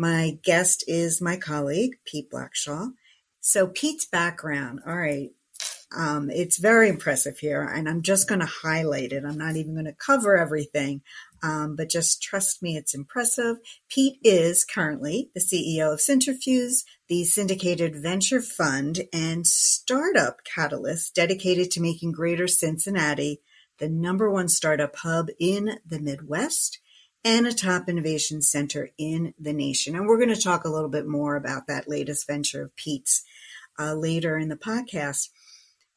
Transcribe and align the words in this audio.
My 0.00 0.38
guest 0.42 0.82
is 0.86 1.20
my 1.20 1.36
colleague, 1.36 1.96
Pete 2.06 2.30
Blackshaw. 2.30 2.92
So 3.42 3.66
Pete's 3.66 4.06
background, 4.06 4.80
all 4.86 4.96
right, 4.96 5.28
um, 5.94 6.30
it's 6.30 6.58
very 6.58 6.88
impressive 6.88 7.38
here, 7.38 7.62
and 7.62 7.86
I'm 7.86 8.00
just 8.00 8.26
going 8.26 8.40
to 8.40 8.46
highlight 8.46 9.12
it. 9.12 9.24
I'm 9.26 9.36
not 9.36 9.56
even 9.56 9.74
going 9.74 9.84
to 9.84 9.92
cover 9.92 10.38
everything, 10.38 11.02
um, 11.42 11.76
but 11.76 11.90
just 11.90 12.22
trust 12.22 12.62
me, 12.62 12.78
it's 12.78 12.94
impressive. 12.94 13.58
Pete 13.90 14.16
is 14.24 14.64
currently 14.64 15.28
the 15.34 15.40
CEO 15.40 15.92
of 15.92 16.00
Cintrifuse, 16.00 16.84
the 17.10 17.24
syndicated 17.24 17.94
venture 17.94 18.40
fund 18.40 19.02
and 19.12 19.46
startup 19.46 20.38
catalyst 20.44 21.14
dedicated 21.14 21.70
to 21.72 21.82
making 21.82 22.12
Greater 22.12 22.48
Cincinnati 22.48 23.42
the 23.78 23.88
number 23.90 24.30
one 24.30 24.48
startup 24.48 24.96
hub 24.96 25.28
in 25.38 25.78
the 25.86 25.98
Midwest 25.98 26.79
and 27.24 27.46
a 27.46 27.52
top 27.52 27.88
innovation 27.88 28.42
center 28.42 28.90
in 28.98 29.34
the 29.38 29.52
nation. 29.52 29.94
And 29.94 30.06
we're 30.06 30.18
going 30.18 30.34
to 30.34 30.40
talk 30.40 30.64
a 30.64 30.70
little 30.70 30.88
bit 30.88 31.06
more 31.06 31.36
about 31.36 31.66
that 31.66 31.88
latest 31.88 32.26
venture 32.26 32.62
of 32.62 32.76
Pete's 32.76 33.22
uh, 33.78 33.94
later 33.94 34.38
in 34.38 34.48
the 34.48 34.56
podcast. 34.56 35.28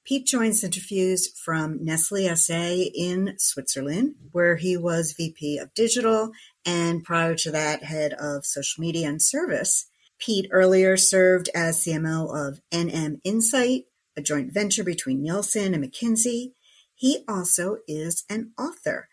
Pete 0.05 0.25
joined 0.25 0.53
Cintrifuse 0.53 1.33
from 1.33 1.83
Nestle 1.83 2.35
SA 2.35 2.89
in 2.93 3.35
Switzerland, 3.37 4.15
where 4.33 4.57
he 4.57 4.75
was 4.75 5.13
VP 5.13 5.57
of 5.57 5.73
Digital 5.73 6.33
and 6.65 7.03
prior 7.03 7.35
to 7.35 7.51
that, 7.51 7.83
head 7.83 8.13
of 8.13 8.45
social 8.45 8.81
media 8.81 9.07
and 9.07 9.21
service. 9.21 9.87
Pete 10.19 10.47
earlier 10.51 10.95
served 10.95 11.49
as 11.53 11.79
CMO 11.79 12.47
of 12.47 12.61
NM 12.71 13.19
Incite, 13.23 13.85
a 14.15 14.21
joint 14.21 14.53
venture 14.53 14.83
between 14.83 15.21
Nielsen 15.21 15.73
and 15.73 15.83
McKinsey. 15.83 16.53
He 16.95 17.23
also 17.27 17.77
is 17.87 18.23
an 18.29 18.51
author. 18.57 19.09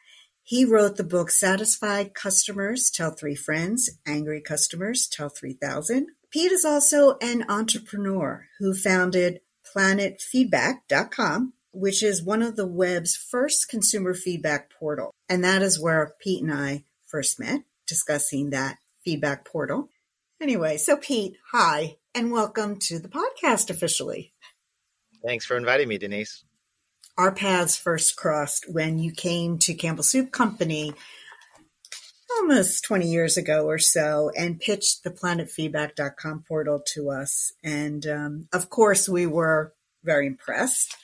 He 0.51 0.65
wrote 0.65 0.97
the 0.97 1.05
book 1.05 1.31
Satisfied 1.31 2.13
Customers 2.13 2.91
Tell 2.91 3.13
Three 3.13 3.37
Friends, 3.37 3.89
Angry 4.05 4.41
Customers 4.41 5.07
Tell 5.07 5.29
3000. 5.29 6.09
Pete 6.29 6.51
is 6.51 6.65
also 6.65 7.17
an 7.23 7.45
entrepreneur 7.49 8.49
who 8.59 8.75
founded 8.75 9.43
planetfeedback.com, 9.73 11.53
which 11.71 12.03
is 12.03 12.25
one 12.25 12.43
of 12.43 12.57
the 12.57 12.67
web's 12.67 13.15
first 13.15 13.69
consumer 13.69 14.13
feedback 14.13 14.73
portal. 14.77 15.15
And 15.29 15.45
that 15.45 15.63
is 15.63 15.81
where 15.81 16.15
Pete 16.21 16.43
and 16.43 16.53
I 16.53 16.83
first 17.07 17.39
met 17.39 17.61
discussing 17.87 18.51
that 18.51 18.79
feedback 19.05 19.45
portal. 19.45 19.89
Anyway, 20.41 20.79
so 20.79 20.97
Pete, 20.97 21.37
hi, 21.53 21.99
and 22.13 22.33
welcome 22.33 22.77
to 22.81 22.99
the 22.99 23.09
podcast 23.09 23.71
officially. 23.71 24.33
Thanks 25.25 25.45
for 25.45 25.57
inviting 25.57 25.87
me, 25.87 25.99
Denise 25.99 26.43
our 27.21 27.31
paths 27.31 27.77
first 27.77 28.17
crossed 28.17 28.65
when 28.73 28.99
you 28.99 29.13
came 29.13 29.59
to 29.59 29.75
Campbell 29.75 30.03
Soup 30.03 30.33
Company 30.33 30.95
almost 32.39 32.83
20 32.85 33.07
years 33.07 33.37
ago 33.37 33.67
or 33.67 33.79
so 33.79 34.31
and 34.39 34.59
pitched 34.59 35.05
the 35.05 35.11
planetfeedback.com 35.11 36.45
portal 36.49 36.81
to 36.95 37.11
us. 37.11 37.53
And 37.63 38.07
um, 38.07 38.49
of 38.55 38.71
course, 38.71 39.07
we 39.07 39.27
were 39.27 39.75
very 40.03 40.27
impressed. 40.27 40.97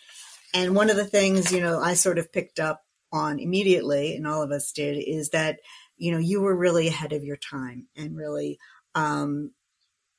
And 0.54 0.74
one 0.74 0.88
of 0.88 0.96
the 0.96 1.04
things, 1.04 1.52
you 1.52 1.60
know, 1.60 1.78
I 1.80 1.92
sort 1.92 2.16
of 2.16 2.32
picked 2.32 2.60
up 2.60 2.82
on 3.12 3.38
immediately, 3.38 4.16
and 4.16 4.26
all 4.26 4.40
of 4.40 4.52
us 4.52 4.72
did, 4.72 4.96
is 4.96 5.28
that, 5.30 5.58
you 5.98 6.12
know, 6.12 6.18
you 6.18 6.40
were 6.40 6.56
really 6.56 6.88
ahead 6.88 7.12
of 7.12 7.24
your 7.24 7.36
time 7.36 7.88
and 7.94 8.16
really 8.16 8.58
um, 8.94 9.50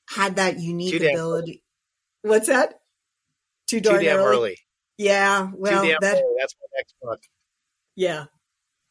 had 0.07 0.35
that 0.35 0.59
unique 0.59 1.01
ability. 1.01 1.63
What's 2.21 2.49
that? 2.49 2.81
Too 3.65 3.79
darn, 3.79 3.97
Too 3.97 4.05
damn 4.05 4.17
early. 4.17 4.35
early. 4.35 4.57
Yeah, 4.97 5.49
well, 5.53 5.83
that, 5.83 5.99
that's 6.01 6.55
my 6.59 6.67
next 6.77 6.95
book. 7.01 7.19
Yeah, 7.95 8.25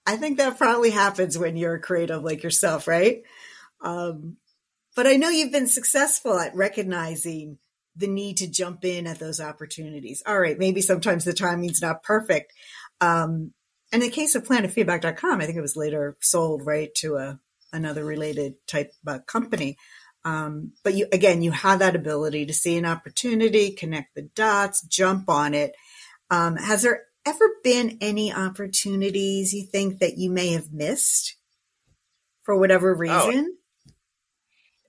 I 0.07 0.17
think 0.17 0.39
that 0.39 0.59
probably 0.59 0.91
happens 0.91 1.37
when 1.37 1.57
you're 1.57 1.75
a 1.75 1.81
creative 1.81 2.23
like 2.23 2.43
yourself, 2.43 2.87
right? 2.87 3.23
Um, 3.83 4.37
but 4.95 5.07
I 5.07 5.17
know 5.17 5.29
you've 5.29 5.53
been 5.53 5.67
successful 5.67 6.39
at 6.39 6.55
recognizing 6.55 7.59
the 7.97 8.07
need 8.07 8.37
to 8.39 8.51
jump 8.51 8.85
in 8.85 9.07
at 9.07 9.19
those 9.19 9.41
opportunities. 9.41 10.23
All 10.27 10.39
right, 10.39 10.59
maybe 10.59 10.81
sometimes 10.81 11.25
the 11.25 11.33
timing's 11.33 11.83
not 11.83 12.03
perfect. 12.03 12.53
Um, 13.01 13.53
in 13.93 14.01
the 14.01 14.11
case 14.11 14.35
of 14.35 14.45
planetfeedback.com, 14.45 15.41
I 15.41 15.47
think 15.47 15.59
it 15.59 15.63
was 15.63 15.77
later 15.77 16.17
sold 16.21 16.67
right 16.67 16.95
to 16.97 17.17
a 17.17 17.41
another 17.73 18.05
related 18.05 18.55
type 18.67 18.93
uh, 19.07 19.19
company. 19.27 19.77
Um, 20.25 20.73
but 20.83 20.95
you 20.95 21.07
again, 21.13 21.43
you 21.43 21.53
have 21.53 21.79
that 21.81 21.97
ability 21.97 22.47
to 22.47 22.53
see 22.53 22.77
an 22.77 22.85
opportunity, 22.85 23.73
connect 23.73 24.15
the 24.15 24.23
dots, 24.23 24.83
jump 24.83 25.29
on 25.29 25.55
it, 25.55 25.75
um, 26.31 26.57
has 26.57 26.83
there 26.83 27.05
ever 27.25 27.51
been 27.63 27.99
any 28.01 28.33
opportunities 28.33 29.53
you 29.53 29.65
think 29.65 29.99
that 29.99 30.17
you 30.17 30.31
may 30.31 30.53
have 30.53 30.73
missed 30.73 31.37
for 32.43 32.57
whatever 32.57 32.95
oh. 32.95 32.99
reason? 32.99 33.57
Oh, 33.57 33.93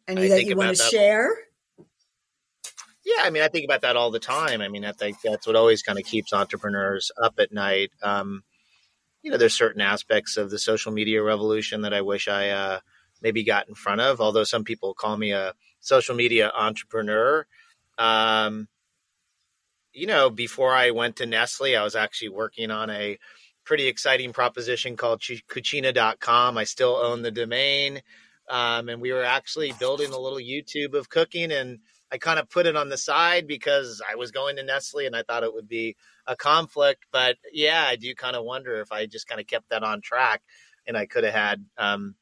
any 0.07 0.25
I 0.25 0.29
that 0.29 0.45
you 0.45 0.55
want 0.55 0.75
to 0.75 0.81
that. 0.81 0.89
share? 0.89 1.29
Yeah, 3.03 3.23
I 3.23 3.29
mean, 3.29 3.41
I 3.41 3.47
think 3.47 3.65
about 3.65 3.81
that 3.81 3.95
all 3.95 4.11
the 4.11 4.19
time. 4.19 4.61
I 4.61 4.67
mean, 4.67 4.83
I 4.83 4.91
think 4.91 5.17
that's 5.23 5.47
what 5.47 5.55
always 5.55 5.81
kind 5.81 5.97
of 5.97 6.05
keeps 6.05 6.33
entrepreneurs 6.33 7.09
up 7.21 7.35
at 7.39 7.53
night. 7.53 7.89
Um, 8.03 8.43
you 9.21 9.31
know, 9.31 9.37
there's 9.37 9.57
certain 9.57 9.81
aspects 9.81 10.37
of 10.37 10.49
the 10.49 10.59
social 10.59 10.91
media 10.91 11.23
revolution 11.23 11.81
that 11.81 11.93
I 11.93 12.01
wish 12.01 12.27
I 12.27 12.49
uh, 12.49 12.79
maybe 13.21 13.43
got 13.43 13.69
in 13.69 13.75
front 13.75 14.01
of. 14.01 14.19
Although 14.19 14.43
some 14.43 14.63
people 14.63 14.93
call 14.93 15.17
me 15.17 15.31
a 15.31 15.53
social 15.79 16.15
media 16.15 16.51
entrepreneur, 16.53 17.45
um, 17.97 18.67
you 19.97 20.05
know, 20.05 20.29
before 20.29 20.73
I 20.73 20.91
went 20.91 21.15
to 21.17 21.25
Nestle, 21.25 21.75
I 21.75 21.83
was 21.83 21.95
actually 21.95 22.29
working 22.29 22.69
on 22.69 22.91
a 22.91 23.17
pretty 23.65 23.87
exciting 23.87 24.31
proposition 24.31 24.95
called 24.95 25.21
Cucina.com. 25.21 26.57
I 26.57 26.63
still 26.65 26.95
own 26.95 27.23
the 27.23 27.31
domain. 27.31 28.01
Um, 28.47 28.89
and 28.89 29.01
we 29.01 29.11
were 29.11 29.23
actually 29.23 29.73
building 29.73 30.11
a 30.13 30.19
little 30.19 30.39
YouTube 30.39 30.93
of 30.93 31.09
cooking. 31.09 31.51
And 31.51 31.79
I 32.11 32.19
kind 32.19 32.37
of 32.39 32.47
put 32.47 32.67
it 32.67 32.77
on 32.77 32.89
the 32.89 32.97
side 32.97 33.47
because 33.47 34.01
I 34.07 34.15
was 34.15 34.31
going 34.31 34.57
to 34.57 34.63
Nestle 34.63 35.07
and 35.07 35.15
I 35.15 35.23
thought 35.23 35.43
it 35.43 35.53
would 35.53 35.67
be 35.67 35.95
a 36.27 36.35
conflict. 36.35 37.07
But 37.11 37.37
yeah, 37.51 37.83
I 37.87 37.95
do 37.95 38.13
kind 38.13 38.35
of 38.35 38.45
wonder 38.45 38.79
if 38.79 38.91
I 38.91 39.07
just 39.07 39.27
kind 39.27 39.41
of 39.41 39.47
kept 39.47 39.69
that 39.69 39.83
on 39.83 40.01
track 40.01 40.43
and 40.85 40.95
I 40.95 41.07
could 41.07 41.23
have 41.23 41.33
had 41.33 41.65
um, 41.77 42.13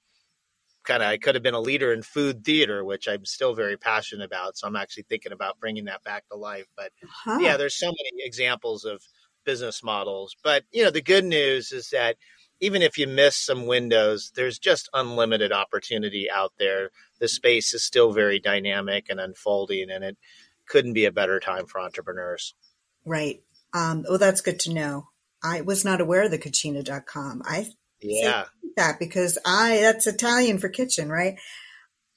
kind 0.85 1.03
of 1.03 1.09
I 1.09 1.17
could 1.17 1.35
have 1.35 1.43
been 1.43 1.53
a 1.53 1.59
leader 1.59 1.91
in 1.91 2.01
food 2.01 2.43
theater, 2.43 2.83
which 2.83 3.07
I'm 3.07 3.25
still 3.25 3.53
very 3.53 3.77
passionate 3.77 4.25
about. 4.25 4.57
So 4.57 4.67
I'm 4.67 4.75
actually 4.75 5.03
thinking 5.03 5.31
about 5.31 5.59
bringing 5.59 5.85
that 5.85 6.03
back 6.03 6.27
to 6.29 6.37
life. 6.37 6.67
But 6.75 6.91
huh. 7.07 7.39
yeah, 7.41 7.57
there's 7.57 7.75
so 7.75 7.87
many 7.87 8.25
examples 8.25 8.85
of 8.85 9.01
business 9.45 9.83
models. 9.83 10.35
But 10.43 10.63
you 10.71 10.83
know, 10.83 10.91
the 10.91 11.01
good 11.01 11.25
news 11.25 11.71
is 11.71 11.89
that 11.89 12.17
even 12.59 12.81
if 12.81 12.97
you 12.97 13.07
miss 13.07 13.35
some 13.35 13.65
windows, 13.65 14.31
there's 14.35 14.59
just 14.59 14.89
unlimited 14.93 15.51
opportunity 15.51 16.29
out 16.31 16.53
there. 16.57 16.91
The 17.19 17.27
space 17.27 17.73
is 17.73 17.83
still 17.83 18.13
very 18.13 18.39
dynamic 18.39 19.07
and 19.09 19.19
unfolding, 19.19 19.89
and 19.89 20.03
it 20.03 20.17
couldn't 20.67 20.93
be 20.93 21.05
a 21.05 21.11
better 21.11 21.39
time 21.39 21.65
for 21.65 21.79
entrepreneurs. 21.79 22.53
Right. 23.05 23.43
Um, 23.73 24.05
well, 24.07 24.17
that's 24.17 24.41
good 24.41 24.59
to 24.61 24.73
know. 24.73 25.09
I 25.43 25.61
was 25.61 25.85
not 25.85 26.01
aware 26.01 26.23
of 26.23 26.31
the 26.31 26.39
Cucina.com. 26.39 27.43
I 27.45 27.67
yeah 28.01 28.45
that 28.77 28.99
because 28.99 29.37
I 29.45 29.79
that's 29.81 30.07
Italian 30.07 30.59
for 30.59 30.69
kitchen, 30.69 31.09
right? 31.09 31.39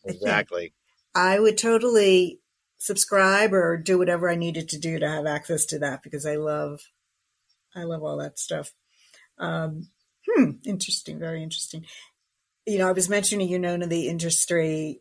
Exactly. 0.04 0.72
I, 1.14 1.34
I 1.34 1.40
would 1.40 1.58
totally 1.58 2.40
subscribe 2.78 3.52
or 3.52 3.76
do 3.76 3.98
whatever 3.98 4.30
I 4.30 4.36
needed 4.36 4.68
to 4.70 4.78
do 4.78 4.98
to 4.98 5.08
have 5.08 5.26
access 5.26 5.64
to 5.66 5.78
that 5.80 6.02
because 6.02 6.26
I 6.26 6.36
love 6.36 6.80
I 7.74 7.84
love 7.84 8.02
all 8.02 8.18
that 8.18 8.38
stuff. 8.38 8.72
Um, 9.38 9.88
hmm, 10.26 10.52
interesting, 10.64 11.18
very 11.18 11.42
interesting. 11.42 11.84
You 12.66 12.78
know, 12.78 12.88
I 12.88 12.92
was 12.92 13.08
mentioning 13.08 13.48
you 13.48 13.58
know 13.58 13.74
in 13.74 13.88
the 13.88 14.08
industry 14.08 15.00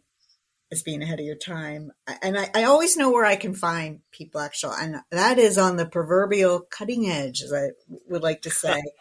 as 0.71 0.83
being 0.83 1.01
ahead 1.01 1.19
of 1.19 1.25
your 1.25 1.35
time. 1.35 1.91
And 2.21 2.37
I, 2.37 2.49
I, 2.53 2.63
always 2.65 2.97
know 2.97 3.09
where 3.09 3.23
I 3.23 3.37
can 3.37 3.53
find 3.53 4.01
Pete 4.11 4.33
Blackshaw, 4.33 4.75
and 4.77 4.97
that 5.11 5.39
is 5.39 5.57
on 5.57 5.77
the 5.77 5.85
proverbial 5.85 6.59
cutting 6.69 7.09
edge, 7.09 7.41
as 7.41 7.53
I 7.53 7.69
would 8.09 8.21
like 8.21 8.41
to 8.41 8.49
say. 8.49 8.81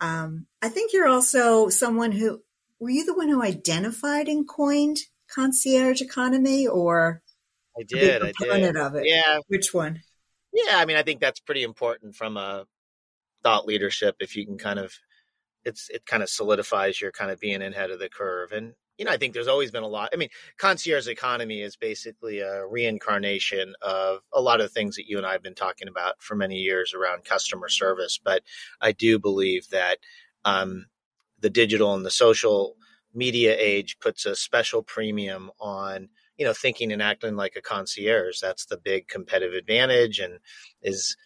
Um, 0.00 0.46
I 0.62 0.68
think 0.68 0.92
you're 0.92 1.08
also 1.08 1.68
someone 1.68 2.12
who 2.12 2.42
were 2.78 2.90
you 2.90 3.04
the 3.04 3.14
one 3.14 3.28
who 3.28 3.42
identified 3.42 4.28
and 4.28 4.48
coined 4.48 4.98
concierge 5.32 6.00
economy, 6.00 6.66
or 6.66 7.22
I 7.78 7.82
did, 7.82 8.22
I 8.22 8.32
did. 8.58 8.76
of 8.76 8.94
it. 8.96 9.04
Yeah, 9.06 9.38
which 9.48 9.72
one? 9.72 10.02
Yeah, 10.52 10.78
I 10.78 10.84
mean, 10.86 10.96
I 10.96 11.02
think 11.02 11.20
that's 11.20 11.40
pretty 11.40 11.62
important 11.62 12.16
from 12.16 12.36
a 12.36 12.66
thought 13.42 13.66
leadership. 13.66 14.16
If 14.20 14.36
you 14.36 14.46
can 14.46 14.58
kind 14.58 14.78
of, 14.78 14.94
it's 15.64 15.88
it 15.90 16.06
kind 16.06 16.22
of 16.22 16.28
solidifies 16.28 17.00
your 17.00 17.12
kind 17.12 17.30
of 17.30 17.38
being 17.38 17.62
in 17.62 17.72
head 17.72 17.90
of 17.90 17.98
the 17.98 18.08
curve, 18.08 18.52
and 18.52 18.72
you 19.00 19.06
know, 19.06 19.12
I 19.12 19.16
think 19.16 19.32
there's 19.32 19.48
always 19.48 19.70
been 19.70 19.82
a 19.82 19.88
lot. 19.88 20.10
I 20.12 20.16
mean, 20.16 20.28
concierge 20.58 21.08
economy 21.08 21.62
is 21.62 21.74
basically 21.74 22.40
a 22.40 22.66
reincarnation 22.66 23.72
of 23.80 24.18
a 24.30 24.42
lot 24.42 24.60
of 24.60 24.72
things 24.72 24.96
that 24.96 25.08
you 25.08 25.16
and 25.16 25.26
I 25.26 25.32
have 25.32 25.42
been 25.42 25.54
talking 25.54 25.88
about 25.88 26.22
for 26.22 26.34
many 26.34 26.56
years 26.56 26.92
around 26.92 27.24
customer 27.24 27.70
service. 27.70 28.20
But 28.22 28.42
I 28.78 28.92
do 28.92 29.18
believe 29.18 29.70
that 29.70 29.96
um, 30.44 30.84
the 31.40 31.48
digital 31.48 31.94
and 31.94 32.04
the 32.04 32.10
social 32.10 32.76
media 33.14 33.56
age 33.58 33.98
puts 34.00 34.26
a 34.26 34.36
special 34.36 34.82
premium 34.82 35.50
on 35.58 36.10
you 36.36 36.44
know 36.44 36.52
thinking 36.52 36.92
and 36.92 37.02
acting 37.02 37.36
like 37.36 37.56
a 37.56 37.62
concierge 37.62 38.38
that's 38.38 38.66
the 38.66 38.76
big 38.76 39.08
competitive 39.08 39.54
advantage 39.54 40.20
and 40.20 40.38
is 40.80 41.16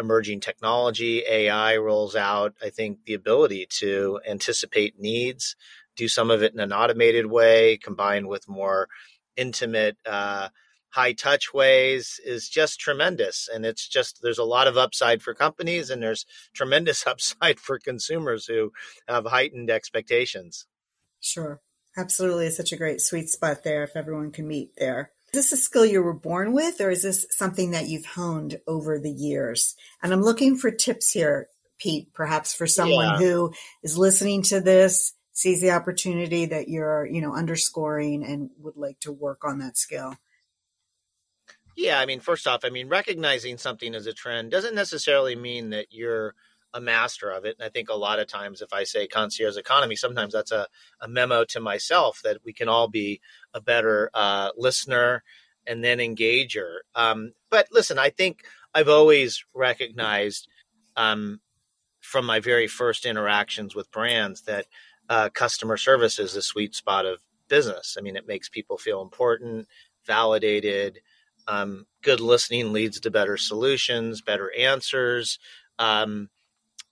emerging 0.00 0.40
technology 0.40 1.22
ai 1.28 1.76
rolls 1.76 2.16
out 2.16 2.54
i 2.62 2.70
think 2.70 3.00
the 3.04 3.12
ability 3.12 3.66
to 3.68 4.18
anticipate 4.26 4.98
needs 4.98 5.54
do 5.96 6.08
some 6.08 6.30
of 6.30 6.42
it 6.42 6.52
in 6.52 6.60
an 6.60 6.72
automated 6.72 7.26
way 7.26 7.76
combined 7.76 8.28
with 8.28 8.48
more 8.48 8.88
intimate 9.36 9.96
uh, 10.06 10.48
high 10.90 11.12
touch 11.12 11.54
ways 11.54 12.20
is 12.24 12.48
just 12.48 12.78
tremendous. 12.78 13.48
And 13.52 13.64
it's 13.64 13.88
just 13.88 14.20
there's 14.22 14.38
a 14.38 14.44
lot 14.44 14.66
of 14.66 14.76
upside 14.76 15.22
for 15.22 15.34
companies 15.34 15.90
and 15.90 16.02
there's 16.02 16.26
tremendous 16.54 17.06
upside 17.06 17.58
for 17.58 17.78
consumers 17.78 18.46
who 18.46 18.72
have 19.08 19.26
heightened 19.26 19.70
expectations. 19.70 20.66
Sure. 21.20 21.60
Absolutely. 21.96 22.46
It's 22.46 22.56
such 22.56 22.72
a 22.72 22.76
great 22.76 23.00
sweet 23.00 23.28
spot 23.28 23.64
there 23.64 23.84
if 23.84 23.96
everyone 23.96 24.32
can 24.32 24.48
meet 24.48 24.76
there. 24.76 25.12
Is 25.32 25.50
this 25.50 25.52
a 25.52 25.62
skill 25.62 25.86
you 25.86 26.02
were 26.02 26.14
born 26.14 26.52
with 26.52 26.80
or 26.80 26.90
is 26.90 27.02
this 27.02 27.26
something 27.30 27.70
that 27.70 27.88
you've 27.88 28.04
honed 28.04 28.60
over 28.66 28.98
the 28.98 29.10
years? 29.10 29.76
And 30.02 30.12
i'm 30.12 30.22
looking 30.22 30.56
for 30.56 30.70
tips 30.70 31.10
here 31.10 31.48
pete 31.78 32.12
perhaps 32.12 32.54
for 32.54 32.66
someone 32.66 33.06
yeah. 33.06 33.18
who 33.18 33.52
is 33.82 33.98
listening 33.98 34.42
to 34.42 34.60
this 34.60 35.14
sees 35.32 35.60
the 35.60 35.70
opportunity 35.70 36.46
that 36.46 36.68
you're, 36.68 37.06
you 37.06 37.20
know, 37.20 37.34
underscoring 37.34 38.24
and 38.24 38.50
would 38.58 38.76
like 38.76 39.00
to 39.00 39.12
work 39.12 39.44
on 39.44 39.58
that 39.58 39.76
skill? 39.76 40.16
Yeah, 41.76 41.98
I 41.98 42.06
mean, 42.06 42.20
first 42.20 42.46
off, 42.46 42.64
I 42.64 42.70
mean, 42.70 42.88
recognizing 42.88 43.56
something 43.56 43.94
as 43.94 44.06
a 44.06 44.12
trend 44.12 44.50
doesn't 44.50 44.74
necessarily 44.74 45.34
mean 45.34 45.70
that 45.70 45.86
you're 45.90 46.34
a 46.74 46.80
master 46.80 47.30
of 47.30 47.44
it. 47.44 47.56
And 47.58 47.66
I 47.66 47.70
think 47.70 47.88
a 47.88 47.94
lot 47.94 48.18
of 48.18 48.26
times, 48.26 48.60
if 48.60 48.72
I 48.72 48.84
say 48.84 49.06
concierge 49.06 49.56
economy, 49.56 49.96
sometimes 49.96 50.32
that's 50.32 50.52
a, 50.52 50.66
a 51.00 51.08
memo 51.08 51.44
to 51.46 51.60
myself 51.60 52.20
that 52.24 52.38
we 52.44 52.52
can 52.52 52.68
all 52.68 52.88
be 52.88 53.20
a 53.54 53.60
better 53.60 54.10
uh, 54.14 54.50
listener 54.56 55.22
and 55.66 55.82
then 55.82 55.98
engager. 55.98 56.78
Um, 56.94 57.32
but 57.50 57.68
listen, 57.70 57.98
I 57.98 58.10
think 58.10 58.44
I've 58.74 58.88
always 58.88 59.44
recognized 59.54 60.48
um, 60.96 61.40
from 62.00 62.26
my 62.26 62.40
very 62.40 62.66
first 62.66 63.06
interactions 63.06 63.74
with 63.74 63.90
brands 63.90 64.42
that 64.42 64.66
uh, 65.12 65.28
customer 65.28 65.76
service 65.76 66.18
is 66.18 66.32
the 66.32 66.40
sweet 66.40 66.74
spot 66.74 67.04
of 67.04 67.20
business. 67.46 67.96
I 67.98 68.00
mean, 68.00 68.16
it 68.16 68.26
makes 68.26 68.48
people 68.48 68.78
feel 68.78 69.02
important, 69.02 69.68
validated. 70.06 71.00
Um, 71.46 71.84
good 72.00 72.18
listening 72.18 72.72
leads 72.72 72.98
to 73.00 73.10
better 73.10 73.36
solutions, 73.36 74.22
better 74.22 74.50
answers. 74.58 75.38
Um, 75.78 76.30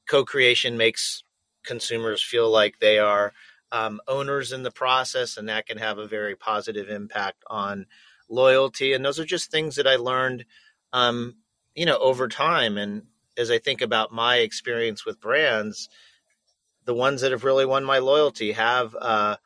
Co 0.06 0.22
creation 0.22 0.76
makes 0.76 1.24
consumers 1.64 2.22
feel 2.22 2.50
like 2.50 2.78
they 2.78 2.98
are 2.98 3.32
um, 3.72 4.02
owners 4.06 4.52
in 4.52 4.64
the 4.64 4.70
process, 4.70 5.38
and 5.38 5.48
that 5.48 5.66
can 5.66 5.78
have 5.78 5.96
a 5.96 6.06
very 6.06 6.36
positive 6.36 6.90
impact 6.90 7.42
on 7.46 7.86
loyalty. 8.28 8.92
And 8.92 9.02
those 9.02 9.18
are 9.18 9.24
just 9.24 9.50
things 9.50 9.76
that 9.76 9.86
I 9.86 9.96
learned, 9.96 10.44
um, 10.92 11.36
you 11.74 11.86
know, 11.86 11.96
over 11.96 12.28
time. 12.28 12.76
And 12.76 13.04
as 13.38 13.50
I 13.50 13.58
think 13.58 13.80
about 13.80 14.12
my 14.12 14.38
experience 14.40 15.06
with 15.06 15.22
brands, 15.22 15.88
the 16.90 16.94
ones 16.94 17.20
that 17.20 17.30
have 17.30 17.44
really 17.44 17.64
won 17.64 17.84
my 17.84 17.98
loyalty 17.98 18.50
have, 18.50 18.96
uh, 19.00 19.36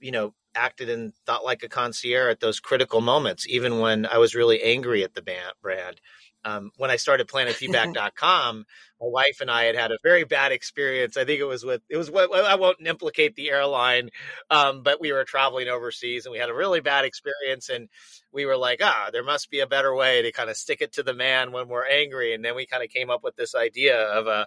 you 0.00 0.10
know, 0.10 0.32
acted 0.54 0.88
and 0.88 1.12
thought 1.26 1.44
like 1.44 1.62
a 1.62 1.68
concierge 1.68 2.30
at 2.30 2.40
those 2.40 2.60
critical 2.60 3.02
moments, 3.02 3.46
even 3.46 3.78
when 3.78 4.06
I 4.06 4.16
was 4.16 4.34
really 4.34 4.62
angry 4.62 5.04
at 5.04 5.12
the 5.12 5.22
brand. 5.60 6.00
Um, 6.42 6.70
when 6.78 6.90
I 6.90 6.96
started 6.96 7.28
planetfeedback.com, 7.28 8.64
my 9.02 9.06
wife 9.06 9.42
and 9.42 9.50
I 9.50 9.64
had 9.64 9.76
had 9.76 9.90
a 9.90 9.98
very 10.02 10.24
bad 10.24 10.50
experience. 10.50 11.18
I 11.18 11.26
think 11.26 11.40
it 11.40 11.44
was 11.44 11.62
with, 11.62 11.82
it 11.90 11.98
was 11.98 12.10
what 12.10 12.34
I 12.34 12.54
won't 12.54 12.86
implicate 12.86 13.36
the 13.36 13.50
airline, 13.50 14.08
um, 14.48 14.82
but 14.82 15.02
we 15.02 15.12
were 15.12 15.24
traveling 15.24 15.68
overseas 15.68 16.24
and 16.24 16.32
we 16.32 16.38
had 16.38 16.48
a 16.48 16.54
really 16.54 16.80
bad 16.80 17.04
experience. 17.04 17.68
And 17.68 17.90
we 18.32 18.46
were 18.46 18.56
like, 18.56 18.80
ah, 18.82 19.10
there 19.12 19.22
must 19.22 19.50
be 19.50 19.60
a 19.60 19.66
better 19.66 19.94
way 19.94 20.22
to 20.22 20.32
kind 20.32 20.48
of 20.48 20.56
stick 20.56 20.80
it 20.80 20.94
to 20.94 21.02
the 21.02 21.12
man 21.12 21.52
when 21.52 21.68
we're 21.68 21.86
angry. 21.86 22.32
And 22.32 22.42
then 22.42 22.56
we 22.56 22.64
kind 22.64 22.82
of 22.82 22.88
came 22.88 23.10
up 23.10 23.22
with 23.22 23.36
this 23.36 23.54
idea 23.54 23.98
of 23.98 24.26
a, 24.26 24.46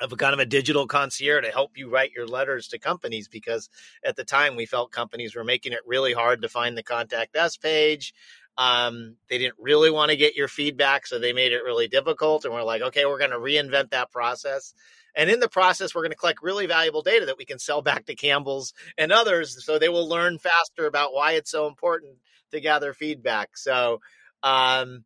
of 0.00 0.12
a 0.12 0.16
kind 0.16 0.34
of 0.34 0.38
a 0.38 0.46
digital 0.46 0.86
concierge 0.86 1.44
to 1.44 1.50
help 1.50 1.76
you 1.76 1.90
write 1.90 2.12
your 2.12 2.26
letters 2.26 2.68
to 2.68 2.78
companies 2.78 3.28
because 3.28 3.68
at 4.04 4.16
the 4.16 4.24
time 4.24 4.56
we 4.56 4.66
felt 4.66 4.92
companies 4.92 5.34
were 5.34 5.44
making 5.44 5.72
it 5.72 5.80
really 5.86 6.12
hard 6.12 6.42
to 6.42 6.48
find 6.48 6.76
the 6.76 6.82
contact 6.82 7.36
us 7.36 7.56
page. 7.56 8.14
Um, 8.56 9.16
they 9.28 9.38
didn't 9.38 9.54
really 9.58 9.90
want 9.90 10.10
to 10.10 10.16
get 10.16 10.34
your 10.34 10.48
feedback, 10.48 11.06
so 11.06 11.18
they 11.18 11.32
made 11.32 11.52
it 11.52 11.62
really 11.62 11.86
difficult. 11.86 12.44
And 12.44 12.52
we're 12.52 12.64
like, 12.64 12.82
okay, 12.82 13.06
we're 13.06 13.18
going 13.18 13.30
to 13.30 13.38
reinvent 13.38 13.90
that 13.90 14.10
process. 14.10 14.74
And 15.14 15.30
in 15.30 15.40
the 15.40 15.48
process, 15.48 15.94
we're 15.94 16.02
going 16.02 16.12
to 16.12 16.16
collect 16.16 16.42
really 16.42 16.66
valuable 16.66 17.02
data 17.02 17.26
that 17.26 17.38
we 17.38 17.44
can 17.44 17.58
sell 17.58 17.82
back 17.82 18.06
to 18.06 18.14
Campbell's 18.14 18.72
and 18.96 19.12
others 19.12 19.64
so 19.64 19.78
they 19.78 19.88
will 19.88 20.08
learn 20.08 20.38
faster 20.38 20.86
about 20.86 21.14
why 21.14 21.32
it's 21.32 21.50
so 21.50 21.66
important 21.66 22.18
to 22.50 22.60
gather 22.60 22.92
feedback. 22.92 23.56
So, 23.56 24.00
um, 24.42 25.04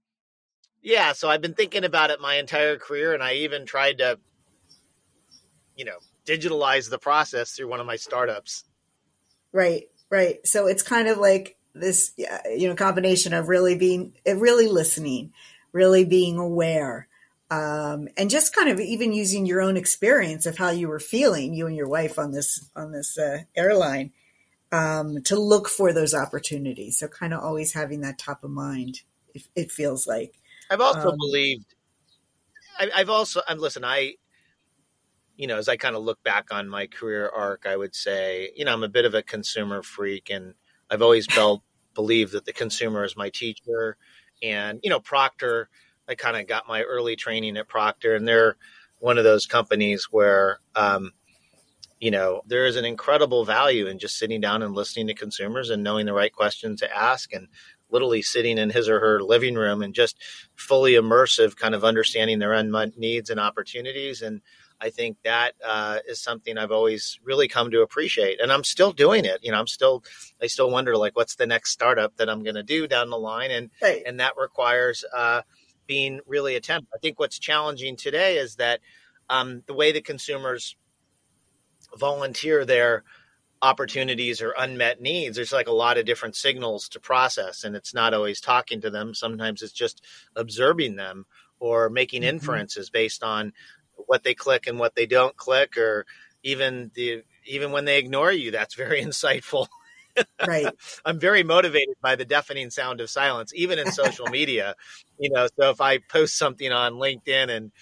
yeah, 0.82 1.12
so 1.12 1.28
I've 1.28 1.40
been 1.40 1.54
thinking 1.54 1.84
about 1.84 2.10
it 2.10 2.20
my 2.20 2.34
entire 2.36 2.76
career, 2.76 3.14
and 3.14 3.22
I 3.22 3.34
even 3.34 3.66
tried 3.66 3.98
to 3.98 4.18
you 5.76 5.84
know, 5.84 5.98
digitalize 6.26 6.90
the 6.90 6.98
process 6.98 7.52
through 7.52 7.68
one 7.68 7.80
of 7.80 7.86
my 7.86 7.96
startups. 7.96 8.64
Right, 9.52 9.88
right. 10.10 10.46
So 10.46 10.66
it's 10.66 10.82
kind 10.82 11.08
of 11.08 11.18
like 11.18 11.56
this, 11.74 12.12
you 12.16 12.68
know, 12.68 12.74
combination 12.74 13.32
of 13.32 13.48
really 13.48 13.76
being, 13.76 14.14
really 14.26 14.68
listening, 14.68 15.32
really 15.72 16.04
being 16.04 16.38
aware, 16.38 17.08
um, 17.50 18.08
and 18.16 18.30
just 18.30 18.54
kind 18.54 18.70
of 18.70 18.80
even 18.80 19.12
using 19.12 19.44
your 19.44 19.60
own 19.60 19.76
experience 19.76 20.46
of 20.46 20.56
how 20.56 20.70
you 20.70 20.88
were 20.88 21.00
feeling, 21.00 21.52
you 21.52 21.66
and 21.66 21.76
your 21.76 21.88
wife 21.88 22.18
on 22.18 22.32
this 22.32 22.70
on 22.74 22.92
this 22.92 23.18
uh, 23.18 23.40
airline, 23.54 24.12
um, 24.70 25.22
to 25.24 25.38
look 25.38 25.68
for 25.68 25.92
those 25.92 26.14
opportunities. 26.14 26.98
So 26.98 27.08
kind 27.08 27.34
of 27.34 27.40
always 27.40 27.74
having 27.74 28.00
that 28.00 28.18
top 28.18 28.42
of 28.42 28.50
mind. 28.50 29.02
It, 29.34 29.42
it 29.54 29.70
feels 29.70 30.06
like. 30.06 30.34
I've 30.70 30.80
also 30.80 31.10
um, 31.10 31.16
believed. 31.18 31.74
I, 32.78 32.90
I've 32.94 33.10
also. 33.10 33.42
I'm 33.46 33.58
listen. 33.58 33.84
I 33.84 34.14
you 35.42 35.48
know, 35.48 35.58
as 35.58 35.68
I 35.68 35.76
kind 35.76 35.96
of 35.96 36.04
look 36.04 36.22
back 36.22 36.52
on 36.52 36.68
my 36.68 36.86
career 36.86 37.28
arc, 37.28 37.66
I 37.66 37.76
would 37.76 37.96
say, 37.96 38.50
you 38.54 38.64
know, 38.64 38.72
I'm 38.72 38.84
a 38.84 38.88
bit 38.88 39.04
of 39.04 39.14
a 39.14 39.24
consumer 39.24 39.82
freak 39.82 40.30
and 40.30 40.54
I've 40.88 41.02
always 41.02 41.26
felt 41.26 41.64
believed 41.94 42.30
that 42.34 42.44
the 42.44 42.52
consumer 42.52 43.02
is 43.02 43.16
my 43.16 43.28
teacher. 43.28 43.96
And, 44.40 44.78
you 44.84 44.90
know, 44.90 45.00
Procter, 45.00 45.68
I 46.08 46.14
kind 46.14 46.36
of 46.36 46.46
got 46.46 46.68
my 46.68 46.82
early 46.82 47.16
training 47.16 47.56
at 47.56 47.66
Procter 47.66 48.14
and 48.14 48.28
they're 48.28 48.56
one 49.00 49.18
of 49.18 49.24
those 49.24 49.46
companies 49.46 50.06
where 50.12 50.60
um, 50.76 51.10
you 51.98 52.12
know, 52.12 52.42
there 52.46 52.66
is 52.66 52.76
an 52.76 52.84
incredible 52.84 53.44
value 53.44 53.88
in 53.88 53.98
just 53.98 54.18
sitting 54.18 54.40
down 54.40 54.62
and 54.62 54.76
listening 54.76 55.08
to 55.08 55.14
consumers 55.14 55.70
and 55.70 55.82
knowing 55.82 56.06
the 56.06 56.12
right 56.12 56.32
questions 56.32 56.80
to 56.80 56.96
ask 56.96 57.32
and 57.32 57.48
literally 57.90 58.22
sitting 58.22 58.58
in 58.58 58.70
his 58.70 58.88
or 58.88 59.00
her 59.00 59.20
living 59.20 59.56
room 59.56 59.82
and 59.82 59.92
just 59.92 60.16
fully 60.54 60.92
immersive 60.92 61.56
kind 61.56 61.74
of 61.74 61.84
understanding 61.84 62.38
their 62.38 62.52
unmet 62.52 62.96
needs 62.96 63.28
and 63.28 63.40
opportunities 63.40 64.22
and 64.22 64.40
I 64.82 64.90
think 64.90 65.16
that 65.22 65.54
uh, 65.64 65.98
is 66.08 66.20
something 66.20 66.58
I've 66.58 66.72
always 66.72 67.20
really 67.22 67.46
come 67.46 67.70
to 67.70 67.82
appreciate, 67.82 68.40
and 68.40 68.50
I'm 68.50 68.64
still 68.64 68.92
doing 68.92 69.24
it. 69.24 69.38
You 69.42 69.52
know, 69.52 69.58
I'm 69.58 69.68
still, 69.68 70.02
I 70.42 70.48
still 70.48 70.70
wonder 70.70 70.96
like, 70.96 71.14
what's 71.14 71.36
the 71.36 71.46
next 71.46 71.70
startup 71.70 72.16
that 72.16 72.28
I'm 72.28 72.42
going 72.42 72.56
to 72.56 72.64
do 72.64 72.88
down 72.88 73.08
the 73.08 73.18
line, 73.18 73.52
and 73.52 73.70
right. 73.80 74.02
and 74.04 74.18
that 74.18 74.32
requires 74.36 75.04
uh, 75.14 75.42
being 75.86 76.20
really 76.26 76.56
attentive. 76.56 76.88
I 76.92 76.98
think 76.98 77.20
what's 77.20 77.38
challenging 77.38 77.96
today 77.96 78.38
is 78.38 78.56
that 78.56 78.80
um, 79.30 79.62
the 79.66 79.74
way 79.74 79.92
that 79.92 80.04
consumers 80.04 80.74
volunteer 81.96 82.64
their 82.64 83.04
opportunities 83.60 84.42
or 84.42 84.52
unmet 84.58 85.00
needs 85.00 85.36
there's 85.36 85.52
like 85.52 85.68
a 85.68 85.72
lot 85.72 85.96
of 85.96 86.04
different 86.04 86.34
signals 86.34 86.88
to 86.88 86.98
process 86.98 87.62
and 87.62 87.76
it's 87.76 87.94
not 87.94 88.12
always 88.12 88.40
talking 88.40 88.80
to 88.80 88.90
them 88.90 89.14
sometimes 89.14 89.62
it's 89.62 89.72
just 89.72 90.02
observing 90.34 90.96
them 90.96 91.24
or 91.60 91.88
making 91.88 92.22
mm-hmm. 92.22 92.30
inferences 92.30 92.90
based 92.90 93.22
on 93.22 93.52
what 93.96 94.24
they 94.24 94.34
click 94.34 94.66
and 94.66 94.78
what 94.78 94.94
they 94.94 95.06
don't 95.06 95.36
click, 95.36 95.76
or 95.76 96.06
even 96.42 96.90
the 96.94 97.22
even 97.46 97.72
when 97.72 97.84
they 97.84 97.98
ignore 97.98 98.32
you. 98.32 98.50
That's 98.50 98.74
very 98.74 99.02
insightful. 99.04 99.68
Right. 100.46 100.66
I'm 101.04 101.18
very 101.18 101.42
motivated 101.42 101.96
by 102.02 102.16
the 102.16 102.24
deafening 102.24 102.70
sound 102.70 103.00
of 103.00 103.10
silence, 103.10 103.52
even 103.54 103.78
in 103.78 103.90
social 103.90 104.26
media. 104.30 104.74
You 105.18 105.30
know, 105.30 105.48
so 105.58 105.70
if 105.70 105.80
I 105.80 105.98
post 105.98 106.36
something 106.36 106.70
on 106.70 106.94
LinkedIn 106.94 107.50
and 107.50 107.72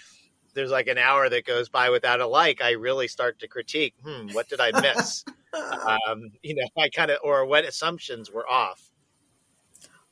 there's 0.55 0.71
like 0.71 0.89
an 0.89 0.99
hour 0.99 1.29
that 1.29 1.45
goes 1.45 1.69
by 1.69 1.91
without 1.91 2.21
a 2.21 2.27
like, 2.27 2.61
I 2.61 2.73
really 2.73 3.09
start 3.09 3.39
to 3.41 3.49
critique. 3.49 3.95
Hmm, 4.05 4.29
what 4.33 4.49
did 4.49 4.61
I 4.61 4.81
miss? 4.81 5.25
um, 5.55 6.31
you 6.43 6.55
know, 6.55 6.83
I 6.83 6.89
kind 6.89 7.11
of 7.11 7.19
or 7.23 7.47
what 7.47 7.65
assumptions 7.65 8.31
were 8.31 8.49
off. 8.49 8.91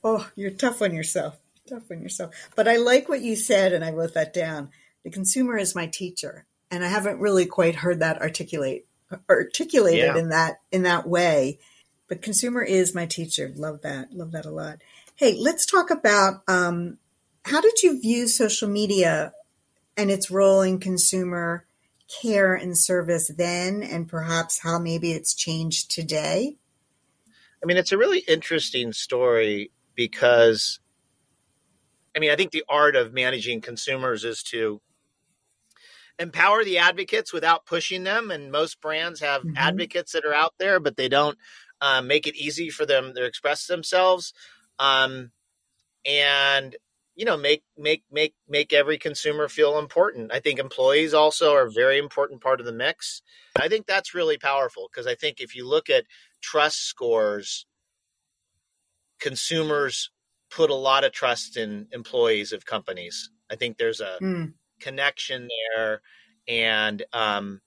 Oh, 0.02 0.28
you're 0.36 0.50
tough 0.50 0.80
on 0.80 0.94
yourself. 0.94 1.38
Tough 1.68 1.90
on 1.90 2.00
yourself. 2.02 2.34
But 2.54 2.68
I 2.68 2.76
like 2.76 3.08
what 3.08 3.20
you 3.20 3.36
said, 3.36 3.72
and 3.72 3.84
I 3.84 3.90
wrote 3.90 4.14
that 4.14 4.32
down 4.32 4.70
the 5.04 5.10
consumer 5.10 5.56
is 5.56 5.74
my 5.74 5.86
teacher. 5.86 6.44
And 6.70 6.84
I 6.84 6.88
haven't 6.88 7.20
really 7.20 7.46
quite 7.46 7.76
heard 7.76 8.00
that 8.00 8.20
articulate 8.20 8.86
articulated 9.28 10.04
yeah. 10.04 10.18
in 10.18 10.28
that 10.30 10.60
in 10.70 10.82
that 10.82 11.08
way. 11.08 11.58
But 12.08 12.22
consumer 12.22 12.62
is 12.62 12.94
my 12.94 13.06
teacher. 13.06 13.52
Love 13.54 13.82
that. 13.82 14.12
Love 14.12 14.32
that 14.32 14.46
a 14.46 14.50
lot. 14.50 14.78
Hey, 15.14 15.36
let's 15.38 15.66
talk 15.66 15.90
about 15.90 16.42
um, 16.48 16.98
how 17.44 17.60
did 17.60 17.82
you 17.82 18.00
view 18.00 18.28
social 18.28 18.68
media 18.68 19.32
and 19.96 20.10
its 20.10 20.30
role 20.30 20.62
in 20.62 20.78
consumer 20.78 21.66
care 22.22 22.54
and 22.54 22.78
service 22.78 23.30
then, 23.36 23.82
and 23.82 24.08
perhaps 24.08 24.60
how 24.60 24.78
maybe 24.78 25.12
it's 25.12 25.34
changed 25.34 25.90
today? 25.90 26.56
I 27.62 27.66
mean, 27.66 27.76
it's 27.76 27.92
a 27.92 27.98
really 27.98 28.20
interesting 28.20 28.92
story 28.92 29.70
because, 29.94 30.78
I 32.16 32.20
mean, 32.20 32.30
I 32.30 32.36
think 32.36 32.52
the 32.52 32.64
art 32.68 32.96
of 32.96 33.12
managing 33.12 33.60
consumers 33.60 34.24
is 34.24 34.42
to 34.44 34.80
empower 36.18 36.64
the 36.64 36.78
advocates 36.78 37.32
without 37.32 37.66
pushing 37.66 38.04
them. 38.04 38.30
And 38.30 38.52
most 38.52 38.80
brands 38.80 39.20
have 39.20 39.42
mm-hmm. 39.42 39.56
advocates 39.56 40.12
that 40.12 40.24
are 40.24 40.34
out 40.34 40.54
there, 40.58 40.80
but 40.80 40.96
they 40.96 41.08
don't 41.08 41.38
um, 41.80 42.06
make 42.06 42.26
it 42.26 42.36
easy 42.36 42.70
for 42.70 42.86
them 42.86 43.14
to 43.14 43.24
express 43.24 43.66
themselves. 43.66 44.32
Um, 44.78 45.30
and 46.04 46.76
you 47.18 47.24
know 47.24 47.36
make 47.36 47.64
make 47.76 48.04
make 48.10 48.34
make 48.48 48.72
every 48.72 48.96
consumer 48.96 49.48
feel 49.48 49.78
important 49.78 50.32
i 50.32 50.38
think 50.38 50.58
employees 50.58 51.12
also 51.12 51.52
are 51.52 51.66
a 51.66 51.70
very 51.70 51.98
important 51.98 52.40
part 52.40 52.60
of 52.60 52.66
the 52.66 52.72
mix 52.72 53.22
i 53.60 53.68
think 53.68 53.86
that's 53.86 54.14
really 54.14 54.38
powerful 54.38 54.88
because 54.90 55.06
i 55.06 55.14
think 55.16 55.40
if 55.40 55.54
you 55.54 55.66
look 55.66 55.90
at 55.90 56.04
trust 56.40 56.86
scores 56.86 57.66
consumers 59.20 60.10
put 60.48 60.70
a 60.70 60.74
lot 60.74 61.04
of 61.04 61.12
trust 61.12 61.56
in 61.56 61.88
employees 61.92 62.52
of 62.52 62.64
companies 62.64 63.30
i 63.50 63.56
think 63.56 63.76
there's 63.76 64.00
a 64.00 64.16
mm. 64.22 64.52
Connection 64.80 65.48
there 65.74 66.02
and 66.46 67.04
um, 67.12 67.60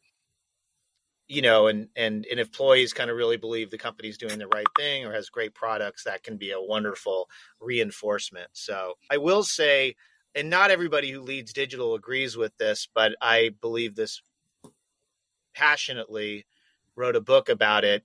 you 1.28 1.42
know, 1.42 1.68
and 1.68 1.88
and 1.96 2.26
and 2.30 2.40
employees 2.40 2.94
kind 2.94 3.10
of 3.10 3.18
really 3.18 3.38
believe 3.38 3.70
the 3.70 3.78
company's 3.78 4.18
doing 4.18 4.40
the 4.40 4.48
right 4.48 4.68
thing 4.78 5.06
or 5.06 5.14
has 5.14 5.30
great 5.30 5.54
products, 5.54 6.04
that 6.04 6.24
can 6.24 6.38
be 6.38 6.52
a 6.52 6.62
wonderful 6.62 7.30
reinforcement. 7.60 8.50
So 8.54 8.94
I 9.10 9.18
will 9.18 9.44
say, 9.44 9.96
and 10.36 10.50
not 10.50 10.72
everybody 10.72 11.12
who 11.12 11.22
leads 11.22 11.54
digital 11.54 11.96
agrees 11.96 12.36
with 12.36 12.58
this, 12.58 12.88
but 12.94 13.16
I 13.22 13.52
believe 13.62 13.96
this 13.96 14.22
passionately. 15.54 16.46
Wrote 16.98 17.16
a 17.16 17.22
book 17.22 17.48
about 17.48 17.86
it. 17.86 18.04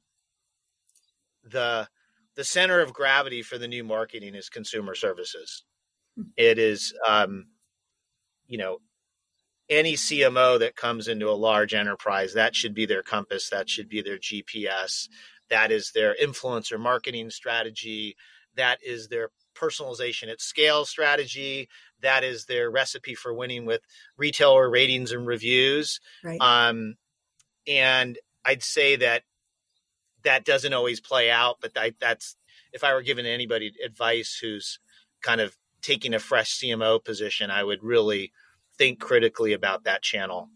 the 1.42 1.88
The 2.36 2.44
center 2.44 2.80
of 2.80 2.92
gravity 2.92 3.42
for 3.42 3.58
the 3.58 3.66
new 3.66 3.82
marketing 3.82 4.36
is 4.36 4.48
consumer 4.48 4.94
services. 4.94 5.64
Hmm. 6.16 6.22
It 6.36 6.60
is, 6.60 6.94
um, 7.06 7.46
you 8.46 8.58
know, 8.58 8.78
any 9.68 9.94
CMO 9.94 10.58
that 10.58 10.76
comes 10.76 11.08
into 11.08 11.28
a 11.28 11.32
large 11.32 11.74
enterprise, 11.74 12.34
that 12.34 12.54
should 12.54 12.74
be 12.74 12.86
their 12.86 13.02
compass, 13.02 13.50
that 13.50 13.68
should 13.68 13.88
be 13.88 14.02
their 14.02 14.18
GPS, 14.18 15.08
that 15.50 15.72
is 15.72 15.92
their 15.92 16.14
influencer 16.22 16.78
marketing 16.78 17.30
strategy, 17.30 18.16
that 18.54 18.78
is 18.84 19.08
their 19.08 19.30
personalization 19.54 20.30
at 20.30 20.40
scale 20.40 20.84
strategy, 20.84 21.68
that 22.00 22.22
is 22.24 22.44
their 22.44 22.70
recipe 22.70 23.14
for 23.14 23.34
winning 23.34 23.66
with 23.66 23.80
retailer 24.16 24.68
ratings 24.70 25.12
and 25.12 25.26
reviews. 25.26 26.00
Right. 26.22 26.40
Um, 26.40 26.94
and 27.66 28.18
I'd 28.44 28.62
say 28.62 28.96
that 28.96 29.22
that 30.22 30.44
doesn't 30.44 30.72
always 30.72 31.00
play 31.00 31.30
out, 31.30 31.56
but 31.60 31.74
that, 31.74 31.94
that's 32.00 32.36
if 32.72 32.84
I 32.84 32.94
were 32.94 33.02
giving 33.02 33.26
anybody 33.26 33.72
advice 33.84 34.38
who's 34.40 34.78
kind 35.22 35.40
of 35.40 35.56
taking 35.82 36.14
a 36.14 36.18
fresh 36.18 36.58
CMO 36.58 37.02
position, 37.02 37.50
I 37.50 37.64
would 37.64 37.82
really 37.82 38.32
think 38.78 39.00
critically 39.00 39.52
about 39.52 39.84
that 39.84 40.02
channel. 40.02 40.50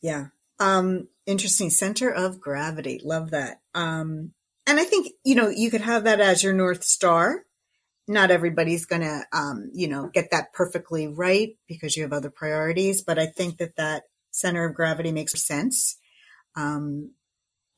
Yeah. 0.00 0.26
Um, 0.58 1.08
interesting. 1.26 1.70
Center 1.70 2.10
of 2.10 2.40
gravity. 2.40 3.00
Love 3.02 3.30
that. 3.30 3.60
Um, 3.74 4.32
and 4.66 4.78
I 4.78 4.84
think, 4.84 5.12
you 5.24 5.34
know, 5.34 5.48
you 5.48 5.70
could 5.70 5.80
have 5.80 6.04
that 6.04 6.20
as 6.20 6.42
your 6.42 6.52
North 6.52 6.84
Star. 6.84 7.44
Not 8.06 8.30
everybody's 8.30 8.84
going 8.84 9.02
to, 9.02 9.24
um, 9.32 9.70
you 9.72 9.88
know, 9.88 10.10
get 10.12 10.30
that 10.30 10.52
perfectly 10.52 11.08
right 11.08 11.56
because 11.66 11.96
you 11.96 12.02
have 12.02 12.12
other 12.12 12.30
priorities. 12.30 13.02
But 13.02 13.18
I 13.18 13.26
think 13.26 13.58
that 13.58 13.76
that 13.76 14.04
center 14.30 14.66
of 14.66 14.74
gravity 14.74 15.10
makes 15.10 15.42
sense. 15.42 15.96
Um, 16.54 17.12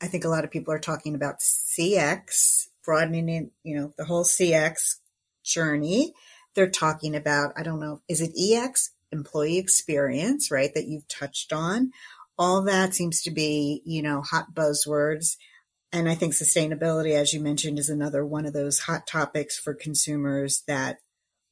I 0.00 0.08
think 0.08 0.24
a 0.24 0.28
lot 0.28 0.44
of 0.44 0.50
people 0.50 0.74
are 0.74 0.80
talking 0.80 1.14
about 1.14 1.40
CX, 1.40 2.66
broadening 2.84 3.28
it, 3.28 3.50
you 3.62 3.76
know, 3.76 3.94
the 3.96 4.04
whole 4.04 4.24
CX 4.24 4.96
journey 5.44 6.12
they're 6.56 6.68
talking 6.68 7.14
about, 7.14 7.52
I 7.56 7.62
don't 7.62 7.78
know, 7.78 8.02
is 8.08 8.20
it 8.20 8.32
EX, 8.36 8.90
employee 9.12 9.58
experience, 9.58 10.50
right, 10.50 10.74
that 10.74 10.86
you've 10.86 11.06
touched 11.06 11.52
on? 11.52 11.92
All 12.36 12.62
that 12.62 12.94
seems 12.94 13.22
to 13.22 13.30
be, 13.30 13.82
you 13.84 14.02
know, 14.02 14.22
hot 14.22 14.54
buzzwords. 14.54 15.36
And 15.92 16.08
I 16.08 16.16
think 16.16 16.34
sustainability, 16.34 17.12
as 17.12 17.32
you 17.32 17.40
mentioned, 17.40 17.78
is 17.78 17.88
another 17.88 18.26
one 18.26 18.44
of 18.44 18.52
those 18.52 18.80
hot 18.80 19.06
topics 19.06 19.56
for 19.56 19.72
consumers 19.72 20.64
that 20.66 20.98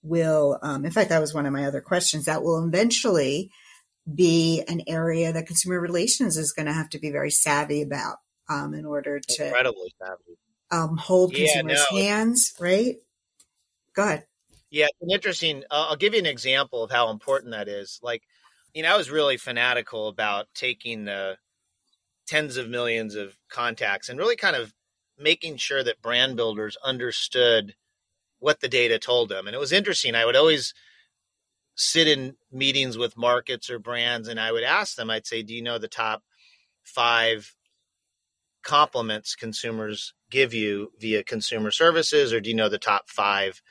will, 0.03 0.59
um, 0.63 0.85
in 0.85 0.91
fact, 0.91 1.11
that 1.11 1.21
was 1.21 1.33
one 1.33 1.47
of 1.47 1.53
my 1.53 1.65
other 1.65 1.81
questions, 1.81 2.25
that 2.25 2.43
will 2.43 2.63
eventually 2.65 3.51
be 4.13 4.63
an 4.69 4.83
area 4.87 5.33
that 5.33 5.47
consumer 5.47 5.81
relations 5.81 6.37
is 6.37 6.53
going 6.53 6.67
to 6.67 6.73
have 6.73 6.91
to 6.91 6.99
be 6.99 7.11
very 7.11 7.31
savvy 7.31 7.81
about 7.81 8.17
um, 8.49 8.75
in 8.75 8.85
order 8.85 9.19
to 9.21 9.47
incredibly 9.47 9.95
savvy. 9.99 10.39
Um, 10.71 10.97
hold 10.97 11.33
yeah, 11.33 11.47
consumers' 11.47 11.87
no. 11.91 11.99
hands, 11.99 12.53
right? 12.61 12.97
Go 13.95 14.03
ahead. 14.03 14.27
Yeah, 14.75 14.87
it's 14.87 15.02
an 15.02 15.11
interesting. 15.12 15.62
Uh, 15.71 15.87
I'll 15.90 15.97
give 15.97 16.14
you 16.14 16.19
an 16.19 16.26
example 16.26 16.83
of 16.83 16.90
how 16.90 17.11
important 17.11 17.52
that 17.52 17.69
is. 17.69 18.00
Like, 18.02 18.25
you 18.75 18.83
know, 18.83 18.93
I 18.93 18.97
was 18.97 19.09
really 19.09 19.37
fanatical 19.37 20.09
about 20.09 20.49
taking 20.52 21.04
the 21.04 21.37
tens 22.26 22.57
of 22.57 22.69
millions 22.69 23.14
of 23.14 23.37
contacts 23.49 24.09
and 24.09 24.19
really 24.19 24.35
kind 24.35 24.57
of 24.57 24.75
making 25.16 25.59
sure 25.59 25.85
that 25.85 26.02
brand 26.02 26.35
builders 26.35 26.76
understood 26.85 27.76
what 28.40 28.59
the 28.59 28.69
data 28.69 28.99
told 28.99 29.28
them. 29.28 29.47
And 29.47 29.54
it 29.54 29.61
was 29.61 29.71
interesting. 29.71 30.16
I 30.16 30.25
would 30.25 30.35
always 30.35 30.75
sit 31.76 32.09
in 32.09 32.35
meetings 32.50 32.99
with 32.99 33.16
markets 33.16 33.71
or 33.71 33.78
brands 33.78 34.26
and 34.26 34.40
I 34.40 34.50
would 34.50 34.64
ask 34.64 34.97
them, 34.97 35.09
I'd 35.09 35.25
say, 35.25 35.45
Do 35.45 35.54
you 35.54 35.62
know 35.62 35.78
the 35.78 35.87
top 35.87 36.25
five 36.83 37.54
compliments 38.64 39.37
consumers 39.37 40.14
give 40.31 40.52
you 40.52 40.90
via 40.99 41.23
consumer 41.23 41.71
services, 41.71 42.33
or 42.33 42.40
do 42.40 42.50
you 42.50 42.57
know 42.57 42.69
the 42.69 42.76
top 42.76 43.09
five 43.09 43.62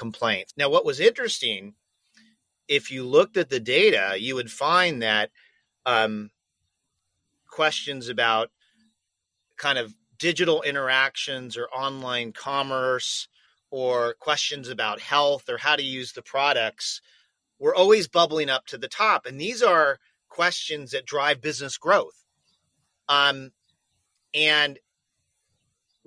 complaints. 0.00 0.54
Now, 0.56 0.70
what 0.70 0.86
was 0.86 0.98
interesting, 0.98 1.74
if 2.66 2.90
you 2.90 3.04
looked 3.04 3.36
at 3.36 3.50
the 3.50 3.60
data, 3.60 4.16
you 4.18 4.34
would 4.34 4.50
find 4.50 5.02
that 5.02 5.30
um, 5.84 6.30
questions 7.46 8.08
about 8.08 8.48
kind 9.58 9.76
of 9.76 9.94
digital 10.18 10.62
interactions 10.62 11.58
or 11.58 11.68
online 11.68 12.32
commerce 12.32 13.28
or 13.70 14.14
questions 14.14 14.70
about 14.70 15.00
health 15.00 15.50
or 15.50 15.58
how 15.58 15.76
to 15.76 15.82
use 15.82 16.12
the 16.12 16.22
products 16.22 17.02
were 17.58 17.74
always 17.74 18.08
bubbling 18.08 18.48
up 18.48 18.64
to 18.68 18.78
the 18.78 18.88
top. 18.88 19.26
And 19.26 19.38
these 19.38 19.62
are 19.62 19.98
questions 20.30 20.92
that 20.92 21.04
drive 21.04 21.42
business 21.42 21.76
growth. 21.76 22.24
Um, 23.06 23.50
and 24.34 24.78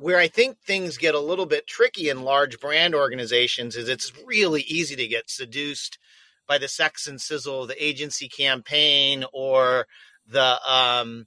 where 0.03 0.19
I 0.19 0.27
think 0.27 0.59
things 0.59 0.97
get 0.97 1.15
a 1.15 1.19
little 1.19 1.45
bit 1.45 1.65
tricky 1.65 2.09
in 2.09 2.23
large 2.23 2.59
brand 2.59 2.93
organizations 2.93 3.77
is 3.77 3.87
it's 3.87 4.11
really 4.25 4.63
easy 4.63 4.97
to 4.97 5.07
get 5.07 5.29
seduced 5.29 5.97
by 6.45 6.57
the 6.57 6.67
sex 6.67 7.07
and 7.07 7.21
sizzle 7.21 7.61
of 7.61 7.69
the 7.69 7.81
agency 7.81 8.27
campaign 8.27 9.23
or 9.31 9.87
the 10.27 10.59
um 10.69 11.25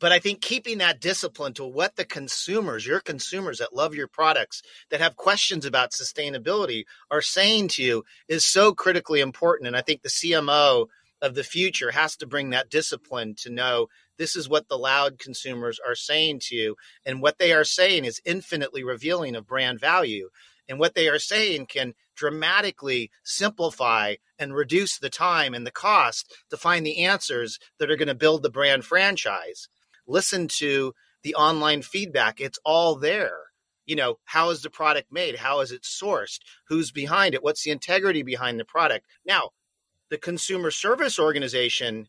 but 0.00 0.10
I 0.10 0.18
think 0.18 0.40
keeping 0.40 0.78
that 0.78 1.00
discipline 1.00 1.52
to 1.54 1.64
what 1.64 1.94
the 1.94 2.04
consumers, 2.04 2.86
your 2.86 3.00
consumers 3.00 3.58
that 3.58 3.74
love 3.74 3.94
your 3.94 4.08
products, 4.08 4.62
that 4.90 5.00
have 5.00 5.16
questions 5.16 5.64
about 5.64 5.92
sustainability 5.92 6.84
are 7.08 7.22
saying 7.22 7.68
to 7.68 7.82
you 7.84 8.04
is 8.28 8.44
so 8.44 8.72
critically 8.72 9.20
important. 9.20 9.68
And 9.68 9.76
I 9.76 9.82
think 9.82 10.02
the 10.02 10.08
CMO 10.08 10.86
of 11.22 11.34
the 11.34 11.44
future 11.44 11.90
has 11.90 12.16
to 12.16 12.26
bring 12.26 12.50
that 12.50 12.70
discipline 12.70 13.34
to 13.38 13.50
know 13.50 13.88
this 14.20 14.36
is 14.36 14.50
what 14.50 14.68
the 14.68 14.76
loud 14.76 15.18
consumers 15.18 15.80
are 15.84 15.94
saying 15.94 16.40
to 16.42 16.54
you. 16.54 16.76
And 17.06 17.22
what 17.22 17.38
they 17.38 17.54
are 17.54 17.64
saying 17.64 18.04
is 18.04 18.20
infinitely 18.26 18.84
revealing 18.84 19.34
of 19.34 19.46
brand 19.46 19.80
value. 19.80 20.28
And 20.68 20.78
what 20.78 20.94
they 20.94 21.08
are 21.08 21.18
saying 21.18 21.66
can 21.66 21.94
dramatically 22.14 23.10
simplify 23.24 24.16
and 24.38 24.54
reduce 24.54 24.98
the 24.98 25.08
time 25.08 25.54
and 25.54 25.66
the 25.66 25.70
cost 25.70 26.34
to 26.50 26.58
find 26.58 26.84
the 26.84 27.02
answers 27.02 27.58
that 27.78 27.90
are 27.90 27.96
going 27.96 28.08
to 28.08 28.14
build 28.14 28.42
the 28.42 28.50
brand 28.50 28.84
franchise. 28.84 29.68
Listen 30.06 30.48
to 30.58 30.92
the 31.22 31.34
online 31.34 31.80
feedback, 31.80 32.42
it's 32.42 32.58
all 32.62 32.96
there. 32.96 33.38
You 33.86 33.96
know, 33.96 34.18
how 34.26 34.50
is 34.50 34.60
the 34.60 34.68
product 34.68 35.10
made? 35.10 35.36
How 35.36 35.60
is 35.60 35.72
it 35.72 35.82
sourced? 35.82 36.40
Who's 36.68 36.92
behind 36.92 37.34
it? 37.34 37.42
What's 37.42 37.64
the 37.64 37.70
integrity 37.70 38.22
behind 38.22 38.60
the 38.60 38.66
product? 38.66 39.06
Now, 39.24 39.50
the 40.10 40.18
consumer 40.18 40.70
service 40.70 41.18
organization 41.18 42.08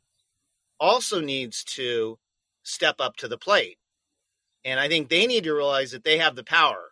also 0.81 1.21
needs 1.21 1.63
to 1.63 2.17
step 2.63 2.95
up 2.99 3.15
to 3.17 3.27
the 3.27 3.37
plate. 3.37 3.77
And 4.65 4.79
I 4.79 4.89
think 4.89 5.07
they 5.07 5.27
need 5.27 5.45
to 5.45 5.53
realize 5.53 5.91
that 5.91 6.03
they 6.03 6.17
have 6.17 6.35
the 6.35 6.43
power. 6.43 6.91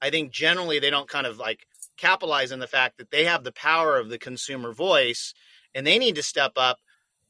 I 0.00 0.10
think 0.10 0.32
generally 0.32 0.78
they 0.78 0.90
don't 0.90 1.08
kind 1.08 1.26
of 1.26 1.38
like 1.38 1.66
capitalize 1.96 2.52
on 2.52 2.58
the 2.58 2.66
fact 2.66 2.98
that 2.98 3.10
they 3.10 3.24
have 3.24 3.44
the 3.44 3.52
power 3.52 3.96
of 3.96 4.10
the 4.10 4.18
consumer 4.18 4.72
voice 4.72 5.32
and 5.74 5.86
they 5.86 5.98
need 5.98 6.16
to 6.16 6.22
step 6.22 6.52
up 6.56 6.78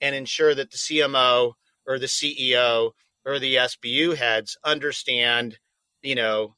and 0.01 0.15
ensure 0.15 0.55
that 0.55 0.71
the 0.71 0.79
CMO 0.79 1.53
or 1.87 1.99
the 1.99 2.07
CEO 2.07 2.93
or 3.25 3.39
the 3.39 3.57
SBU 3.57 4.17
heads 4.17 4.57
understand, 4.65 5.59
you 6.03 6.15
know, 6.15 6.55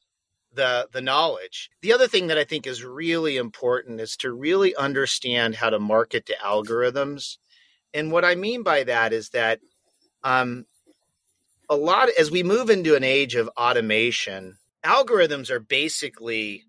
the 0.52 0.88
the 0.92 1.00
knowledge. 1.00 1.70
The 1.82 1.92
other 1.92 2.06
thing 2.08 2.28
that 2.28 2.38
I 2.38 2.44
think 2.44 2.66
is 2.66 2.84
really 2.84 3.36
important 3.36 4.00
is 4.00 4.16
to 4.18 4.32
really 4.32 4.74
understand 4.76 5.56
how 5.56 5.70
to 5.70 5.78
market 5.78 6.26
to 6.26 6.36
algorithms. 6.42 7.38
And 7.94 8.10
what 8.10 8.24
I 8.24 8.34
mean 8.34 8.64
by 8.64 8.84
that 8.84 9.12
is 9.12 9.30
that 9.30 9.60
um, 10.24 10.66
a 11.70 11.76
lot 11.76 12.08
as 12.18 12.30
we 12.30 12.42
move 12.42 12.68
into 12.68 12.96
an 12.96 13.04
age 13.04 13.36
of 13.36 13.48
automation, 13.56 14.58
algorithms 14.84 15.48
are 15.50 15.60
basically 15.60 16.64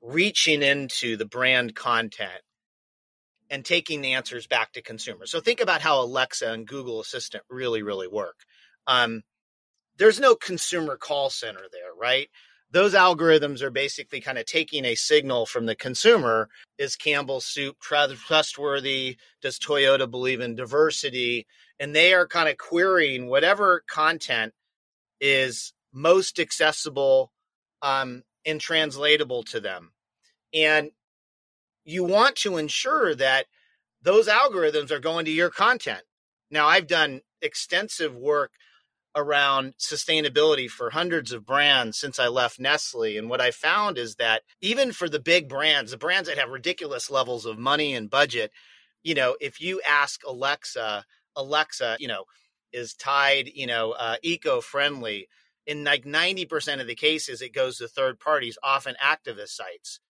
reaching 0.00 0.62
into 0.62 1.16
the 1.16 1.26
brand 1.26 1.74
content 1.74 2.42
and 3.50 3.64
taking 3.64 4.00
the 4.00 4.14
answers 4.14 4.46
back 4.46 4.72
to 4.72 4.82
consumers. 4.82 5.30
So 5.30 5.40
think 5.40 5.60
about 5.60 5.82
how 5.82 6.00
Alexa 6.00 6.50
and 6.50 6.66
Google 6.66 7.00
Assistant 7.00 7.42
really, 7.50 7.82
really 7.82 8.06
work. 8.06 8.36
Um, 8.86 9.22
there's 9.98 10.20
no 10.20 10.36
consumer 10.36 10.96
call 10.96 11.28
center 11.28 11.64
there, 11.72 11.92
right? 12.00 12.28
Those 12.72 12.94
algorithms 12.94 13.62
are 13.62 13.70
basically 13.70 14.20
kind 14.20 14.38
of 14.38 14.46
taking 14.46 14.84
a 14.84 14.94
signal 14.94 15.44
from 15.44 15.66
the 15.66 15.74
consumer. 15.74 16.48
Is 16.78 16.94
Campbell's 16.94 17.46
soup 17.46 17.76
trustworthy? 17.80 19.16
Does 19.42 19.58
Toyota 19.58 20.08
believe 20.08 20.40
in 20.40 20.54
diversity? 20.54 21.46
And 21.80 21.94
they 21.94 22.14
are 22.14 22.28
kind 22.28 22.48
of 22.48 22.58
querying 22.58 23.28
whatever 23.28 23.82
content 23.88 24.52
is 25.20 25.72
most 25.92 26.38
accessible 26.38 27.32
um, 27.82 28.22
and 28.46 28.60
translatable 28.60 29.42
to 29.44 29.60
them. 29.60 29.92
And 30.54 30.90
you 31.84 32.04
want 32.04 32.36
to 32.36 32.56
ensure 32.56 33.14
that 33.16 33.46
those 34.02 34.28
algorithms 34.28 34.90
are 34.90 35.00
going 35.00 35.24
to 35.24 35.30
your 35.30 35.50
content. 35.50 36.02
Now, 36.50 36.66
I've 36.66 36.86
done 36.86 37.20
extensive 37.42 38.14
work 38.14 38.52
around 39.16 39.74
sustainability 39.78 40.68
for 40.68 40.90
hundreds 40.90 41.32
of 41.32 41.44
brands 41.44 41.98
since 41.98 42.18
I 42.18 42.28
left 42.28 42.60
Nestle. 42.60 43.16
And 43.16 43.28
what 43.28 43.40
I 43.40 43.50
found 43.50 43.98
is 43.98 44.16
that 44.16 44.42
even 44.60 44.92
for 44.92 45.08
the 45.08 45.20
big 45.20 45.48
brands, 45.48 45.90
the 45.90 45.96
brands 45.96 46.28
that 46.28 46.38
have 46.38 46.50
ridiculous 46.50 47.10
levels 47.10 47.44
of 47.44 47.58
money 47.58 47.94
and 47.94 48.08
budget, 48.08 48.52
you 49.02 49.14
know, 49.14 49.36
if 49.40 49.60
you 49.60 49.80
ask 49.88 50.20
Alexa, 50.26 51.04
Alexa, 51.36 51.96
you 51.98 52.08
know, 52.08 52.24
is 52.72 52.94
Tide, 52.94 53.50
you 53.54 53.66
know, 53.66 53.92
uh, 53.92 54.16
eco 54.22 54.60
friendly, 54.60 55.28
in 55.66 55.84
like 55.84 56.04
90% 56.04 56.80
of 56.80 56.86
the 56.86 56.94
cases, 56.94 57.42
it 57.42 57.52
goes 57.54 57.78
to 57.78 57.88
third 57.88 58.18
parties, 58.18 58.58
often 58.62 58.96
activist 59.02 59.50
sites. 59.50 60.00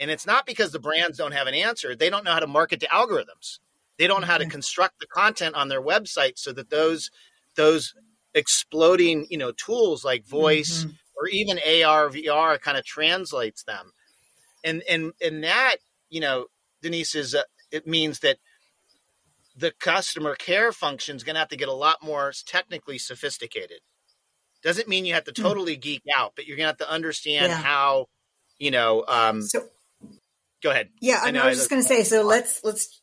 And 0.00 0.10
it's 0.10 0.26
not 0.26 0.46
because 0.46 0.72
the 0.72 0.80
brands 0.80 1.18
don't 1.18 1.32
have 1.32 1.46
an 1.46 1.54
answer. 1.54 1.94
They 1.94 2.10
don't 2.10 2.24
know 2.24 2.32
how 2.32 2.40
to 2.40 2.46
market 2.46 2.80
to 2.80 2.86
algorithms. 2.86 3.58
They 3.98 4.06
don't 4.06 4.22
know 4.22 4.26
how 4.26 4.38
to 4.38 4.46
construct 4.46 4.98
the 4.98 5.06
content 5.06 5.54
on 5.54 5.68
their 5.68 5.82
website 5.82 6.32
so 6.36 6.52
that 6.52 6.70
those 6.70 7.10
those 7.56 7.94
exploding, 8.34 9.26
you 9.30 9.38
know, 9.38 9.52
tools 9.52 10.04
like 10.04 10.26
voice 10.26 10.84
mm-hmm. 10.84 10.90
or 11.16 11.28
even 11.28 11.58
AR, 11.58 12.08
VR 12.08 12.60
kind 12.60 12.76
of 12.76 12.84
translates 12.84 13.62
them. 13.64 13.92
And 14.62 14.82
and 14.88 15.12
and 15.22 15.44
that, 15.44 15.76
you 16.10 16.20
know, 16.20 16.46
Denise 16.82 17.14
is 17.14 17.34
uh, 17.34 17.42
it 17.70 17.86
means 17.86 18.20
that 18.20 18.38
the 19.56 19.72
customer 19.78 20.34
care 20.34 20.72
function 20.72 21.16
is 21.16 21.22
going 21.22 21.34
to 21.34 21.40
have 21.40 21.48
to 21.48 21.56
get 21.56 21.68
a 21.68 21.72
lot 21.72 22.02
more 22.02 22.32
technically 22.46 22.98
sophisticated. 22.98 23.80
Doesn't 24.62 24.88
mean 24.88 25.04
you 25.04 25.14
have 25.14 25.24
to 25.24 25.32
hmm. 25.36 25.42
totally 25.42 25.76
geek 25.76 26.02
out, 26.16 26.32
but 26.34 26.46
you're 26.46 26.56
going 26.56 26.64
to 26.64 26.68
have 26.68 26.78
to 26.78 26.90
understand 26.90 27.48
yeah. 27.48 27.56
how, 27.56 28.06
you 28.58 28.70
know, 28.70 29.04
um, 29.06 29.42
so 29.42 29.60
go 30.62 30.70
ahead. 30.70 30.88
Yeah, 31.00 31.20
I, 31.22 31.30
know, 31.30 31.42
I 31.42 31.48
was 31.48 31.58
just 31.58 31.70
going 31.70 31.82
to 31.82 31.86
say. 31.86 32.02
So 32.02 32.22
let's 32.22 32.64
let's. 32.64 33.00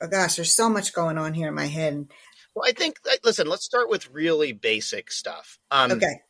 Oh 0.00 0.08
gosh, 0.08 0.36
there's 0.36 0.54
so 0.54 0.68
much 0.68 0.92
going 0.92 1.18
on 1.18 1.34
here 1.34 1.48
in 1.48 1.54
my 1.54 1.66
head. 1.66 2.08
Well, 2.56 2.66
I 2.66 2.72
think 2.72 3.00
listen. 3.22 3.46
Let's 3.46 3.66
start 3.66 3.90
with 3.90 4.10
really 4.10 4.52
basic 4.52 5.12
stuff. 5.12 5.58
Um, 5.70 5.92
okay. 5.92 6.22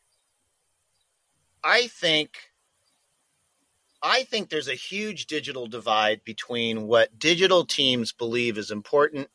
I 1.63 1.87
think. 1.87 2.37
I 4.03 4.23
think 4.23 4.49
there's 4.49 4.67
a 4.67 4.75
huge 4.75 5.25
digital 5.25 5.65
divide 5.65 6.23
between 6.23 6.85
what 6.85 7.17
digital 7.17 7.65
teams 7.65 8.11
believe 8.11 8.57
is 8.57 8.69
important 8.69 9.29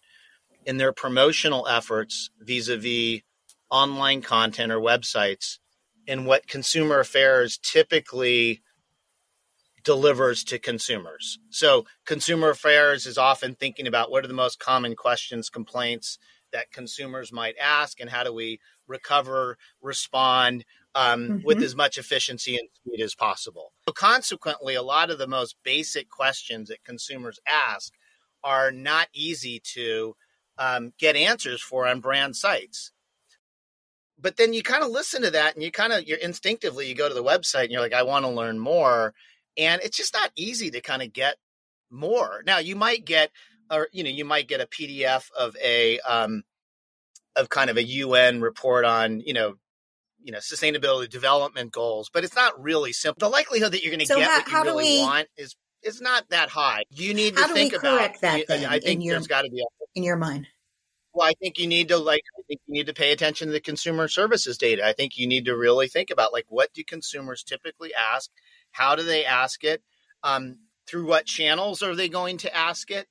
in 0.64 0.76
their 0.76 0.92
promotional 0.92 1.66
efforts 1.66 2.30
vis-a-vis 2.38 3.22
online 3.70 4.22
content 4.22 4.70
or 4.70 4.78
websites 4.78 5.58
and 6.06 6.26
what 6.26 6.46
consumer 6.46 7.00
affairs 7.00 7.58
typically 7.58 8.62
delivers 9.82 10.44
to 10.44 10.60
consumers. 10.60 11.40
So, 11.50 11.86
consumer 12.04 12.50
affairs 12.50 13.06
is 13.06 13.18
often 13.18 13.56
thinking 13.56 13.88
about 13.88 14.10
what 14.12 14.24
are 14.24 14.28
the 14.28 14.34
most 14.34 14.60
common 14.60 14.94
questions, 14.94 15.50
complaints 15.50 16.18
that 16.52 16.70
consumers 16.70 17.32
might 17.32 17.56
ask, 17.60 18.00
and 18.00 18.10
how 18.10 18.24
do 18.24 18.32
we 18.32 18.60
recover, 18.86 19.56
respond 19.80 20.64
um, 20.94 21.28
mm-hmm. 21.28 21.46
with 21.46 21.62
as 21.62 21.74
much 21.74 21.98
efficiency 21.98 22.56
and 22.56 22.68
speed 22.74 23.02
as 23.02 23.14
possible. 23.14 23.72
So, 23.88 23.92
consequently, 23.92 24.74
a 24.74 24.82
lot 24.82 25.10
of 25.10 25.18
the 25.18 25.26
most 25.26 25.56
basic 25.64 26.10
questions 26.10 26.68
that 26.68 26.84
consumers 26.84 27.38
ask 27.48 27.92
are 28.44 28.70
not 28.70 29.08
easy 29.14 29.60
to 29.74 30.16
um, 30.58 30.92
get 30.98 31.16
answers 31.16 31.62
for 31.62 31.86
on 31.86 32.00
brand 32.00 32.36
sites 32.36 32.92
but 34.20 34.36
then 34.36 34.52
you 34.52 34.62
kind 34.62 34.84
of 34.84 34.90
listen 34.90 35.22
to 35.22 35.30
that 35.30 35.54
and 35.54 35.64
you 35.64 35.72
kind 35.72 35.92
of 35.92 36.04
you're 36.06 36.18
instinctively 36.18 36.86
you 36.86 36.94
go 36.94 37.08
to 37.08 37.14
the 37.14 37.24
website 37.24 37.62
and 37.62 37.70
you're 37.72 37.80
like 37.80 37.94
i 37.94 38.02
want 38.02 38.24
to 38.24 38.30
learn 38.30 38.58
more 38.58 39.14
and 39.56 39.80
it's 39.82 39.96
just 39.96 40.14
not 40.14 40.30
easy 40.36 40.70
to 40.70 40.80
kind 40.80 41.02
of 41.02 41.12
get 41.12 41.36
more. 41.90 42.42
Now 42.46 42.58
you 42.58 42.76
might 42.76 43.04
get, 43.04 43.30
or 43.72 43.88
you 43.92 44.04
know, 44.04 44.10
you 44.10 44.24
might 44.24 44.48
get 44.48 44.60
a 44.60 44.66
PDF 44.66 45.30
of 45.32 45.56
a 45.62 45.98
um, 46.00 46.42
of 47.36 47.48
kind 47.48 47.70
of 47.70 47.76
a 47.76 47.82
UN 47.82 48.40
report 48.40 48.84
on 48.84 49.20
you 49.20 49.32
know, 49.32 49.54
you 50.22 50.32
know, 50.32 50.38
sustainability 50.38 51.08
development 51.08 51.72
goals, 51.72 52.10
but 52.12 52.24
it's 52.24 52.36
not 52.36 52.60
really 52.62 52.92
simple. 52.92 53.26
The 53.26 53.32
likelihood 53.32 53.72
that 53.72 53.82
you're 53.82 53.90
going 53.90 54.00
to 54.00 54.06
so 54.06 54.16
get 54.16 54.28
how, 54.46 54.60
what 54.60 54.66
you 54.66 54.70
really 54.70 54.84
we, 54.98 55.02
want 55.02 55.28
is 55.36 55.56
is 55.82 56.00
not 56.00 56.28
that 56.30 56.50
high. 56.50 56.84
You 56.90 57.14
need 57.14 57.36
to 57.36 57.48
think 57.48 57.72
about 57.72 58.20
that. 58.20 58.46
Then, 58.46 58.66
I 58.66 58.78
think 58.78 59.02
your, 59.02 59.14
there's 59.14 59.26
got 59.26 59.42
to 59.42 59.50
be 59.50 59.60
a, 59.60 59.66
in 59.94 60.04
your 60.04 60.16
mind. 60.16 60.46
Well, 61.14 61.28
I 61.28 61.32
think 61.40 61.58
you 61.58 61.66
need 61.66 61.88
to 61.88 61.98
like. 61.98 62.22
I 62.38 62.42
think 62.48 62.60
you 62.66 62.74
need 62.74 62.86
to 62.86 62.94
pay 62.94 63.12
attention 63.12 63.48
to 63.48 63.52
the 63.52 63.60
consumer 63.60 64.08
services 64.08 64.58
data. 64.58 64.86
I 64.86 64.92
think 64.92 65.16
you 65.16 65.26
need 65.26 65.46
to 65.46 65.56
really 65.56 65.88
think 65.88 66.10
about 66.10 66.32
like 66.32 66.46
what 66.48 66.72
do 66.72 66.84
consumers 66.84 67.42
typically 67.42 67.92
ask 67.94 68.30
how 68.72 68.96
do 68.96 69.02
they 69.02 69.24
ask 69.24 69.62
it? 69.64 69.82
Um, 70.24 70.58
through 70.86 71.06
what 71.06 71.26
channels 71.26 71.82
are 71.82 71.94
they 71.94 72.08
going 72.08 72.38
to 72.38 72.54
ask 72.54 72.90
it? 72.90 73.06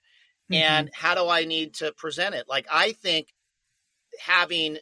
Mm-hmm. 0.52 0.64
And 0.64 0.90
how 0.94 1.16
do 1.16 1.28
I 1.30 1.46
need 1.46 1.76
to 1.76 1.92
present 1.94 2.36
it? 2.36 2.46
Like, 2.48 2.68
I 2.72 2.94
think 2.94 3.28
having 4.20 4.78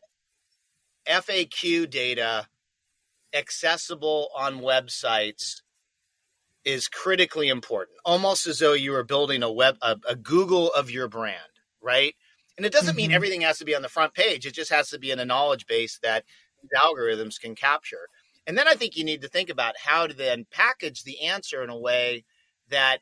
FAQ 1.07 1.89
data 1.89 2.47
accessible 3.33 4.29
on 4.35 4.59
websites 4.59 5.61
is 6.65 6.87
critically 6.87 7.47
important, 7.47 7.97
almost 8.03 8.47
as 8.47 8.59
though 8.59 8.73
you 8.73 8.91
were 8.91 9.03
building 9.03 9.43
a 9.43 9.51
web, 9.51 9.77
a, 9.81 9.97
a 10.07 10.15
Google 10.15 10.71
of 10.71 10.91
your 10.91 11.07
brand, 11.07 11.37
right? 11.81 12.13
And 12.57 12.65
it 12.65 12.73
doesn't 12.73 12.89
mm-hmm. 12.89 12.97
mean 12.97 13.11
everything 13.11 13.41
has 13.41 13.57
to 13.59 13.65
be 13.65 13.75
on 13.75 13.81
the 13.81 13.89
front 13.89 14.13
page. 14.13 14.45
It 14.45 14.53
just 14.53 14.71
has 14.71 14.89
to 14.89 14.99
be 14.99 15.11
in 15.11 15.19
a 15.19 15.25
knowledge 15.25 15.65
base 15.65 15.99
that 16.03 16.25
algorithms 16.75 17.39
can 17.39 17.55
capture. 17.55 18.09
And 18.45 18.57
then 18.57 18.67
I 18.67 18.73
think 18.73 18.97
you 18.97 19.03
need 19.03 19.21
to 19.21 19.29
think 19.29 19.49
about 19.49 19.75
how 19.77 20.07
to 20.07 20.13
then 20.13 20.45
package 20.51 21.03
the 21.03 21.21
answer 21.21 21.63
in 21.63 21.69
a 21.69 21.77
way 21.77 22.25
that 22.69 22.99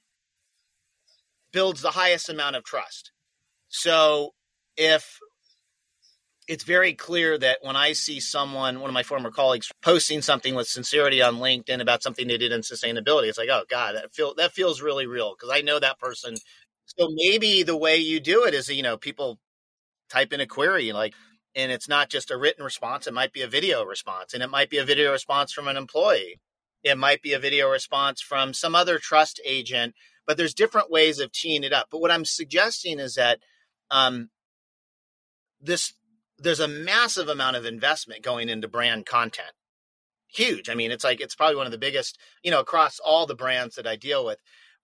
builds 1.57 1.81
the 1.81 1.89
highest 1.89 2.29
amount 2.29 2.55
of 2.55 2.63
trust. 2.63 3.11
So 3.67 4.35
if 4.77 5.17
it's 6.47 6.63
very 6.63 6.93
clear 6.93 7.35
that 7.35 7.57
when 7.63 7.75
I 7.75 7.93
see 7.93 8.19
someone, 8.19 8.79
one 8.79 8.91
of 8.91 8.93
my 8.93 9.01
former 9.01 9.31
colleagues, 9.31 9.71
posting 9.81 10.21
something 10.21 10.53
with 10.53 10.67
sincerity 10.67 11.19
on 11.19 11.37
LinkedIn 11.37 11.81
about 11.81 12.03
something 12.03 12.27
they 12.27 12.37
did 12.37 12.51
in 12.51 12.61
sustainability, 12.61 13.27
it's 13.27 13.39
like, 13.39 13.49
oh 13.49 13.63
God, 13.71 13.95
that 13.95 14.13
feel 14.13 14.35
that 14.35 14.51
feels 14.51 14.83
really 14.83 15.07
real 15.07 15.33
because 15.33 15.49
I 15.51 15.61
know 15.61 15.79
that 15.79 15.97
person. 15.97 16.35
So 16.85 17.09
maybe 17.11 17.63
the 17.63 17.75
way 17.75 17.97
you 17.97 18.19
do 18.19 18.43
it 18.43 18.53
is, 18.53 18.69
you 18.69 18.83
know, 18.83 18.95
people 18.95 19.39
type 20.11 20.33
in 20.33 20.39
a 20.39 20.45
query 20.45 20.91
like, 20.91 21.15
and 21.55 21.71
it's 21.71 21.89
not 21.89 22.11
just 22.11 22.29
a 22.29 22.37
written 22.37 22.63
response 22.63 23.07
it 23.07 23.15
might 23.15 23.33
be 23.33 23.41
a 23.41 23.47
video 23.47 23.83
response 23.83 24.35
and 24.35 24.43
it 24.43 24.51
might 24.51 24.69
be 24.69 24.77
a 24.77 24.85
video 24.85 25.11
response 25.11 25.51
from 25.51 25.67
an 25.67 25.75
employee 25.75 26.39
it 26.83 26.97
might 26.99 27.23
be 27.23 27.33
a 27.33 27.39
video 27.39 27.67
response 27.67 28.21
from 28.21 28.53
some 28.53 28.75
other 28.75 28.99
trust 28.99 29.41
agent 29.43 29.95
but 30.27 30.37
there's 30.37 30.53
different 30.53 30.91
ways 30.91 31.19
of 31.19 31.31
teeing 31.31 31.63
it 31.63 31.73
up 31.73 31.87
but 31.89 32.01
what 32.01 32.11
i'm 32.11 32.25
suggesting 32.25 32.99
is 32.99 33.15
that 33.15 33.39
um, 33.89 34.29
this 35.61 35.93
there's 36.37 36.59
a 36.59 36.67
massive 36.67 37.29
amount 37.29 37.55
of 37.55 37.65
investment 37.65 38.21
going 38.21 38.49
into 38.49 38.67
brand 38.67 39.05
content 39.05 39.51
huge 40.27 40.69
i 40.69 40.75
mean 40.75 40.91
it's 40.91 41.03
like 41.03 41.21
it's 41.21 41.35
probably 41.35 41.55
one 41.55 41.65
of 41.65 41.71
the 41.71 41.77
biggest 41.77 42.19
you 42.43 42.51
know 42.51 42.59
across 42.59 42.99
all 42.99 43.25
the 43.25 43.35
brands 43.35 43.75
that 43.75 43.87
i 43.87 43.95
deal 43.95 44.25
with 44.25 44.37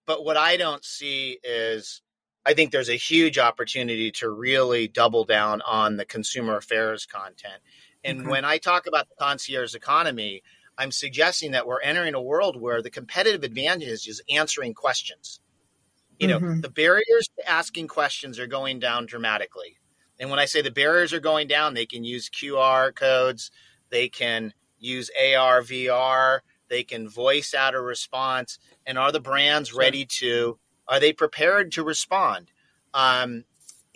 but 0.06 0.24
what 0.24 0.36
i 0.36 0.56
don't 0.56 0.84
see 0.84 1.38
is 1.44 2.02
I 2.46 2.54
think 2.54 2.70
there's 2.72 2.90
a 2.90 2.96
huge 2.96 3.38
opportunity 3.38 4.10
to 4.12 4.28
really 4.28 4.86
double 4.86 5.24
down 5.24 5.62
on 5.62 5.96
the 5.96 6.04
consumer 6.04 6.56
affairs 6.56 7.06
content. 7.06 7.62
And 8.02 8.20
okay. 8.20 8.28
when 8.28 8.44
I 8.44 8.58
talk 8.58 8.86
about 8.86 9.08
the 9.08 9.14
concierge 9.18 9.74
economy, 9.74 10.42
I'm 10.76 10.90
suggesting 10.90 11.52
that 11.52 11.66
we're 11.66 11.80
entering 11.80 12.14
a 12.14 12.22
world 12.22 12.60
where 12.60 12.82
the 12.82 12.90
competitive 12.90 13.44
advantage 13.44 14.08
is 14.08 14.22
answering 14.28 14.74
questions. 14.74 15.40
You 16.18 16.28
know, 16.28 16.38
mm-hmm. 16.38 16.60
the 16.60 16.70
barriers 16.70 17.28
to 17.38 17.48
asking 17.48 17.88
questions 17.88 18.38
are 18.38 18.46
going 18.46 18.78
down 18.78 19.06
dramatically. 19.06 19.78
And 20.18 20.30
when 20.30 20.38
I 20.38 20.44
say 20.44 20.62
the 20.62 20.70
barriers 20.70 21.12
are 21.12 21.20
going 21.20 21.48
down, 21.48 21.74
they 21.74 21.86
can 21.86 22.04
use 22.04 22.30
QR 22.30 22.94
codes, 22.94 23.50
they 23.90 24.08
can 24.08 24.54
use 24.78 25.10
AR, 25.18 25.62
VR, 25.62 26.40
they 26.68 26.84
can 26.84 27.08
voice 27.08 27.52
out 27.52 27.74
a 27.74 27.80
response. 27.80 28.58
And 28.86 28.96
are 28.96 29.10
the 29.10 29.20
brands 29.20 29.70
sure. 29.70 29.80
ready 29.80 30.06
to, 30.18 30.58
are 30.86 31.00
they 31.00 31.12
prepared 31.12 31.72
to 31.72 31.82
respond? 31.82 32.52
Um, 32.92 33.44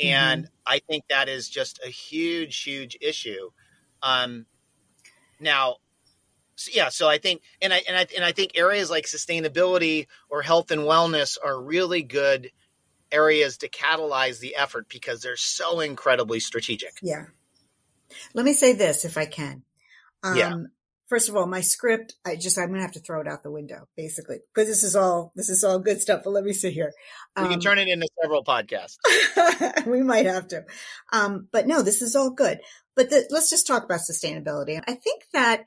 and 0.01 0.45
mm-hmm. 0.45 0.53
I 0.67 0.81
think 0.81 1.05
that 1.09 1.29
is 1.29 1.49
just 1.49 1.81
a 1.85 1.89
huge, 1.89 2.63
huge 2.63 2.97
issue. 3.01 3.51
Um, 4.03 4.47
now, 5.41 5.77
so 6.59 6.73
yeah, 6.75 6.89
so 6.89 7.09
I 7.09 7.19
think, 7.19 7.43
and 7.63 7.73
I 7.73 7.83
and 7.87 7.97
I 7.97 8.07
and 8.17 8.25
I 8.25 8.33
think 8.33 8.53
areas 8.57 8.91
like 8.91 9.07
sustainability 9.07 10.09
or 10.29 10.43
health 10.43 10.73
and 10.73 10.83
wellness 10.83 11.39
are 11.43 11.61
really 11.61 12.03
good 12.03 12.51
areas 13.13 13.59
to 13.59 13.69
catalyze 13.69 14.41
the 14.41 14.57
effort 14.57 14.89
because 14.89 15.23
they're 15.23 15.37
so 15.37 15.79
incredibly 15.79 16.41
strategic. 16.41 16.99
Yeah. 17.01 17.27
Let 18.35 18.45
me 18.45 18.55
say 18.55 18.73
this 18.73 19.05
if 19.05 19.17
I 19.17 19.27
can. 19.27 19.63
Um, 20.25 20.37
yeah. 20.37 20.55
First 21.07 21.29
of 21.29 21.37
all, 21.37 21.47
my 21.47 21.61
script, 21.63 22.17
I 22.27 22.37
just, 22.37 22.59
I'm 22.59 22.67
going 22.67 22.81
to 22.81 22.83
have 22.83 22.93
to 22.93 23.01
throw 23.01 23.21
it 23.23 23.29
out 23.29 23.43
the 23.43 23.51
window, 23.51 23.89
basically, 23.97 24.41
because 24.53 24.69
this 24.69 24.83
is 24.83 24.95
all, 24.95 25.33
this 25.35 25.49
is 25.49 25.65
all 25.65 25.79
good 25.79 26.03
stuff. 26.03 26.23
But 26.23 26.33
let 26.33 26.45
me 26.45 26.53
see 26.53 26.71
here. 26.71 26.93
Um, 27.35 27.45
we 27.45 27.49
can 27.49 27.55
um, 27.55 27.61
turn 27.61 27.79
it 27.79 27.89
into 27.89 28.09
several 28.21 28.45
podcasts. 28.45 28.99
we 29.87 30.03
might 30.03 30.27
have 30.27 30.49
to. 30.49 30.65
Um, 31.11 31.49
but 31.51 31.67
no, 31.67 31.81
this 31.81 32.03
is 32.03 32.15
all 32.15 32.31
good. 32.31 32.59
But 32.95 33.09
the, 33.09 33.27
let's 33.31 33.49
just 33.49 33.67
talk 33.67 33.85
about 33.85 34.01
sustainability. 34.01 34.83
I 34.87 34.95
think 34.97 35.23
that 35.33 35.65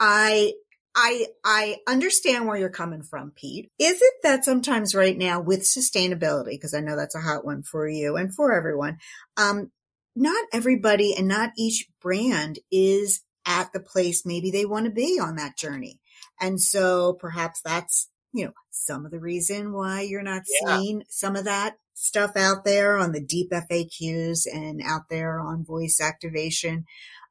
I 0.00 0.54
I 0.96 1.26
I 1.44 1.76
understand 1.86 2.46
where 2.46 2.56
you're 2.56 2.70
coming 2.70 3.02
from, 3.02 3.30
Pete. 3.30 3.68
Is 3.78 4.00
it 4.00 4.14
that 4.22 4.44
sometimes 4.44 4.94
right 4.94 5.16
now 5.16 5.40
with 5.40 5.60
sustainability, 5.60 6.52
because 6.52 6.74
I 6.74 6.80
know 6.80 6.96
that's 6.96 7.14
a 7.14 7.20
hot 7.20 7.44
one 7.44 7.62
for 7.62 7.86
you 7.88 8.16
and 8.16 8.34
for 8.34 8.52
everyone, 8.52 8.96
um, 9.36 9.70
not 10.16 10.46
everybody 10.52 11.14
and 11.16 11.28
not 11.28 11.50
each 11.56 11.86
brand 12.02 12.58
is 12.72 13.20
at 13.46 13.72
the 13.72 13.80
place 13.80 14.26
maybe 14.26 14.50
they 14.50 14.64
want 14.64 14.86
to 14.86 14.90
be 14.90 15.18
on 15.20 15.36
that 15.36 15.56
journey. 15.56 16.00
And 16.40 16.60
so 16.60 17.12
perhaps 17.12 17.60
that's, 17.62 18.08
you 18.32 18.46
know, 18.46 18.52
some 18.70 19.04
of 19.04 19.12
the 19.12 19.20
reason 19.20 19.72
why 19.72 20.02
you're 20.02 20.22
not 20.22 20.42
yeah. 20.62 20.78
seeing 20.78 21.04
some 21.08 21.36
of 21.36 21.44
that 21.44 21.76
stuff 21.94 22.36
out 22.36 22.64
there 22.64 22.96
on 22.96 23.12
the 23.12 23.20
deep 23.20 23.50
FAQs 23.50 24.46
and 24.52 24.80
out 24.84 25.02
there 25.08 25.38
on 25.38 25.64
voice 25.64 26.00
activation. 26.00 26.86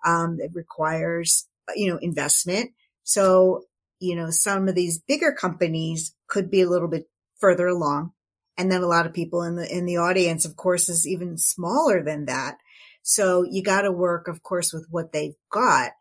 Um, 0.05 0.37
that 0.37 0.51
requires, 0.53 1.48
you 1.75 1.91
know, 1.91 1.97
investment 2.01 2.71
so, 3.09 3.63
you 3.99 4.15
know, 4.15 4.29
some 4.29 4.67
of 4.67 4.75
these 4.75 4.99
bigger 4.99 5.31
companies 5.31 6.13
could 6.27 6.51
be 6.51 6.61
a 6.61 6.69
little 6.69 6.87
bit 6.87 7.09
further 7.39 7.65
along. 7.65 8.11
And 8.55 8.71
then 8.71 8.83
a 8.83 8.87
lot 8.87 9.07
of 9.07 9.13
people 9.13 9.41
in 9.41 9.55
the, 9.55 9.67
in 9.67 9.85
the 9.85 9.97
audience, 9.97 10.45
of 10.45 10.55
course, 10.55 10.89
is 10.89 11.07
even 11.07 11.35
smaller 11.39 12.03
than 12.03 12.25
that. 12.25 12.57
So 13.01 13.43
you 13.49 13.63
got 13.63 13.81
to 13.81 13.91
work, 13.91 14.27
of 14.27 14.43
course, 14.43 14.71
with 14.71 14.85
what 14.91 15.11
they've 15.11 15.33
got 15.51 15.93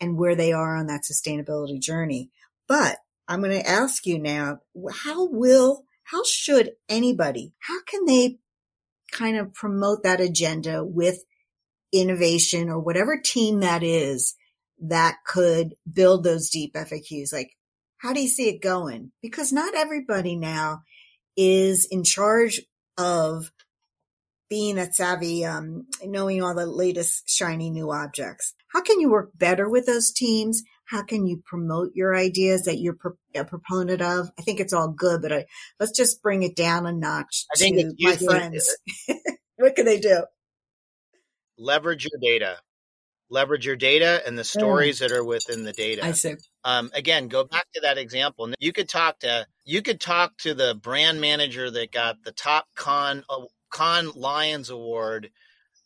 and 0.00 0.16
where 0.16 0.36
they 0.36 0.52
are 0.52 0.76
on 0.76 0.86
that 0.86 1.02
sustainability 1.02 1.80
journey. 1.80 2.30
But 2.68 2.98
I'm 3.26 3.42
going 3.42 3.60
to 3.60 3.68
ask 3.68 4.06
you 4.06 4.20
now, 4.20 4.58
how 4.92 5.26
will, 5.26 5.86
how 6.04 6.22
should 6.22 6.74
anybody, 6.88 7.52
how 7.58 7.82
can 7.84 8.04
they 8.04 8.38
kind 9.10 9.36
of 9.38 9.54
promote 9.54 10.04
that 10.04 10.20
agenda 10.20 10.84
with 10.84 11.24
innovation 11.92 12.68
or 12.68 12.78
whatever 12.78 13.20
team 13.20 13.58
that 13.58 13.82
is 13.82 14.36
that 14.88 15.16
could 15.26 15.74
build 15.90 16.24
those 16.24 16.50
deep 16.50 16.74
FAQs? 16.74 17.32
Like, 17.32 17.50
how 17.98 18.12
do 18.12 18.20
you 18.20 18.28
see 18.28 18.48
it 18.48 18.60
going? 18.60 19.12
Because 19.22 19.52
not 19.52 19.74
everybody 19.74 20.36
now 20.36 20.82
is 21.36 21.86
in 21.90 22.04
charge 22.04 22.60
of 22.98 23.50
being 24.50 24.76
that 24.76 24.94
savvy, 24.94 25.44
um, 25.44 25.86
knowing 26.04 26.42
all 26.42 26.54
the 26.54 26.66
latest 26.66 27.28
shiny 27.28 27.70
new 27.70 27.90
objects. 27.90 28.54
How 28.68 28.82
can 28.82 29.00
you 29.00 29.10
work 29.10 29.30
better 29.34 29.68
with 29.68 29.86
those 29.86 30.12
teams? 30.12 30.62
How 30.84 31.02
can 31.02 31.26
you 31.26 31.42
promote 31.46 31.92
your 31.94 32.14
ideas 32.14 32.64
that 32.64 32.78
you're 32.78 32.94
pro- 32.94 33.16
a 33.34 33.44
proponent 33.44 34.02
of? 34.02 34.28
I 34.38 34.42
think 34.42 34.60
it's 34.60 34.74
all 34.74 34.88
good, 34.88 35.22
but 35.22 35.32
I, 35.32 35.46
let's 35.80 35.96
just 35.96 36.22
bring 36.22 36.42
it 36.42 36.54
down 36.54 36.86
a 36.86 36.92
notch 36.92 37.46
I 37.54 37.58
think 37.58 37.78
to 37.78 37.94
my 37.98 38.16
friends. 38.16 38.76
what 39.56 39.74
can 39.74 39.86
they 39.86 39.98
do? 39.98 40.24
Leverage 41.56 42.06
your 42.12 42.20
data 42.20 42.58
leverage 43.30 43.66
your 43.66 43.76
data 43.76 44.22
and 44.26 44.38
the 44.38 44.42
mm. 44.42 44.46
stories 44.58 44.98
that 44.98 45.12
are 45.12 45.24
within 45.24 45.64
the 45.64 45.72
data. 45.72 46.04
I 46.04 46.12
see. 46.12 46.34
Um, 46.64 46.90
again, 46.94 47.28
go 47.28 47.44
back 47.44 47.66
to 47.74 47.80
that 47.82 47.98
example. 47.98 48.52
You 48.58 48.72
could 48.72 48.88
talk 48.88 49.20
to 49.20 49.46
you 49.64 49.82
could 49.82 50.00
talk 50.00 50.36
to 50.38 50.54
the 50.54 50.74
brand 50.74 51.20
manager 51.20 51.70
that 51.70 51.92
got 51.92 52.22
the 52.24 52.32
top 52.32 52.66
con 52.74 53.24
uh, 53.28 53.44
Cannes 53.72 54.14
Lions 54.14 54.70
award 54.70 55.30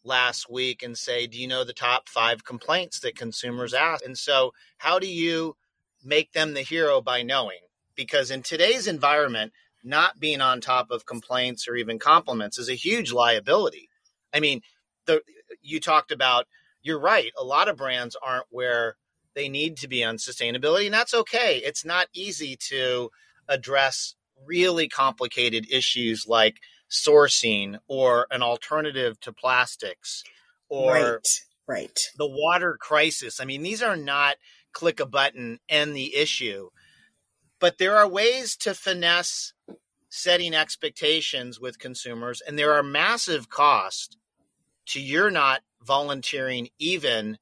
last 0.05 0.51
week 0.51 0.83
and 0.83 0.97
say, 0.97 1.27
"Do 1.27 1.39
you 1.39 1.49
know 1.49 1.65
the 1.65 1.73
top 1.73 2.09
five 2.09 2.45
complaints 2.45 3.01
that 3.01 3.17
consumers 3.17 3.75
ask?" 3.75 4.05
And 4.05 4.19
so, 4.19 4.53
how 4.79 4.99
do 4.99 5.09
you 5.09 5.57
make 6.05 6.33
them 6.33 6.55
the 6.55 6.63
hero 6.63 7.01
by 7.01 7.23
knowing? 7.23 7.61
Because 7.95 8.31
in 8.31 8.43
today's 8.43 8.87
environment, 8.87 9.53
not 9.83 10.21
being 10.21 10.41
on 10.41 10.61
top 10.61 10.91
of 10.91 11.07
complaints 11.07 11.67
or 11.67 11.77
even 11.77 11.99
compliments 11.99 12.59
is 12.59 12.69
a 12.69 12.75
huge 12.75 13.13
liability. 13.13 13.89
I 14.33 14.41
mean, 14.41 14.61
the 15.07 15.23
you 15.63 15.81
talked 15.81 16.13
about 16.13 16.47
you're 16.83 17.01
right. 17.01 17.33
A 17.39 17.45
lot 17.45 17.69
of 17.69 17.77
brands 17.77 18.17
aren't 18.23 18.47
where 18.51 18.97
they 19.35 19.49
need 19.49 19.77
to 19.79 19.89
be 19.89 20.03
on 20.05 20.17
sustainability, 20.17 20.87
and 20.87 20.95
that's 20.95 21.15
okay. 21.15 21.61
It's 21.65 21.85
not 21.85 22.09
easy 22.13 22.57
to 22.69 23.11
address 23.49 24.15
really 24.45 24.89
complicated 24.89 25.67
issues 25.71 26.27
like 26.27 26.57
sourcing 26.91 27.79
or 27.87 28.27
an 28.31 28.43
alternative 28.43 29.21
to 29.21 29.33
plastics 29.33 30.25
or 30.69 30.93
right, 30.93 31.29
right. 31.67 32.01
the 32.17 32.29
water 32.29 32.77
crisis. 32.81 33.41
I 33.41 33.45
mean, 33.45 33.63
these 33.63 33.83
are 33.83 33.97
not 33.97 34.37
click 34.73 35.01
a 35.01 35.07
button 35.07 35.59
end 35.69 35.95
the 35.97 36.15
issue. 36.15 36.69
But 37.61 37.79
there 37.79 37.97
are 37.97 38.09
ways 38.09 38.57
to 38.59 38.75
finesse 38.75 39.53
setting 40.09 40.55
expectations 40.55 41.61
with 41.61 41.79
consumers 41.79 42.41
and 42.47 42.59
there 42.59 42.73
are 42.73 42.83
massive 42.83 43.51
costs 43.51 44.17
to 44.87 45.01
your 45.01 45.31
not 45.31 45.61
volunteering 45.89 46.69
even 46.79 47.39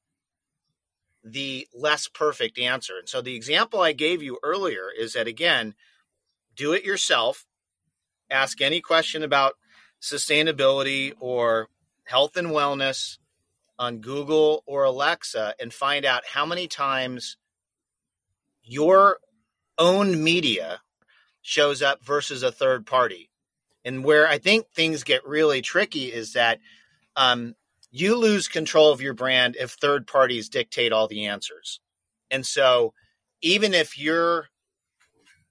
the 1.23 1.67
less 1.75 2.07
perfect 2.07 2.57
answer. 2.57 2.97
And 2.97 3.09
so 3.09 3.21
the 3.21 3.35
example 3.35 3.81
I 3.81 3.91
gave 3.91 4.23
you 4.23 4.39
earlier 4.41 4.87
is 4.97 5.13
that 5.13 5.27
again, 5.27 5.75
do 6.55 6.71
it 6.71 6.85
yourself. 6.85 7.45
Ask 8.31 8.61
any 8.61 8.79
question 8.79 9.21
about 9.21 9.55
sustainability 10.01 11.13
or 11.19 11.67
health 12.05 12.37
and 12.37 12.47
wellness 12.47 13.17
on 13.77 13.99
Google 13.99 14.63
or 14.65 14.85
Alexa 14.85 15.53
and 15.59 15.73
find 15.73 16.05
out 16.05 16.23
how 16.25 16.45
many 16.45 16.67
times 16.67 17.35
your 18.63 19.17
own 19.77 20.23
media 20.23 20.79
shows 21.41 21.81
up 21.81 22.01
versus 22.01 22.41
a 22.41 22.51
third 22.51 22.85
party. 22.85 23.29
And 23.83 24.03
where 24.03 24.27
I 24.27 24.37
think 24.37 24.67
things 24.69 25.03
get 25.03 25.27
really 25.27 25.61
tricky 25.61 26.05
is 26.05 26.33
that 26.33 26.59
um, 27.17 27.55
you 27.91 28.15
lose 28.15 28.47
control 28.47 28.91
of 28.91 29.01
your 29.01 29.13
brand 29.13 29.55
if 29.59 29.71
third 29.71 30.07
parties 30.07 30.49
dictate 30.49 30.91
all 30.91 31.07
the 31.07 31.25
answers. 31.25 31.79
And 32.29 32.45
so, 32.45 32.93
even 33.41 33.73
if 33.73 33.97
your 33.97 34.47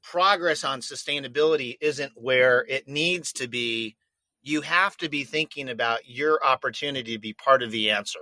progress 0.02 0.64
on 0.64 0.80
sustainability 0.80 1.76
isn't 1.80 2.12
where 2.14 2.64
it 2.68 2.86
needs 2.86 3.32
to 3.32 3.48
be, 3.48 3.96
you 4.42 4.60
have 4.60 4.96
to 4.98 5.08
be 5.08 5.24
thinking 5.24 5.68
about 5.68 6.08
your 6.08 6.44
opportunity 6.44 7.14
to 7.14 7.18
be 7.18 7.32
part 7.32 7.62
of 7.62 7.70
the 7.70 7.90
answer. 7.90 8.20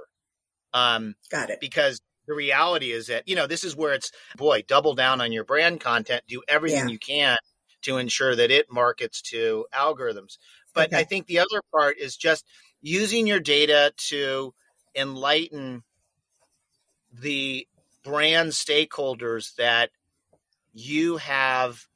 Um, 0.73 1.15
Got 1.31 1.51
it. 1.51 1.61
Because 1.61 2.01
the 2.27 2.35
reality 2.35 2.93
is 2.93 3.09
that, 3.09 3.29
you 3.29 3.37
know, 3.37 3.47
this 3.47 3.65
is 3.65 3.77
where 3.77 3.93
it's, 3.93 4.11
boy, 4.37 4.65
double 4.67 4.95
down 4.95 5.21
on 5.21 5.33
your 5.33 5.45
brand 5.45 5.81
content, 5.81 6.23
do 6.27 6.43
everything 6.49 6.89
yeah. 6.89 6.93
you 6.93 6.99
can 6.99 7.37
to 7.83 7.99
ensure 7.99 8.35
that 8.35 8.51
it 8.51 8.73
markets 8.73 9.21
to 9.21 9.67
algorithms. 9.75 10.39
But 10.75 10.89
okay. 10.89 11.01
I 11.01 11.05
think 11.05 11.27
the 11.27 11.39
other 11.39 11.61
part 11.71 11.99
is 11.99 12.17
just 12.17 12.45
using 12.85 13.27
your 13.27 13.41
data 13.41 13.95
to 13.97 14.53
enlighten 14.95 15.83
the 17.15 17.67
brand 18.05 18.51
stakeholders 18.51 19.55
that 19.55 19.89
you 20.75 21.17
have 21.17 21.87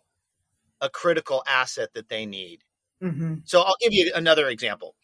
a 0.80 0.88
critical 0.88 1.42
asset 1.46 1.90
that 1.92 2.08
they 2.08 2.24
need. 2.24 2.64
Mm-hmm. 3.02 3.34
So 3.44 3.60
I'll 3.60 3.76
give 3.82 3.92
you 3.92 4.10
another 4.14 4.48
example. 4.48 4.94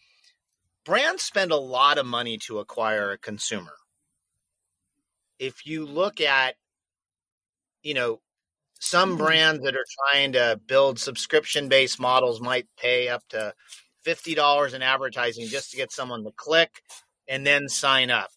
Brands 0.86 1.22
spend 1.22 1.52
a 1.52 1.56
lot 1.56 1.98
of 1.98 2.06
money 2.06 2.38
to 2.46 2.60
acquire 2.60 3.12
a 3.12 3.18
consumer. 3.18 3.74
If 5.38 5.66
you 5.66 5.84
look 5.84 6.18
at, 6.22 6.54
you 7.82 7.92
know, 7.92 8.20
some 8.80 9.10
mm-hmm. 9.10 9.18
brands 9.18 9.64
that 9.64 9.76
are 9.76 9.84
trying 10.12 10.32
to 10.32 10.58
build 10.66 10.98
subscription 10.98 11.68
based 11.68 12.00
models 12.00 12.40
might 12.40 12.68
pay 12.78 13.08
up 13.08 13.22
to 13.28 13.52
$50 14.04 14.74
in 14.74 14.82
advertising 14.82 15.46
just 15.46 15.70
to 15.70 15.76
get 15.76 15.92
someone 15.92 16.24
to 16.24 16.32
click 16.32 16.82
and 17.28 17.46
then 17.46 17.68
sign 17.68 18.10
up. 18.10 18.30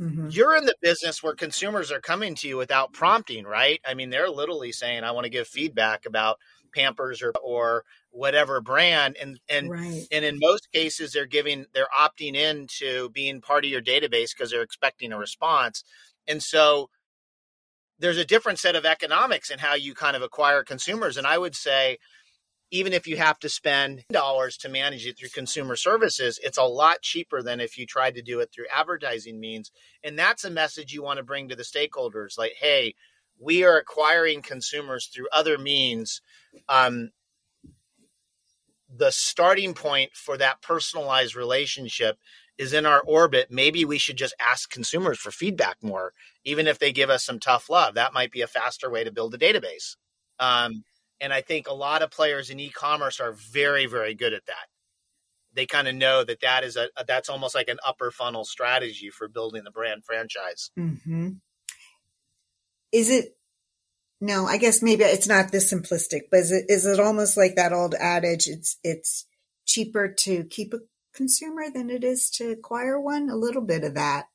mm-hmm. 0.00 0.28
you're 0.30 0.56
in 0.56 0.66
the 0.66 0.76
business 0.82 1.22
where 1.22 1.34
consumers 1.34 1.90
are 1.90 2.00
coming 2.00 2.34
to 2.36 2.48
you 2.48 2.56
without 2.56 2.92
prompting, 2.92 3.44
right? 3.44 3.80
I 3.86 3.94
mean, 3.94 4.10
they're 4.10 4.28
literally 4.28 4.72
saying, 4.72 5.04
I 5.04 5.12
want 5.12 5.24
to 5.24 5.30
give 5.30 5.48
feedback 5.48 6.06
about 6.06 6.38
Pampers 6.74 7.22
or, 7.22 7.32
or 7.42 7.84
whatever 8.10 8.60
brand. 8.60 9.16
And, 9.20 9.40
and, 9.48 9.70
right. 9.70 10.06
and 10.12 10.24
in 10.24 10.38
most 10.38 10.70
cases, 10.72 11.12
they're 11.12 11.26
giving, 11.26 11.66
they're 11.72 11.88
opting 11.96 12.34
in 12.34 12.66
to 12.78 13.08
being 13.10 13.40
part 13.40 13.64
of 13.64 13.70
your 13.70 13.80
database 13.80 14.36
because 14.36 14.50
they're 14.50 14.62
expecting 14.62 15.12
a 15.12 15.18
response. 15.18 15.82
And 16.26 16.42
so 16.42 16.90
there's 17.98 18.18
a 18.18 18.24
different 18.24 18.58
set 18.58 18.76
of 18.76 18.84
economics 18.84 19.50
in 19.50 19.58
how 19.58 19.74
you 19.74 19.94
kind 19.94 20.16
of 20.16 20.22
acquire 20.22 20.62
consumers. 20.62 21.16
And 21.16 21.26
I 21.26 21.38
would 21.38 21.54
say, 21.54 21.98
even 22.70 22.92
if 22.92 23.06
you 23.06 23.16
have 23.16 23.38
to 23.40 23.48
spend 23.48 24.04
dollars 24.10 24.56
to 24.58 24.68
manage 24.68 25.06
it 25.06 25.18
through 25.18 25.28
consumer 25.28 25.76
services, 25.76 26.40
it's 26.42 26.58
a 26.58 26.64
lot 26.64 27.02
cheaper 27.02 27.42
than 27.42 27.60
if 27.60 27.78
you 27.78 27.86
tried 27.86 28.14
to 28.16 28.22
do 28.22 28.40
it 28.40 28.50
through 28.52 28.66
advertising 28.74 29.38
means. 29.38 29.70
And 30.02 30.18
that's 30.18 30.44
a 30.44 30.50
message 30.50 30.92
you 30.92 31.02
want 31.02 31.18
to 31.18 31.24
bring 31.24 31.48
to 31.48 31.56
the 31.56 31.62
stakeholders 31.62 32.36
like, 32.36 32.54
hey, 32.60 32.94
we 33.38 33.64
are 33.64 33.76
acquiring 33.78 34.42
consumers 34.42 35.06
through 35.06 35.28
other 35.32 35.58
means. 35.58 36.22
Um, 36.68 37.10
the 38.94 39.10
starting 39.10 39.74
point 39.74 40.12
for 40.14 40.36
that 40.36 40.62
personalized 40.62 41.36
relationship 41.36 42.18
is 42.58 42.72
in 42.72 42.86
our 42.86 43.00
orbit. 43.02 43.48
Maybe 43.50 43.84
we 43.84 43.98
should 43.98 44.16
just 44.16 44.34
ask 44.40 44.70
consumers 44.70 45.18
for 45.18 45.30
feedback 45.30 45.76
more, 45.82 46.14
even 46.44 46.66
if 46.66 46.78
they 46.78 46.92
give 46.92 47.10
us 47.10 47.24
some 47.24 47.38
tough 47.38 47.68
love. 47.68 47.94
That 47.94 48.14
might 48.14 48.32
be 48.32 48.40
a 48.40 48.46
faster 48.46 48.90
way 48.90 49.04
to 49.04 49.12
build 49.12 49.34
a 49.34 49.38
database. 49.38 49.96
Um, 50.38 50.84
and 51.20 51.32
I 51.32 51.40
think 51.40 51.68
a 51.68 51.74
lot 51.74 52.02
of 52.02 52.10
players 52.10 52.50
in 52.50 52.60
e-commerce 52.60 53.20
are 53.20 53.32
very, 53.32 53.86
very 53.86 54.14
good 54.14 54.32
at 54.32 54.46
that. 54.46 54.66
They 55.54 55.66
kind 55.66 55.88
of 55.88 55.94
know 55.94 56.22
that 56.22 56.40
that 56.42 56.64
is 56.64 56.76
a, 56.76 56.88
that's 57.06 57.30
almost 57.30 57.54
like 57.54 57.68
an 57.68 57.78
upper 57.84 58.10
funnel 58.10 58.44
strategy 58.44 59.08
for 59.08 59.26
building 59.26 59.64
the 59.64 59.70
brand 59.70 60.04
franchise. 60.04 60.70
Mm-hmm. 60.78 61.30
Is 62.92 63.10
it? 63.10 63.36
No, 64.20 64.46
I 64.46 64.58
guess 64.58 64.82
maybe 64.82 65.04
it's 65.04 65.28
not 65.28 65.52
this 65.52 65.72
simplistic, 65.72 66.22
but 66.30 66.40
is 66.40 66.52
it 66.52 66.66
is 66.68 66.86
it 66.86 67.00
almost 67.00 67.36
like 67.36 67.56
that 67.56 67.72
old 67.72 67.94
adage? 67.94 68.48
It's 68.48 68.78
it's 68.82 69.26
cheaper 69.66 70.08
to 70.20 70.44
keep 70.44 70.74
a 70.74 70.80
consumer 71.14 71.70
than 71.72 71.90
it 71.90 72.04
is 72.04 72.30
to 72.30 72.50
acquire 72.50 73.00
one. 73.00 73.30
A 73.30 73.36
little 73.36 73.62
bit 73.62 73.84
of 73.84 73.94
that, 73.94 74.26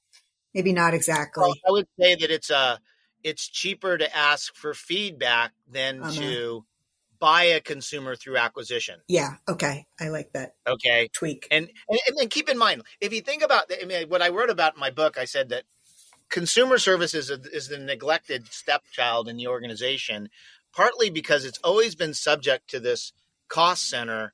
maybe 0.54 0.74
not 0.74 0.94
exactly. 0.94 1.44
Well, 1.44 1.56
I 1.68 1.72
would 1.72 1.88
say 2.00 2.16
that 2.16 2.32
it's 2.32 2.50
a 2.50 2.56
uh, 2.56 2.78
it's 3.24 3.48
cheaper 3.48 3.98
to 3.98 4.16
ask 4.16 4.56
for 4.56 4.74
feedback 4.74 5.52
than 5.68 6.02
uh-huh. 6.02 6.12
to 6.14 6.66
buy 7.22 7.44
a 7.44 7.62
consumer 7.62 8.16
through 8.16 8.36
acquisition. 8.36 9.00
Yeah. 9.08 9.36
Okay. 9.48 9.86
I 10.00 10.10
like 10.10 10.34
that. 10.34 10.56
Okay. 10.68 11.08
Tweak. 11.14 11.48
And 11.52 11.70
and, 11.88 12.00
and 12.20 12.30
keep 12.30 12.50
in 12.50 12.58
mind, 12.58 12.82
if 13.00 13.14
you 13.14 13.22
think 13.22 13.44
about, 13.44 13.72
I 13.82 13.86
mean, 13.86 14.10
what 14.10 14.24
I 14.24 14.30
wrote 14.30 14.50
about 14.50 14.74
in 14.74 14.80
my 14.82 14.90
book, 14.90 15.18
I 15.18 15.26
said 15.26 15.50
that 15.50 15.64
consumer 16.30 16.80
services 16.80 17.30
is, 17.30 17.46
is 17.46 17.68
the 17.68 17.78
neglected 17.78 18.48
stepchild 18.48 19.30
in 19.30 19.38
the 19.38 19.48
organization, 19.48 20.30
partly 20.74 21.12
because 21.12 21.46
it's 21.46 21.60
always 21.60 21.94
been 21.96 22.16
subject 22.16 22.70
to 22.72 22.80
this 22.80 23.14
cost 23.48 23.88
center 23.88 24.34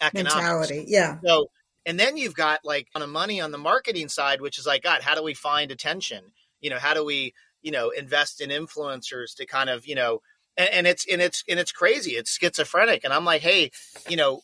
economics. 0.00 0.34
mentality. 0.34 0.84
Yeah. 0.88 1.18
So, 1.24 1.50
and 1.84 2.00
then 2.00 2.16
you've 2.16 2.34
got 2.34 2.60
like 2.64 2.88
on 2.94 3.02
a 3.02 3.06
money 3.06 3.42
on 3.42 3.50
the 3.50 3.58
marketing 3.58 4.08
side, 4.08 4.40
which 4.40 4.58
is 4.58 4.66
like, 4.66 4.82
God, 4.82 5.02
how 5.02 5.14
do 5.14 5.22
we 5.22 5.34
find 5.34 5.70
attention? 5.70 6.32
You 6.62 6.70
know, 6.70 6.78
how 6.78 6.94
do 6.94 7.04
we, 7.04 7.34
you 7.60 7.72
know, 7.72 7.90
invest 7.90 8.40
in 8.40 8.48
influencers 8.48 9.34
to 9.36 9.44
kind 9.44 9.68
of, 9.68 9.86
you 9.86 9.94
know, 9.94 10.20
and, 10.60 10.74
and 10.74 10.86
it's 10.86 11.06
and 11.10 11.22
it's 11.22 11.42
and 11.48 11.58
it's 11.58 11.72
crazy. 11.72 12.12
It's 12.12 12.36
schizophrenic, 12.36 13.04
and 13.04 13.12
I'm 13.12 13.24
like, 13.24 13.42
hey, 13.42 13.70
you 14.08 14.16
know, 14.16 14.42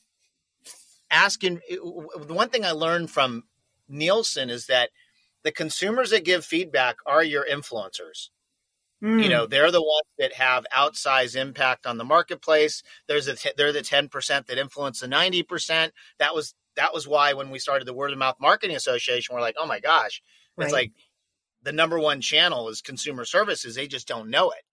asking. 1.11 1.61
The 1.69 2.35
one 2.35 2.49
thing 2.49 2.65
I 2.65 2.73
learned 2.73 3.11
from 3.11 3.45
Nielsen 3.89 4.51
is 4.51 4.67
that 4.67 4.91
the 5.45 5.53
consumers 5.53 6.11
that 6.11 6.25
give 6.25 6.45
feedback 6.45 6.97
are 7.07 7.23
your 7.23 7.45
influencers. 7.45 8.31
Mm. 9.05 9.23
You 9.23 9.29
know, 9.29 9.47
they're 9.47 9.71
the 9.71 9.83
ones 9.83 10.09
that 10.19 10.33
have 10.33 10.65
outsized 10.75 11.37
impact 11.37 11.87
on 11.87 11.99
the 11.99 12.05
marketplace. 12.05 12.83
There's 13.07 13.29
a 13.29 13.37
t- 13.37 13.53
they're 13.57 13.73
the 13.73 13.83
ten 13.83 14.09
percent 14.09 14.47
that 14.47 14.59
influence 14.59 15.01
the 15.01 15.09
ninety 15.09 15.43
percent. 15.43 15.93
That 16.19 16.35
was 16.35 16.55
that 16.77 16.95
was 16.95 17.07
why 17.07 17.35
when 17.35 17.51
we 17.51 17.59
started 17.59 17.87
the 17.87 17.95
Word 17.95 18.13
of 18.13 18.19
Mouth 18.19 18.37
Marketing 18.41 18.77
Association, 18.77 19.35
we're 19.35 19.43
like, 19.43 19.57
oh 19.59 19.67
my 19.67 19.81
gosh, 19.81 20.23
right. 20.57 20.65
it's 20.65 20.73
like 20.73 20.93
the 21.63 21.73
number 21.73 21.99
one 21.99 22.23
channel 22.23 22.71
is 22.71 22.81
consumer 22.81 23.27
services. 23.27 23.75
They 23.75 23.87
just 23.87 24.09
don't 24.09 24.31
know 24.31 24.51
it. 24.51 24.65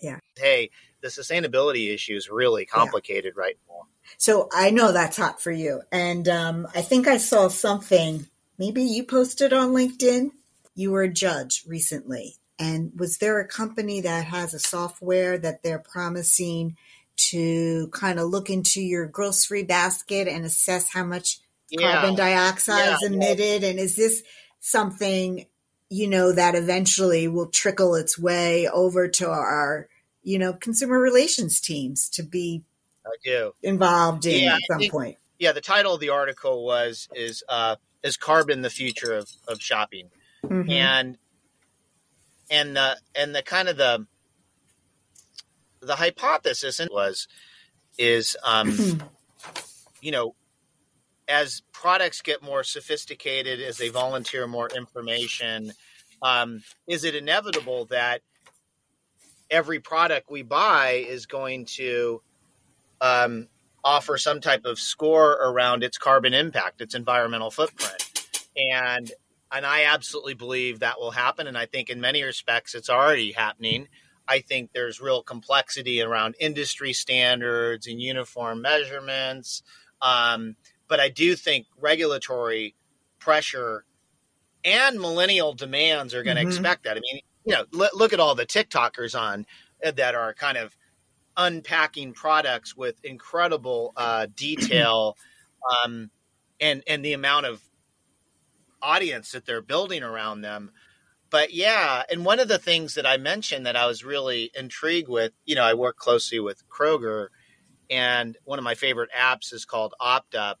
Yeah. 0.00 0.18
Hey, 0.36 0.70
the 1.00 1.08
sustainability 1.08 1.92
issue 1.92 2.16
is 2.16 2.30
really 2.30 2.66
complicated 2.66 3.34
yeah. 3.36 3.42
right 3.42 3.56
now. 3.68 3.86
So 4.18 4.48
I 4.52 4.70
know 4.70 4.92
that's 4.92 5.16
hot 5.16 5.40
for 5.40 5.50
you. 5.50 5.82
And 5.90 6.28
um, 6.28 6.68
I 6.74 6.82
think 6.82 7.08
I 7.08 7.16
saw 7.16 7.48
something, 7.48 8.26
maybe 8.58 8.82
you 8.82 9.04
posted 9.04 9.52
on 9.52 9.70
LinkedIn. 9.70 10.30
You 10.74 10.90
were 10.90 11.02
a 11.02 11.12
judge 11.12 11.64
recently. 11.66 12.36
And 12.58 12.92
was 12.96 13.18
there 13.18 13.40
a 13.40 13.48
company 13.48 14.00
that 14.02 14.26
has 14.26 14.54
a 14.54 14.58
software 14.58 15.38
that 15.38 15.62
they're 15.62 15.78
promising 15.78 16.76
to 17.16 17.88
kind 17.88 18.18
of 18.18 18.28
look 18.28 18.50
into 18.50 18.80
your 18.80 19.06
grocery 19.06 19.62
basket 19.62 20.28
and 20.28 20.44
assess 20.44 20.92
how 20.92 21.04
much 21.04 21.40
yeah. 21.70 21.92
carbon 21.92 22.16
dioxide 22.16 22.86
yeah. 22.86 22.94
is 22.94 23.02
emitted? 23.02 23.64
And 23.64 23.78
is 23.78 23.96
this 23.96 24.22
something 24.60 25.46
you 25.94 26.08
know, 26.08 26.32
that 26.32 26.56
eventually 26.56 27.28
will 27.28 27.46
trickle 27.46 27.94
its 27.94 28.18
way 28.18 28.68
over 28.68 29.06
to 29.06 29.28
our, 29.28 29.88
you 30.24 30.40
know, 30.40 30.52
consumer 30.52 30.98
relations 30.98 31.60
teams 31.60 32.08
to 32.08 32.24
be 32.24 32.64
I 33.06 33.10
do. 33.22 33.52
involved 33.62 34.26
in 34.26 34.42
yeah, 34.42 34.56
at 34.56 34.60
some 34.68 34.80
think, 34.80 34.92
point. 34.92 35.18
Yeah, 35.38 35.52
the 35.52 35.60
title 35.60 35.94
of 35.94 36.00
the 36.00 36.08
article 36.08 36.66
was 36.66 37.08
is 37.14 37.44
uh 37.48 37.76
is 38.02 38.16
carbon 38.16 38.62
the 38.62 38.70
future 38.70 39.12
of, 39.12 39.30
of 39.46 39.60
shopping. 39.60 40.10
Mm-hmm. 40.44 40.68
And 40.68 41.18
and 42.50 42.76
the 42.76 42.98
and 43.14 43.32
the 43.32 43.42
kind 43.42 43.68
of 43.68 43.76
the 43.76 44.04
the 45.80 45.94
hypothesis 45.94 46.80
was 46.90 47.28
is 47.98 48.36
um 48.42 49.00
you 50.02 50.10
know 50.10 50.34
as 51.28 51.62
products 51.72 52.22
get 52.22 52.42
more 52.42 52.64
sophisticated, 52.64 53.60
as 53.60 53.78
they 53.78 53.88
volunteer 53.88 54.46
more 54.46 54.68
information, 54.68 55.72
um, 56.22 56.62
is 56.86 57.04
it 57.04 57.14
inevitable 57.14 57.86
that 57.86 58.22
every 59.50 59.80
product 59.80 60.30
we 60.30 60.42
buy 60.42 61.04
is 61.06 61.26
going 61.26 61.64
to 61.64 62.20
um, 63.00 63.48
offer 63.84 64.16
some 64.16 64.40
type 64.40 64.64
of 64.64 64.78
score 64.78 65.32
around 65.32 65.82
its 65.82 65.98
carbon 65.98 66.34
impact, 66.34 66.80
its 66.80 66.94
environmental 66.94 67.50
footprint? 67.50 68.26
And 68.56 69.12
and 69.52 69.64
I 69.64 69.84
absolutely 69.84 70.34
believe 70.34 70.80
that 70.80 70.98
will 70.98 71.12
happen. 71.12 71.46
And 71.46 71.56
I 71.56 71.66
think 71.66 71.88
in 71.88 72.00
many 72.00 72.24
respects, 72.24 72.74
it's 72.74 72.90
already 72.90 73.30
happening. 73.30 73.86
I 74.26 74.40
think 74.40 74.70
there's 74.72 75.00
real 75.00 75.22
complexity 75.22 76.02
around 76.02 76.34
industry 76.40 76.92
standards 76.92 77.86
and 77.86 78.00
uniform 78.00 78.62
measurements. 78.62 79.62
Um, 80.02 80.56
but 80.88 81.00
I 81.00 81.08
do 81.08 81.34
think 81.34 81.66
regulatory 81.78 82.74
pressure 83.18 83.84
and 84.64 84.98
millennial 84.98 85.52
demands 85.52 86.14
are 86.14 86.22
going 86.22 86.36
to 86.36 86.42
mm-hmm. 86.42 86.50
expect 86.50 86.84
that. 86.84 86.96
I 86.96 87.00
mean, 87.00 87.20
you 87.44 87.54
know, 87.54 87.64
l- 87.78 87.90
look 87.94 88.12
at 88.12 88.20
all 88.20 88.34
the 88.34 88.46
TikTokers 88.46 89.18
on 89.18 89.46
uh, 89.84 89.90
that 89.92 90.14
are 90.14 90.32
kind 90.34 90.56
of 90.56 90.76
unpacking 91.36 92.12
products 92.12 92.76
with 92.76 92.96
incredible 93.04 93.92
uh, 93.96 94.26
detail, 94.36 95.16
um, 95.84 96.10
and 96.60 96.82
and 96.86 97.04
the 97.04 97.12
amount 97.12 97.46
of 97.46 97.62
audience 98.82 99.32
that 99.32 99.46
they're 99.46 99.62
building 99.62 100.02
around 100.02 100.42
them. 100.42 100.70
But 101.30 101.52
yeah, 101.52 102.02
and 102.10 102.24
one 102.24 102.38
of 102.38 102.48
the 102.48 102.58
things 102.58 102.94
that 102.94 103.06
I 103.06 103.16
mentioned 103.16 103.66
that 103.66 103.76
I 103.76 103.86
was 103.86 104.04
really 104.04 104.50
intrigued 104.54 105.08
with, 105.08 105.32
you 105.44 105.56
know, 105.56 105.64
I 105.64 105.74
work 105.74 105.96
closely 105.96 106.38
with 106.38 106.62
Kroger, 106.68 107.28
and 107.90 108.36
one 108.44 108.58
of 108.58 108.64
my 108.64 108.74
favorite 108.74 109.10
apps 109.18 109.52
is 109.52 109.64
called 109.64 109.94
OptUp, 110.00 110.56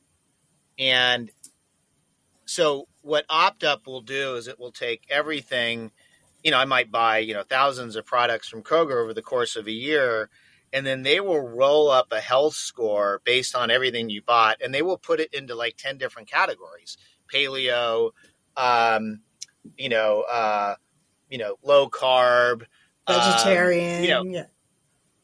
and 0.78 1.30
so 2.46 2.88
what 3.02 3.26
OptUp 3.28 3.86
will 3.86 4.00
do 4.00 4.36
is 4.36 4.48
it 4.48 4.58
will 4.58 4.72
take 4.72 5.02
everything, 5.10 5.90
you 6.42 6.50
know, 6.50 6.58
I 6.58 6.64
might 6.64 6.90
buy, 6.90 7.18
you 7.18 7.34
know, 7.34 7.42
thousands 7.42 7.96
of 7.96 8.04
products 8.04 8.48
from 8.48 8.62
Kroger 8.62 9.02
over 9.02 9.14
the 9.14 9.22
course 9.22 9.56
of 9.56 9.66
a 9.66 9.72
year, 9.72 10.30
and 10.72 10.86
then 10.86 11.02
they 11.02 11.20
will 11.20 11.40
roll 11.40 11.90
up 11.90 12.08
a 12.10 12.20
health 12.20 12.54
score 12.54 13.20
based 13.24 13.54
on 13.54 13.70
everything 13.70 14.10
you 14.10 14.22
bought, 14.22 14.60
and 14.62 14.74
they 14.74 14.82
will 14.82 14.98
put 14.98 15.20
it 15.20 15.32
into 15.32 15.54
like 15.54 15.76
10 15.76 15.98
different 15.98 16.28
categories. 16.28 16.96
Paleo, 17.32 18.10
um, 18.56 19.20
you 19.76 19.88
know, 19.88 20.22
uh, 20.22 20.74
you 21.30 21.38
know, 21.38 21.56
low 21.62 21.88
carb, 21.88 22.64
vegetarian, 23.08 23.98
um, 23.98 24.02
you 24.02 24.10
know, 24.10 24.24
yeah. 24.24 24.46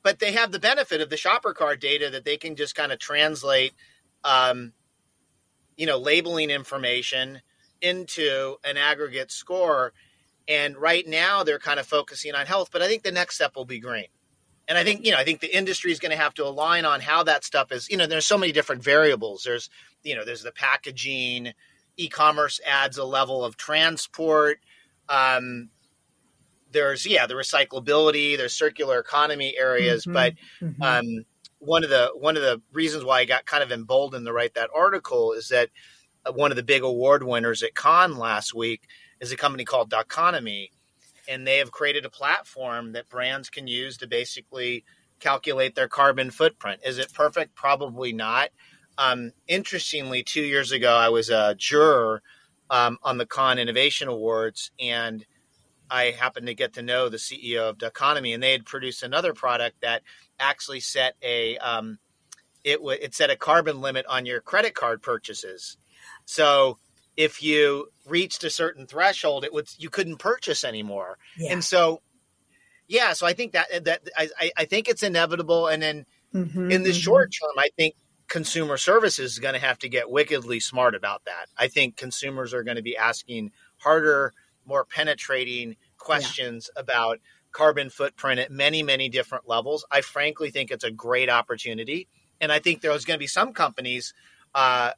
But 0.02 0.18
they 0.18 0.32
have 0.32 0.50
the 0.50 0.58
benefit 0.58 1.02
of 1.02 1.10
the 1.10 1.18
shopper 1.18 1.52
card 1.52 1.78
data 1.78 2.08
that 2.10 2.24
they 2.24 2.38
can 2.38 2.56
just 2.56 2.74
kind 2.74 2.90
of 2.90 2.98
translate 2.98 3.74
um, 4.24 4.72
you 5.80 5.86
know, 5.86 5.96
labeling 5.96 6.50
information 6.50 7.40
into 7.80 8.56
an 8.64 8.76
aggregate 8.76 9.32
score. 9.32 9.94
And 10.46 10.76
right 10.76 11.08
now 11.08 11.42
they're 11.42 11.58
kind 11.58 11.80
of 11.80 11.86
focusing 11.86 12.34
on 12.34 12.44
health, 12.44 12.68
but 12.70 12.82
I 12.82 12.86
think 12.86 13.02
the 13.02 13.10
next 13.10 13.36
step 13.36 13.56
will 13.56 13.64
be 13.64 13.80
green. 13.80 14.08
And 14.68 14.76
I 14.76 14.84
think, 14.84 15.06
you 15.06 15.12
know, 15.12 15.16
I 15.16 15.24
think 15.24 15.40
the 15.40 15.56
industry 15.56 15.90
is 15.90 15.98
going 15.98 16.10
to 16.10 16.18
have 16.18 16.34
to 16.34 16.44
align 16.44 16.84
on 16.84 17.00
how 17.00 17.22
that 17.22 17.44
stuff 17.44 17.72
is, 17.72 17.88
you 17.88 17.96
know, 17.96 18.06
there's 18.06 18.26
so 18.26 18.36
many 18.36 18.52
different 18.52 18.84
variables. 18.84 19.42
There's, 19.42 19.70
you 20.02 20.14
know, 20.14 20.22
there's 20.22 20.42
the 20.42 20.52
packaging, 20.52 21.54
e-commerce 21.96 22.60
adds 22.66 22.98
a 22.98 23.04
level 23.04 23.42
of 23.42 23.56
transport. 23.56 24.58
Um, 25.08 25.70
there's 26.72 27.06
yeah 27.06 27.26
the 27.26 27.34
recyclability, 27.34 28.36
there's 28.36 28.52
circular 28.52 28.98
economy 28.98 29.54
areas, 29.56 30.02
mm-hmm. 30.02 30.12
but 30.12 30.34
mm-hmm. 30.60 30.82
Um, 30.82 31.24
one 31.60 31.84
of 31.84 31.90
the 31.90 32.10
one 32.14 32.36
of 32.36 32.42
the 32.42 32.60
reasons 32.72 33.04
why 33.04 33.20
I 33.20 33.24
got 33.24 33.46
kind 33.46 33.62
of 33.62 33.70
emboldened 33.70 34.26
to 34.26 34.32
write 34.32 34.54
that 34.54 34.70
article 34.74 35.32
is 35.32 35.48
that 35.48 35.68
uh, 36.26 36.32
one 36.32 36.50
of 36.50 36.56
the 36.56 36.62
big 36.62 36.82
award 36.82 37.22
winners 37.22 37.62
at 37.62 37.74
Cannes 37.74 38.18
last 38.18 38.54
week 38.54 38.88
is 39.20 39.30
a 39.30 39.36
company 39.36 39.64
called 39.64 39.90
Doconomy, 39.90 40.72
and 41.28 41.46
they 41.46 41.58
have 41.58 41.70
created 41.70 42.04
a 42.04 42.10
platform 42.10 42.92
that 42.92 43.08
brands 43.08 43.50
can 43.50 43.66
use 43.66 43.98
to 43.98 44.08
basically 44.08 44.84
calculate 45.20 45.74
their 45.74 45.88
carbon 45.88 46.30
footprint. 46.30 46.80
Is 46.84 46.98
it 46.98 47.12
perfect? 47.12 47.54
Probably 47.54 48.12
not. 48.12 48.48
Um, 48.96 49.32
interestingly, 49.46 50.22
two 50.22 50.42
years 50.42 50.72
ago, 50.72 50.94
I 50.94 51.10
was 51.10 51.28
a 51.28 51.54
juror 51.56 52.22
um, 52.70 52.98
on 53.02 53.18
the 53.18 53.26
Cannes 53.26 53.58
Innovation 53.58 54.08
Awards, 54.08 54.70
and 54.80 55.26
I 55.90 56.12
happened 56.12 56.46
to 56.46 56.54
get 56.54 56.74
to 56.74 56.82
know 56.82 57.08
the 57.08 57.16
CEO 57.16 57.68
of 57.68 57.78
Doconomy, 57.78 58.32
and 58.32 58.42
they 58.42 58.52
had 58.52 58.64
produced 58.64 59.02
another 59.02 59.34
product 59.34 59.80
that 59.80 60.02
actually 60.38 60.80
set 60.80 61.14
a 61.22 61.58
um, 61.58 61.98
it 62.64 62.76
w- 62.76 62.98
it 63.00 63.14
set 63.14 63.30
a 63.30 63.36
carbon 63.36 63.80
limit 63.80 64.06
on 64.06 64.26
your 64.26 64.40
credit 64.40 64.74
card 64.74 65.02
purchases. 65.02 65.76
So 66.24 66.78
if 67.16 67.42
you 67.42 67.88
reached 68.06 68.44
a 68.44 68.50
certain 68.50 68.86
threshold, 68.86 69.44
it 69.44 69.52
would 69.52 69.68
you 69.78 69.90
couldn't 69.90 70.18
purchase 70.18 70.64
anymore. 70.64 71.18
Yeah. 71.36 71.52
And 71.52 71.64
so, 71.64 72.02
yeah, 72.88 73.12
so 73.12 73.26
I 73.26 73.32
think 73.32 73.52
that 73.52 73.84
that 73.84 74.08
I 74.16 74.50
I 74.56 74.64
think 74.64 74.88
it's 74.88 75.02
inevitable. 75.02 75.66
And 75.66 75.82
then 75.82 76.06
mm-hmm, 76.34 76.70
in 76.70 76.82
the 76.82 76.90
mm-hmm. 76.90 76.98
short 76.98 77.34
term, 77.38 77.58
I 77.58 77.68
think 77.76 77.94
consumer 78.28 78.76
services 78.76 79.32
is 79.32 79.38
going 79.38 79.54
to 79.54 79.60
have 79.60 79.78
to 79.80 79.88
get 79.88 80.08
wickedly 80.08 80.60
smart 80.60 80.94
about 80.94 81.24
that. 81.24 81.48
I 81.58 81.68
think 81.68 81.96
consumers 81.96 82.54
are 82.54 82.62
going 82.62 82.76
to 82.76 82.82
be 82.82 82.96
asking 82.96 83.50
harder, 83.78 84.32
more 84.70 84.84
penetrating 84.84 85.76
questions 85.98 86.70
yeah. 86.74 86.80
about 86.80 87.18
carbon 87.52 87.90
footprint 87.90 88.40
at 88.40 88.50
many, 88.50 88.82
many 88.82 89.08
different 89.08 89.48
levels. 89.48 89.84
I 89.90 90.00
frankly 90.00 90.50
think 90.50 90.70
it's 90.70 90.84
a 90.84 90.90
great 90.90 91.28
opportunity. 91.28 92.08
And 92.40 92.50
I 92.50 92.60
think 92.60 92.80
there's 92.80 93.04
going 93.04 93.16
to 93.16 93.22
be 93.22 93.26
some 93.26 93.52
companies 93.52 94.14
uh, 94.54 94.92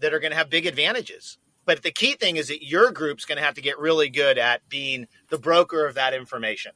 that 0.00 0.14
are 0.14 0.18
going 0.18 0.32
to 0.32 0.36
have 0.36 0.50
big 0.50 0.66
advantages. 0.66 1.38
But 1.64 1.82
the 1.82 1.92
key 1.92 2.14
thing 2.14 2.36
is 2.36 2.48
that 2.48 2.66
your 2.66 2.90
group's 2.90 3.24
going 3.24 3.38
to 3.38 3.44
have 3.44 3.54
to 3.54 3.60
get 3.60 3.78
really 3.78 4.08
good 4.08 4.38
at 4.38 4.68
being 4.68 5.06
the 5.28 5.38
broker 5.38 5.86
of 5.86 5.94
that 5.94 6.14
information. 6.14 6.72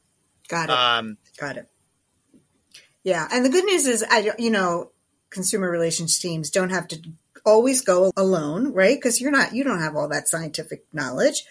Got 0.47 0.69
it. 0.69 0.71
Um, 0.71 1.17
Got 1.37 1.57
it. 1.57 1.67
Yeah, 3.03 3.27
and 3.31 3.43
the 3.43 3.49
good 3.49 3.65
news 3.65 3.87
is, 3.87 4.05
I 4.09 4.31
you 4.37 4.49
know, 4.49 4.91
consumer 5.29 5.69
relations 5.69 6.19
teams 6.19 6.49
don't 6.49 6.69
have 6.69 6.87
to 6.89 7.01
always 7.47 7.81
go 7.81 8.11
alone, 8.15 8.73
right? 8.73 8.97
Because 8.97 9.19
you're 9.19 9.31
not, 9.31 9.55
you 9.55 9.63
don't 9.63 9.81
have 9.81 9.95
all 9.95 10.09
that 10.09 10.27
scientific 10.27 10.85
knowledge, 10.93 11.45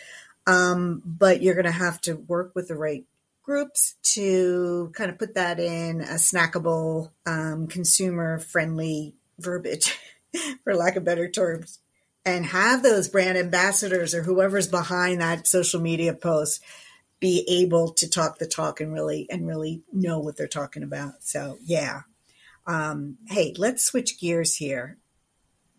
um, 0.47 1.03
but 1.05 1.43
you're 1.43 1.55
going 1.55 1.65
to 1.65 1.73
have 1.73 2.01
to 2.03 2.15
work 2.15 2.53
with 2.55 2.69
the 2.69 2.77
right 2.77 3.05
groups 3.43 3.95
to 4.03 4.93
kind 4.95 5.11
of 5.11 5.19
put 5.19 5.35
that 5.35 5.59
in 5.59 6.01
a 6.01 6.15
snackable, 6.15 7.11
um, 7.27 7.67
consumer 7.67 8.39
friendly 8.39 9.15
verbiage. 9.39 9.99
for 10.65 10.75
lack 10.75 10.97
of 10.97 11.05
better 11.05 11.29
terms, 11.29 11.79
and 12.25 12.47
have 12.47 12.83
those 12.83 13.09
brand 13.09 13.39
ambassadors 13.39 14.15
or 14.15 14.23
whoever's 14.23 14.69
behind 14.69 15.21
that 15.21 15.47
social 15.47 15.81
media 15.81 16.13
post 16.13 16.63
be 17.21 17.45
able 17.49 17.93
to 17.93 18.09
talk 18.09 18.39
the 18.39 18.47
talk 18.47 18.81
and 18.81 18.93
really 18.93 19.27
and 19.31 19.47
really 19.47 19.83
know 19.93 20.19
what 20.19 20.37
they're 20.37 20.47
talking 20.47 20.83
about. 20.83 21.15
So 21.21 21.59
yeah. 21.65 22.03
Um, 22.67 23.19
hey, 23.29 23.55
let's 23.57 23.85
switch 23.85 24.21
gears 24.21 24.57
here. 24.57 24.99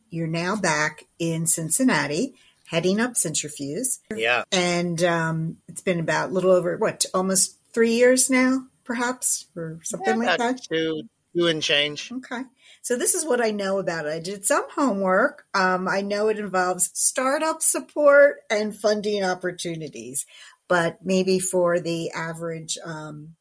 You're 0.09 0.27
now 0.27 0.55
back 0.55 1.05
in 1.19 1.47
Cincinnati, 1.47 2.35
heading 2.65 2.99
up 2.99 3.13
Cintrifuse. 3.13 3.99
Yeah. 4.15 4.43
And 4.51 5.03
um, 5.03 5.57
it's 5.67 5.81
been 5.81 5.99
about 5.99 6.29
a 6.29 6.33
little 6.33 6.51
over 6.51 6.77
what, 6.77 7.05
almost 7.13 7.57
three 7.73 7.93
years 7.93 8.29
now, 8.29 8.65
perhaps, 8.83 9.47
or 9.55 9.79
something 9.83 10.21
yeah, 10.21 10.29
like 10.29 10.37
that. 10.37 10.63
Two, 10.63 11.03
two 11.35 11.47
and 11.47 11.61
change. 11.61 12.11
Okay. 12.11 12.43
So 12.81 12.95
this 12.97 13.15
is 13.15 13.25
what 13.25 13.43
I 13.43 13.51
know 13.51 13.79
about 13.79 14.05
it. 14.05 14.13
I 14.13 14.19
did 14.19 14.45
some 14.45 14.65
homework. 14.73 15.45
Um, 15.53 15.87
I 15.89 16.01
know 16.01 16.29
it 16.29 16.39
involves 16.39 16.89
startup 16.93 17.61
support 17.61 18.37
and 18.49 18.73
funding 18.73 19.23
opportunities, 19.23 20.25
but 20.69 20.99
maybe 21.03 21.39
for 21.39 21.81
the 21.81 22.11
average, 22.11 22.77
um, 22.85 23.35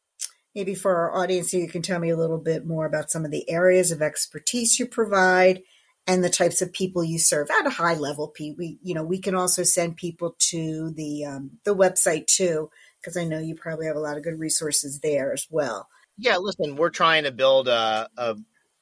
maybe 0.53 0.75
for 0.75 0.95
our 0.95 1.15
audience, 1.15 1.53
you 1.53 1.67
can 1.69 1.81
tell 1.81 1.99
me 1.99 2.09
a 2.09 2.17
little 2.17 2.39
bit 2.39 2.65
more 2.65 2.85
about 2.85 3.09
some 3.09 3.23
of 3.23 3.31
the 3.31 3.49
areas 3.49 3.91
of 3.91 4.01
expertise 4.01 4.79
you 4.79 4.85
provide 4.85 5.61
and 6.07 6.23
the 6.23 6.29
types 6.29 6.61
of 6.61 6.71
people 6.71 7.03
you 7.03 7.19
serve 7.19 7.49
at 7.51 7.67
a 7.67 7.71
high 7.71 7.95
level. 7.95 8.33
We, 8.39 8.77
you 8.81 8.95
know, 8.95 9.03
we 9.03 9.19
can 9.19 9.35
also 9.35 9.63
send 9.63 9.97
people 9.97 10.35
to 10.49 10.91
the 10.95 11.25
um, 11.25 11.51
the 11.65 11.75
website 11.75 12.27
too, 12.27 12.69
because 13.01 13.17
I 13.17 13.25
know 13.25 13.39
you 13.39 13.55
probably 13.55 13.87
have 13.87 13.97
a 13.97 14.01
lot 14.01 14.17
of 14.17 14.23
good 14.23 14.39
resources 14.39 14.99
there 15.01 15.33
as 15.33 15.47
well. 15.49 15.87
Yeah, 16.17 16.37
listen, 16.37 16.77
we're 16.77 16.89
trying 16.89 17.25
to 17.25 17.31
build 17.31 17.67
a, 17.67 18.09
a 18.17 18.37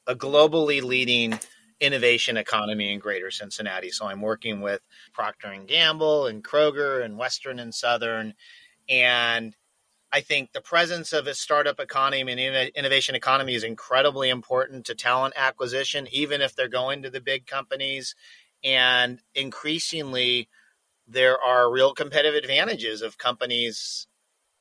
a 0.06 0.14
globally 0.14 0.82
leading 0.82 1.38
innovation 1.80 2.36
economy 2.36 2.92
in 2.92 2.98
greater 2.98 3.30
cincinnati 3.30 3.90
so 3.90 4.06
i'm 4.06 4.22
working 4.22 4.62
with 4.62 4.80
procter 5.12 5.48
and 5.48 5.68
gamble 5.68 6.26
and 6.26 6.42
kroger 6.42 7.04
and 7.04 7.18
western 7.18 7.58
and 7.58 7.74
southern 7.74 8.32
and 8.88 9.54
i 10.16 10.20
think 10.20 10.52
the 10.52 10.60
presence 10.60 11.12
of 11.12 11.26
a 11.26 11.34
startup 11.34 11.78
economy 11.78 12.32
and 12.32 12.70
innovation 12.74 13.14
economy 13.14 13.54
is 13.54 13.64
incredibly 13.64 14.30
important 14.30 14.84
to 14.86 14.94
talent 14.94 15.34
acquisition 15.36 16.08
even 16.10 16.40
if 16.40 16.54
they're 16.54 16.68
going 16.68 17.02
to 17.02 17.10
the 17.10 17.20
big 17.20 17.46
companies 17.46 18.14
and 18.64 19.20
increasingly 19.34 20.48
there 21.06 21.38
are 21.40 21.70
real 21.70 21.94
competitive 21.94 22.34
advantages 22.34 23.02
of 23.02 23.18
companies 23.18 24.08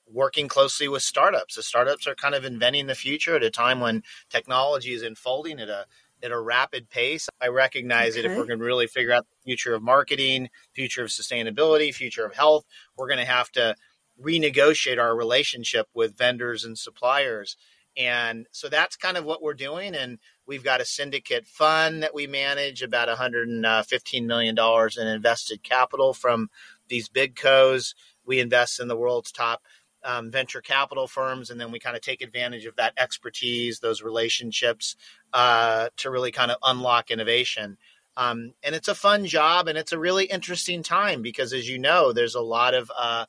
working 0.08 0.48
closely 0.48 0.88
with 0.88 1.02
startups. 1.02 1.56
The 1.56 1.63
startups 1.63 2.08
are 2.08 2.15
kind 2.15 2.36
of 2.36 2.46
inventing 2.46 2.88
the 2.88 2.96
future 2.96 3.36
at 3.36 3.44
a 3.44 3.50
time 3.50 3.80
when 3.80 4.04
technology 4.30 4.94
is 4.94 5.02
unfolding 5.02 5.60
at 5.60 5.70
a 5.70 5.86
at 6.24 6.32
a 6.32 6.39
rapid 6.39 6.89
pace. 6.89 7.28
I 7.41 7.48
recognize 7.48 8.13
okay. 8.13 8.22
that 8.22 8.32
if 8.32 8.38
we're 8.38 8.46
going 8.46 8.60
to 8.60 8.65
really 8.65 8.88
figure 8.88 9.12
out 9.12 9.26
the 9.30 9.50
future 9.50 9.76
of 9.76 9.84
marketing, 9.84 10.50
future 10.74 11.04
of 11.04 11.10
sustainability, 11.10 11.94
future 11.94 12.26
of 12.26 12.34
health, 12.34 12.65
we're 12.96 13.08
going 13.08 13.20
to 13.20 13.26
have 13.26 13.52
to 13.54 13.76
renegotiate 14.21 14.99
our 14.99 15.15
relationship 15.15 15.88
with 15.93 16.17
vendors 16.17 16.63
and 16.63 16.78
suppliers. 16.78 17.58
And 17.97 18.47
so 18.51 18.67
that's 18.67 18.95
kind 18.95 19.17
of 19.17 19.25
what 19.25 19.41
we're 19.41 19.54
doing. 19.54 19.95
And 19.95 20.19
we've 20.45 20.63
got 20.63 20.82
a 20.82 20.86
syndicate 20.86 21.47
fund 21.47 22.04
that 22.04 22.13
we 22.13 22.28
manage 22.28 22.82
about 22.82 23.08
$115 23.08 24.25
million 24.25 24.58
in 24.58 25.08
invested 25.08 25.63
capital 25.63 26.13
from 26.13 26.49
these 26.88 27.08
big 27.08 27.36
co's. 27.36 27.95
We 28.25 28.39
invest 28.39 28.80
in 28.80 28.88
the 28.88 28.97
world's 28.97 29.32
top 29.32 29.63
um, 30.04 30.30
venture 30.30 30.62
capital 30.62 31.08
firms, 31.08 31.49
and 31.49 31.60
then 31.60 31.71
we 31.71 31.80
kind 31.80 31.95
of 31.95 32.01
take 32.01 32.21
advantage 32.21 32.65
of 32.65 32.75
that 32.75 32.93
expertise, 32.97 33.80
those 33.80 34.04
relationships, 34.04 34.95
uh, 35.34 35.89
to 35.97 36.12
really 36.12 36.32
kind 36.32 36.51
of 36.51 36.58
unlock 36.63 37.10
innovation. 37.10 37.78
Um, 38.15 38.54
and 38.63 38.75
it's 38.75 38.88
a 38.88 38.95
fun 38.95 39.25
job, 39.25 39.67
and 39.67 39.78
it's 39.78 39.91
a 39.91 39.99
really 39.99 40.25
interesting 40.25 40.84
time 40.84 41.21
because, 41.21 41.54
as 41.54 41.67
you 41.67 41.80
know, 41.80 42.13
there's 42.13 42.36
a 42.36 42.41
lot 42.41 42.73
of 42.73 42.91
uh, 42.97 43.25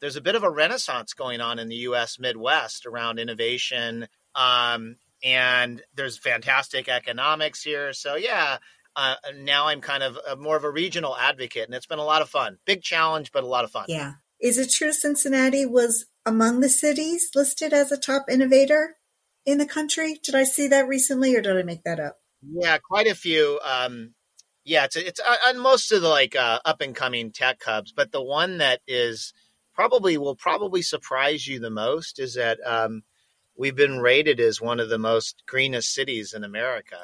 there's 0.00 0.16
a 0.16 0.20
bit 0.20 0.34
of 0.34 0.42
a 0.42 0.50
renaissance 0.50 1.14
going 1.14 1.40
on 1.40 1.58
in 1.58 1.68
the 1.68 1.76
U.S. 1.76 2.18
Midwest 2.18 2.86
around 2.86 3.18
innovation, 3.18 4.06
um, 4.34 4.96
and 5.22 5.82
there's 5.94 6.18
fantastic 6.18 6.88
economics 6.88 7.62
here. 7.62 7.92
So 7.92 8.16
yeah, 8.16 8.58
uh, 8.94 9.16
now 9.36 9.68
I'm 9.68 9.80
kind 9.80 10.02
of 10.02 10.18
a, 10.28 10.36
more 10.36 10.56
of 10.56 10.64
a 10.64 10.70
regional 10.70 11.16
advocate, 11.16 11.66
and 11.66 11.74
it's 11.74 11.86
been 11.86 11.98
a 11.98 12.04
lot 12.04 12.22
of 12.22 12.28
fun. 12.28 12.58
Big 12.64 12.82
challenge, 12.82 13.32
but 13.32 13.44
a 13.44 13.48
lot 13.48 13.64
of 13.64 13.70
fun. 13.70 13.86
Yeah, 13.88 14.14
is 14.40 14.58
it 14.58 14.70
true 14.70 14.92
Cincinnati 14.92 15.66
was 15.66 16.06
among 16.24 16.60
the 16.60 16.68
cities 16.68 17.30
listed 17.34 17.72
as 17.72 17.92
a 17.92 17.96
top 17.96 18.26
innovator 18.30 18.96
in 19.44 19.58
the 19.58 19.66
country? 19.66 20.20
Did 20.22 20.34
I 20.34 20.44
see 20.44 20.68
that 20.68 20.88
recently, 20.88 21.34
or 21.36 21.40
did 21.40 21.56
I 21.56 21.62
make 21.62 21.84
that 21.84 22.00
up? 22.00 22.18
Yeah, 22.42 22.78
quite 22.78 23.06
a 23.06 23.14
few. 23.14 23.58
Um, 23.64 24.14
yeah, 24.64 24.84
it's 24.84 24.96
it's 24.96 25.20
uh, 25.20 25.36
on 25.48 25.58
most 25.58 25.92
of 25.92 26.02
the 26.02 26.08
like 26.08 26.34
uh, 26.36 26.58
up 26.64 26.80
and 26.80 26.94
coming 26.94 27.32
tech 27.32 27.62
hubs, 27.62 27.92
but 27.92 28.12
the 28.12 28.22
one 28.22 28.58
that 28.58 28.80
is 28.86 29.32
probably 29.76 30.16
will 30.16 30.34
probably 30.34 30.82
surprise 30.82 31.46
you 31.46 31.60
the 31.60 31.70
most 31.70 32.18
is 32.18 32.34
that 32.34 32.58
um, 32.66 33.02
we've 33.56 33.76
been 33.76 34.00
rated 34.00 34.40
as 34.40 34.60
one 34.60 34.80
of 34.80 34.88
the 34.88 34.98
most 34.98 35.42
greenest 35.46 35.92
cities 35.92 36.32
in 36.32 36.42
America, 36.42 36.98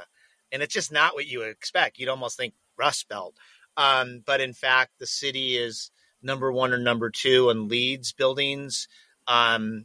and 0.50 0.62
it's 0.62 0.74
just 0.74 0.90
not 0.90 1.14
what 1.14 1.26
you 1.26 1.40
would 1.40 1.50
expect. 1.50 1.98
You'd 1.98 2.08
almost 2.08 2.38
think 2.38 2.54
Rust 2.78 3.08
Belt, 3.08 3.36
um, 3.76 4.22
but 4.24 4.40
in 4.40 4.54
fact, 4.54 4.92
the 4.98 5.06
city 5.06 5.56
is 5.56 5.90
number 6.22 6.50
one 6.50 6.72
or 6.72 6.78
number 6.78 7.10
two 7.10 7.50
on 7.50 7.68
LEED 7.68 8.06
buildings. 8.16 8.88
Um, 9.26 9.84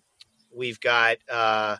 we've 0.55 0.79
got, 0.79 1.17
uh, 1.29 1.77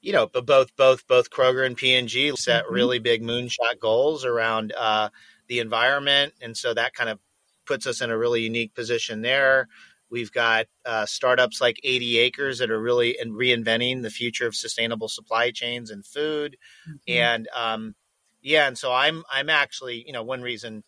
you 0.00 0.12
know, 0.12 0.26
but 0.26 0.46
both 0.46 0.74
both 0.76 1.06
both 1.06 1.30
Kroger 1.30 1.66
and 1.66 1.76
P&G 1.76 2.36
set 2.36 2.64
mm-hmm. 2.64 2.74
really 2.74 2.98
big 3.00 3.22
moonshot 3.22 3.78
goals 3.80 4.24
around 4.24 4.72
uh, 4.72 5.10
the 5.46 5.58
environment, 5.58 6.32
and 6.40 6.56
so 6.56 6.72
that 6.72 6.94
kind 6.94 7.10
of 7.10 7.18
puts 7.66 7.86
us 7.86 8.00
in 8.00 8.10
a 8.10 8.16
really 8.16 8.40
unique 8.40 8.74
position 8.74 9.20
there. 9.20 9.68
We've 10.10 10.32
got 10.32 10.66
uh, 10.84 11.06
startups 11.06 11.60
like 11.60 11.80
80 11.82 12.18
Acres 12.18 12.58
that 12.58 12.70
are 12.70 12.80
really 12.80 13.16
in 13.20 13.32
reinventing 13.32 14.02
the 14.02 14.10
future 14.10 14.46
of 14.46 14.54
sustainable 14.54 15.08
supply 15.08 15.50
chains 15.50 15.90
and 15.90 16.06
food, 16.06 16.56
mm-hmm. 16.88 16.96
and 17.08 17.48
um, 17.54 17.94
yeah, 18.42 18.68
and 18.68 18.78
so 18.78 18.92
I'm 18.92 19.24
I'm 19.32 19.50
actually 19.50 20.04
you 20.06 20.12
know 20.12 20.22
one 20.22 20.42
reason 20.42 20.84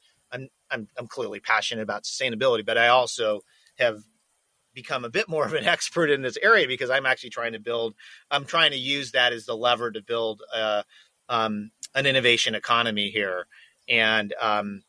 I'm 0.71 0.89
I'm 0.99 1.07
clearly 1.07 1.41
passionate 1.41 1.83
about 1.83 2.05
sustainability, 2.05 2.65
but 2.65 2.79
I 2.79 2.89
also 2.89 3.41
have 3.79 4.03
become 4.75 5.05
a 5.05 5.11
bit 5.11 5.29
more 5.29 5.45
of 5.45 5.55
an 5.55 5.65
expert 5.67 6.11
in 6.11 6.23
this 6.23 6.39
area 6.43 6.67
because 6.67 6.91
I'm 6.91 7.07
actually 7.07 7.31
trying 7.31 7.53
to 7.53 7.61
build. 7.61 7.95
I'm 8.31 8.45
trying 8.45 8.73
to 8.73 8.79
use 8.79 9.13
that 9.13 9.33
as 9.33 9.47
the 9.47 9.57
lever 9.57 9.91
to 9.91 10.03
build 10.03 10.43
uh, 10.55 10.83
um, 11.29 11.71
an 11.95 12.07
innovation 12.07 12.55
economy 12.55 13.11
here, 13.11 13.47
and 13.89 14.35
um, 14.41 14.83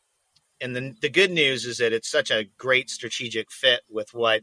and 0.62 0.76
the 0.76 0.95
the 1.01 1.10
good 1.10 1.32
news 1.32 1.66
is 1.66 1.78
that 1.78 1.93
it's 1.93 2.10
such 2.10 2.32
a 2.32 2.45
great 2.57 2.89
strategic 2.89 3.51
fit 3.51 3.82
with 3.89 4.14
what 4.14 4.41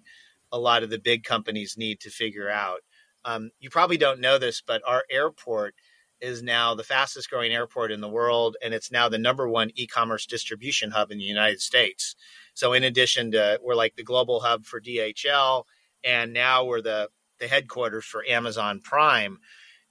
a 0.53 0.59
lot 0.59 0.83
of 0.83 0.91
the 0.91 0.99
big 0.99 1.25
companies 1.25 1.77
need 1.77 2.01
to 2.01 2.11
figure 2.11 2.51
out. 2.51 2.81
Um, 3.25 3.51
you 3.59 3.71
probably 3.71 3.97
don't 3.97 4.21
know 4.21 4.39
this, 4.39 4.63
but 4.65 4.83
our 4.87 5.05
airport 5.11 5.75
is 6.21 6.43
now 6.43 6.75
the 6.75 6.85
fastest 6.85 7.29
growing 7.29 7.53
airport 7.53 7.93
in 7.93 8.01
the 8.01 8.09
world, 8.09 8.57
and 8.63 8.73
it's 8.73 8.91
now 8.91 9.09
the 9.09 9.19
number 9.19 9.49
one 9.49 9.71
e-commerce 9.75 10.27
distribution 10.27 10.91
hub 10.91 11.11
in 11.11 11.19
the 11.19 11.25
United 11.25 11.61
States. 11.61 12.17
So, 12.55 12.73
in 12.73 12.85
addition 12.85 13.33
to 13.33 13.61
we're 13.63 13.75
like 13.75 13.97
the 13.97 14.03
global 14.03 14.41
hub 14.41 14.65
for 14.65 14.81
DHL, 14.81 15.65
and 16.05 16.33
now 16.33 16.65
we're 16.65 16.83
the 16.83 17.09
the 17.39 17.49
headquarters 17.49 18.05
for 18.05 18.25
Amazon 18.27 18.81
Prime. 18.81 19.39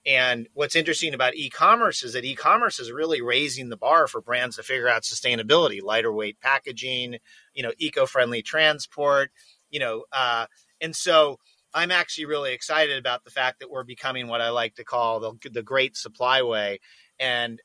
And 0.05 0.47
what's 0.53 0.75
interesting 0.75 1.13
about 1.13 1.35
e-commerce 1.35 2.03
is 2.03 2.13
that 2.13 2.25
e-commerce 2.25 2.79
is 2.79 2.91
really 2.91 3.21
raising 3.21 3.69
the 3.69 3.77
bar 3.77 4.07
for 4.07 4.21
brands 4.21 4.57
to 4.57 4.63
figure 4.63 4.87
out 4.87 5.01
sustainability, 5.01 5.81
lighter 5.81 6.13
weight 6.13 6.39
packaging, 6.39 7.17
you 7.53 7.63
know, 7.63 7.71
eco-friendly 7.79 8.43
transport, 8.43 9.31
you 9.71 9.79
know, 9.79 10.03
uh, 10.11 10.45
and 10.79 10.95
so 10.95 11.39
I'm 11.73 11.91
actually 11.91 12.25
really 12.25 12.53
excited 12.53 12.97
about 12.97 13.23
the 13.23 13.31
fact 13.31 13.59
that 13.59 13.69
we're 13.69 13.83
becoming 13.83 14.27
what 14.27 14.41
I 14.41 14.49
like 14.49 14.75
to 14.75 14.83
call 14.83 15.19
the, 15.19 15.49
the 15.49 15.63
great 15.63 15.97
supply 15.97 16.41
way. 16.41 16.79
And 17.19 17.59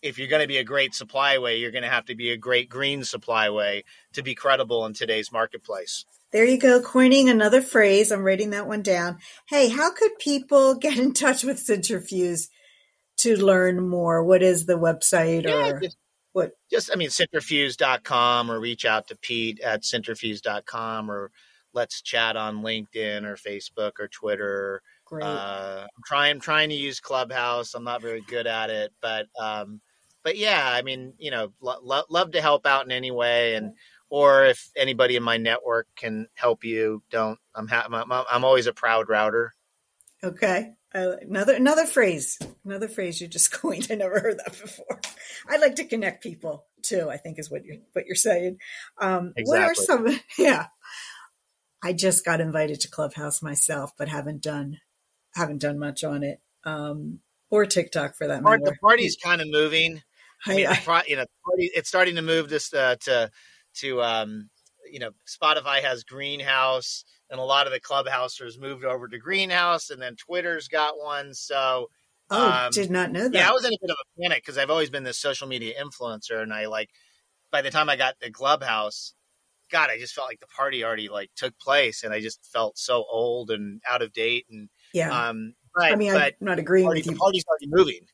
if 0.00 0.18
you're 0.18 0.28
going 0.28 0.42
to 0.42 0.48
be 0.48 0.58
a 0.58 0.64
great 0.64 0.94
supply 0.94 1.38
way, 1.38 1.58
you're 1.58 1.70
going 1.70 1.82
to 1.82 1.90
have 1.90 2.06
to 2.06 2.14
be 2.14 2.30
a 2.30 2.36
great 2.36 2.68
green 2.68 3.04
supply 3.04 3.50
way 3.50 3.84
to 4.14 4.22
be 4.22 4.34
credible 4.34 4.86
in 4.86 4.94
today's 4.94 5.30
marketplace. 5.30 6.04
There 6.32 6.46
you 6.46 6.58
go, 6.58 6.80
coining 6.80 7.28
another 7.28 7.60
phrase. 7.60 8.10
I'm 8.10 8.22
writing 8.22 8.50
that 8.50 8.66
one 8.66 8.82
down. 8.82 9.18
Hey, 9.48 9.68
how 9.68 9.92
could 9.92 10.18
people 10.18 10.74
get 10.80 10.98
in 10.98 11.12
touch 11.12 11.44
with 11.44 11.58
Cintrifuse 11.58 12.48
to 13.18 13.36
learn 13.36 13.86
more? 13.86 14.24
What 14.24 14.42
is 14.42 14.64
the 14.66 14.78
website 14.78 15.44
yeah, 15.44 15.68
or 15.68 15.80
just, 15.80 15.96
what? 16.32 16.52
Just, 16.70 16.90
I 16.90 16.96
mean, 16.96 17.10
cintrifuse.com 17.10 18.50
or 18.50 18.58
reach 18.58 18.86
out 18.86 19.08
to 19.08 19.16
Pete 19.16 19.60
at 19.60 19.82
cintrifuse.com 19.82 21.10
or 21.10 21.30
let's 21.74 22.00
chat 22.00 22.36
on 22.36 22.62
LinkedIn 22.62 23.24
or 23.24 23.36
Facebook 23.36 23.92
or 23.98 24.08
Twitter. 24.08 24.82
Great. 25.04 25.24
Uh, 25.24 25.86
I'm 25.94 26.02
trying 26.06 26.40
trying 26.40 26.70
to 26.70 26.74
use 26.74 26.98
Clubhouse. 26.98 27.74
I'm 27.74 27.84
not 27.84 28.00
very 28.00 28.22
good 28.22 28.46
at 28.46 28.70
it, 28.70 28.92
but 29.02 29.26
um, 29.38 29.82
but 30.22 30.38
yeah, 30.38 30.66
I 30.66 30.80
mean, 30.80 31.12
you 31.18 31.30
know, 31.30 31.52
lo- 31.60 32.04
love 32.08 32.32
to 32.32 32.40
help 32.40 32.66
out 32.66 32.86
in 32.86 32.92
any 32.92 33.10
way, 33.10 33.54
and 33.54 33.74
or 34.12 34.44
if 34.44 34.70
anybody 34.76 35.16
in 35.16 35.22
my 35.22 35.38
network 35.38 35.88
can 35.96 36.28
help 36.34 36.64
you, 36.64 37.02
don't. 37.10 37.38
I'm 37.54 37.66
ha- 37.66 37.86
I'm, 37.90 38.12
I'm 38.12 38.44
always 38.44 38.66
a 38.66 38.74
proud 38.74 39.08
router. 39.08 39.54
Okay. 40.22 40.72
Uh, 40.94 41.12
another 41.22 41.54
another 41.54 41.86
phrase, 41.86 42.38
another 42.62 42.88
phrase 42.88 43.22
you 43.22 43.26
just 43.26 43.50
coined. 43.60 43.88
I 43.90 43.94
never 43.94 44.20
heard 44.20 44.38
that 44.38 44.50
before. 44.60 45.00
I 45.48 45.56
like 45.56 45.76
to 45.76 45.86
connect 45.86 46.22
people 46.22 46.66
too. 46.82 47.08
I 47.08 47.16
think 47.16 47.38
is 47.38 47.50
what 47.50 47.64
you're 47.64 47.78
what 47.94 48.04
you're 48.04 48.14
saying. 48.14 48.58
Um, 49.00 49.32
exactly. 49.34 49.44
What 49.44 49.60
are 49.62 49.74
some? 49.74 50.20
Yeah, 50.38 50.66
I 51.82 51.94
just 51.94 52.22
got 52.22 52.42
invited 52.42 52.80
to 52.80 52.90
Clubhouse 52.90 53.42
myself, 53.42 53.92
but 53.96 54.08
haven't 54.08 54.42
done 54.42 54.76
haven't 55.34 55.62
done 55.62 55.78
much 55.78 56.04
on 56.04 56.22
it, 56.22 56.42
um, 56.66 57.20
or 57.50 57.64
TikTok 57.64 58.14
for 58.14 58.26
that 58.26 58.42
matter. 58.42 58.58
The 58.62 58.76
party's 58.78 59.16
kind 59.16 59.40
of 59.40 59.48
moving. 59.50 60.02
I 60.44 60.54
mean, 60.54 60.66
I, 60.66 61.04
you 61.06 61.16
know, 61.16 61.24
party, 61.46 61.70
it's 61.74 61.88
starting 61.88 62.16
to 62.16 62.22
move 62.22 62.50
this 62.50 62.74
uh, 62.74 62.96
to 63.02 63.30
to 63.76 64.02
um, 64.02 64.48
you 64.90 64.98
know, 64.98 65.10
Spotify 65.26 65.82
has 65.82 66.04
Greenhouse, 66.04 67.04
and 67.30 67.40
a 67.40 67.44
lot 67.44 67.66
of 67.66 67.72
the 67.72 67.80
clubhousers 67.80 68.60
moved 68.60 68.84
over 68.84 69.08
to 69.08 69.18
Greenhouse, 69.18 69.90
and 69.90 70.00
then 70.00 70.16
Twitter's 70.16 70.68
got 70.68 70.98
one. 70.98 71.34
So, 71.34 71.88
oh, 72.30 72.50
um, 72.50 72.72
did 72.72 72.90
not 72.90 73.10
know 73.10 73.28
that. 73.28 73.34
Yeah, 73.34 73.48
I 73.48 73.52
was 73.52 73.64
in 73.64 73.72
a 73.72 73.78
bit 73.80 73.90
of 73.90 73.96
a 73.96 74.22
panic 74.22 74.42
because 74.42 74.58
I've 74.58 74.70
always 74.70 74.90
been 74.90 75.04
this 75.04 75.18
social 75.18 75.48
media 75.48 75.74
influencer, 75.82 76.42
and 76.42 76.52
I 76.52 76.66
like 76.66 76.90
by 77.50 77.62
the 77.62 77.70
time 77.70 77.88
I 77.88 77.96
got 77.96 78.14
the 78.20 78.30
Clubhouse, 78.30 79.14
God, 79.70 79.90
I 79.90 79.98
just 79.98 80.14
felt 80.14 80.28
like 80.28 80.40
the 80.40 80.46
party 80.46 80.84
already 80.84 81.08
like 81.08 81.30
took 81.36 81.58
place, 81.58 82.02
and 82.02 82.12
I 82.12 82.20
just 82.20 82.44
felt 82.52 82.76
so 82.76 83.04
old 83.10 83.50
and 83.50 83.80
out 83.88 84.02
of 84.02 84.12
date. 84.12 84.46
And 84.50 84.68
yeah, 84.92 85.28
um, 85.28 85.54
but, 85.74 85.92
I 85.92 85.96
mean, 85.96 86.14
I'm 86.14 86.32
not 86.40 86.58
agreeing 86.58 86.86
party, 86.86 87.00
with 87.00 87.06
you. 87.06 87.12
The 87.12 87.18
party's 87.18 87.44
already 87.48 87.68
moving. 87.68 88.06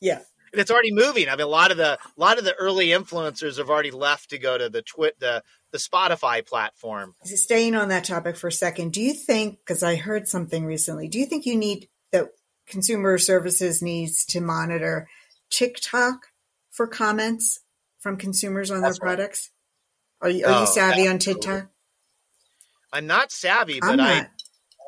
Yeah, 0.00 0.20
it's 0.54 0.70
already 0.70 0.92
moving. 0.92 1.28
I 1.28 1.32
mean, 1.32 1.46
a 1.46 1.46
lot 1.46 1.70
of 1.70 1.76
the 1.76 1.94
a 1.94 2.20
lot 2.20 2.38
of 2.38 2.44
the 2.44 2.54
early 2.54 2.88
influencers 2.88 3.58
have 3.58 3.70
already 3.70 3.90
left 3.90 4.30
to 4.30 4.38
go 4.38 4.56
to 4.56 4.68
the 4.68 4.82
twit 4.82 5.18
the 5.20 5.42
the 5.72 5.78
Spotify 5.78 6.46
platform. 6.46 7.14
Staying 7.24 7.74
on 7.74 7.88
that 7.88 8.04
topic 8.04 8.36
for 8.36 8.48
a 8.48 8.52
second, 8.52 8.92
do 8.92 9.02
you 9.02 9.12
think? 9.12 9.58
Because 9.58 9.82
I 9.82 9.96
heard 9.96 10.28
something 10.28 10.64
recently. 10.64 11.08
Do 11.08 11.18
you 11.18 11.26
think 11.26 11.46
you 11.46 11.56
need 11.56 11.88
that 12.12 12.28
consumer 12.66 13.18
services 13.18 13.82
needs 13.82 14.24
to 14.26 14.40
monitor 14.40 15.08
TikTok 15.50 16.28
for 16.70 16.86
comments 16.86 17.60
from 18.00 18.16
consumers 18.16 18.70
on 18.70 18.80
That's 18.80 18.98
their 18.98 19.08
right. 19.08 19.16
products? 19.16 19.50
Are 20.20 20.30
you, 20.30 20.46
are 20.46 20.50
you 20.50 20.56
oh, 20.58 20.64
savvy 20.64 21.06
on 21.06 21.18
TikTok? 21.18 21.68
I'm 22.92 23.06
not 23.06 23.32
savvy, 23.32 23.80
but 23.80 23.98
I, 23.98 24.28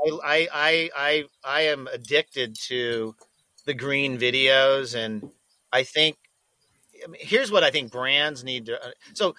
I, 0.06 0.48
I, 0.52 0.90
I, 0.96 1.24
I 1.44 1.60
am 1.62 1.88
addicted 1.92 2.56
to 2.68 3.14
the 3.66 3.74
green 3.74 4.16
videos, 4.16 4.94
and 4.94 5.30
I 5.72 5.82
think 5.82 6.16
I 7.04 7.08
mean, 7.08 7.20
here's 7.22 7.50
what 7.50 7.64
I 7.64 7.70
think 7.70 7.92
brands 7.92 8.44
need 8.44 8.66
to. 8.66 8.82
Uh, 8.82 8.90
so 9.14 9.34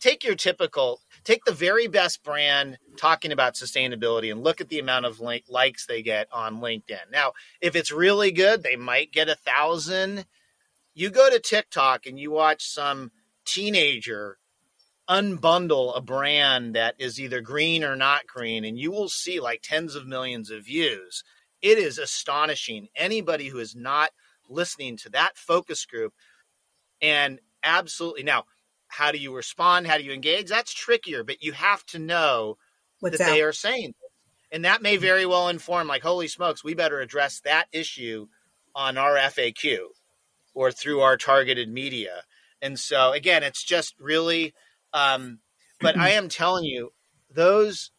take 0.00 0.24
your 0.24 0.34
typical, 0.34 1.00
take 1.24 1.44
the 1.44 1.52
very 1.52 1.86
best 1.86 2.22
brand 2.22 2.78
talking 2.96 3.32
about 3.32 3.54
sustainability 3.54 4.32
and 4.32 4.42
look 4.42 4.60
at 4.60 4.68
the 4.68 4.78
amount 4.78 5.06
of 5.06 5.20
link, 5.20 5.44
likes 5.48 5.86
they 5.86 6.02
get 6.02 6.28
on 6.32 6.60
LinkedIn. 6.60 7.10
Now, 7.12 7.32
if 7.60 7.76
it's 7.76 7.92
really 7.92 8.32
good, 8.32 8.62
they 8.62 8.76
might 8.76 9.12
get 9.12 9.28
a 9.28 9.34
thousand. 9.34 10.24
You 10.94 11.10
go 11.10 11.30
to 11.30 11.38
TikTok 11.38 12.06
and 12.06 12.18
you 12.18 12.30
watch 12.30 12.66
some 12.66 13.12
teenager 13.44 14.38
unbundle 15.08 15.96
a 15.96 16.00
brand 16.00 16.74
that 16.76 16.94
is 16.98 17.20
either 17.20 17.40
green 17.40 17.82
or 17.82 17.96
not 17.96 18.26
green, 18.26 18.64
and 18.64 18.78
you 18.78 18.92
will 18.92 19.08
see 19.08 19.40
like 19.40 19.60
tens 19.62 19.94
of 19.94 20.06
millions 20.06 20.50
of 20.50 20.64
views. 20.64 21.24
It 21.60 21.78
is 21.78 21.98
astonishing. 21.98 22.88
Anybody 22.96 23.48
who 23.48 23.58
is 23.58 23.74
not 23.74 24.10
listening 24.50 24.96
to 24.98 25.10
that 25.10 25.36
focus 25.36 25.86
group 25.86 26.12
and 27.00 27.40
absolutely 27.64 28.22
now, 28.22 28.44
how 28.88 29.12
do 29.12 29.18
you 29.18 29.34
respond? 29.34 29.86
How 29.86 29.96
do 29.96 30.04
you 30.04 30.12
engage? 30.12 30.48
That's 30.48 30.72
trickier, 30.72 31.24
but 31.24 31.42
you 31.42 31.52
have 31.52 31.84
to 31.86 31.98
know 31.98 32.58
What's 32.98 33.18
that, 33.18 33.24
that 33.24 33.30
they 33.30 33.42
are 33.42 33.52
saying. 33.52 33.94
And 34.52 34.64
that 34.64 34.82
may 34.82 34.96
very 34.96 35.26
well 35.26 35.48
inform, 35.48 35.86
like, 35.86 36.02
holy 36.02 36.26
smokes, 36.26 36.64
we 36.64 36.74
better 36.74 37.00
address 37.00 37.40
that 37.40 37.66
issue 37.72 38.26
on 38.74 38.98
our 38.98 39.14
FAQ 39.14 39.78
or 40.54 40.72
through 40.72 41.00
our 41.00 41.16
targeted 41.16 41.68
media. 41.68 42.22
And 42.60 42.78
so, 42.78 43.12
again, 43.12 43.44
it's 43.44 43.62
just 43.62 43.94
really 44.00 44.52
um, 44.92 45.38
but 45.80 45.96
I 45.96 46.10
am 46.10 46.28
telling 46.28 46.64
you, 46.64 46.92
those 47.30 47.90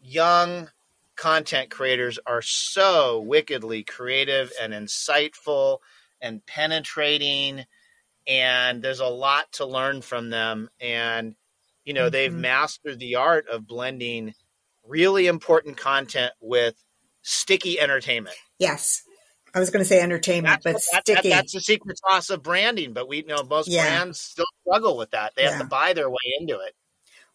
young 0.00 0.70
content 1.18 1.68
creators 1.68 2.18
are 2.26 2.40
so 2.40 3.20
wickedly 3.20 3.82
creative 3.82 4.52
and 4.62 4.72
insightful 4.72 5.78
and 6.22 6.46
penetrating 6.46 7.64
and 8.26 8.82
there's 8.82 9.00
a 9.00 9.06
lot 9.06 9.50
to 9.52 9.66
learn 9.66 10.00
from 10.00 10.30
them 10.30 10.70
and 10.80 11.34
you 11.84 11.92
know 11.92 12.02
mm-hmm. 12.02 12.12
they've 12.12 12.32
mastered 12.32 13.00
the 13.00 13.16
art 13.16 13.48
of 13.48 13.66
blending 13.66 14.32
really 14.86 15.26
important 15.26 15.76
content 15.76 16.32
with 16.40 16.74
sticky 17.22 17.80
entertainment 17.80 18.36
yes 18.58 19.02
I 19.54 19.60
was 19.60 19.70
going 19.70 19.82
to 19.82 19.88
say 19.88 19.98
entertainment, 20.00 20.62
that's, 20.62 20.90
but 20.90 21.02
sticky. 21.02 21.30
That, 21.30 21.36
that's 21.36 21.52
the 21.54 21.60
secret 21.60 21.98
sauce 21.98 22.28
of 22.28 22.42
branding. 22.42 22.92
But 22.92 23.08
we 23.08 23.22
know 23.22 23.42
most 23.42 23.66
yeah. 23.66 23.82
brands 23.82 24.20
still 24.20 24.44
struggle 24.60 24.98
with 24.98 25.12
that. 25.12 25.32
They 25.36 25.44
yeah. 25.44 25.52
have 25.52 25.60
to 25.62 25.66
buy 25.66 25.94
their 25.94 26.10
way 26.10 26.20
into 26.38 26.58
it. 26.60 26.74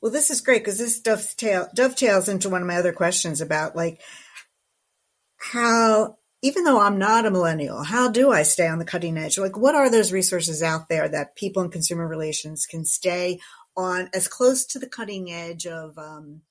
Well, 0.04 0.12
this 0.12 0.30
is 0.30 0.42
great 0.42 0.66
because 0.66 0.80
this 0.80 1.00
dovetail, 1.00 1.70
dovetails 1.74 2.28
into 2.28 2.50
one 2.50 2.62
of 2.62 2.68
my 2.68 2.76
other 2.76 2.92
questions 2.92 3.40
about 3.40 3.74
like 3.74 4.02
how, 5.38 6.18
even 6.42 6.66
though 6.66 6.82
I'm 6.82 6.98
not 6.98 7.26
a 7.26 7.32
millennial, 7.32 7.84
how 7.84 8.10
do 8.10 8.30
I 8.30 8.44
stay 8.44 8.68
on 8.68 8.80
the 8.80 8.86
cutting 8.86 9.18
edge? 9.18 9.38
Like, 9.38 9.58
what 9.58 9.76
are 9.76 9.90
those 9.90 10.12
resources 10.12 10.62
out 10.62 10.90
there 10.90 11.08
that 11.08 11.38
people 11.38 11.64
in 11.64 11.72
consumer 11.72 12.06
relations 12.06 12.66
can 12.66 12.84
stay 12.84 13.40
on 13.78 14.10
as 14.14 14.28
close 14.28 14.66
to 14.66 14.80
the 14.80 14.90
cutting 14.90 15.32
edge 15.32 15.66
of 15.66 15.98
um, 15.98 16.42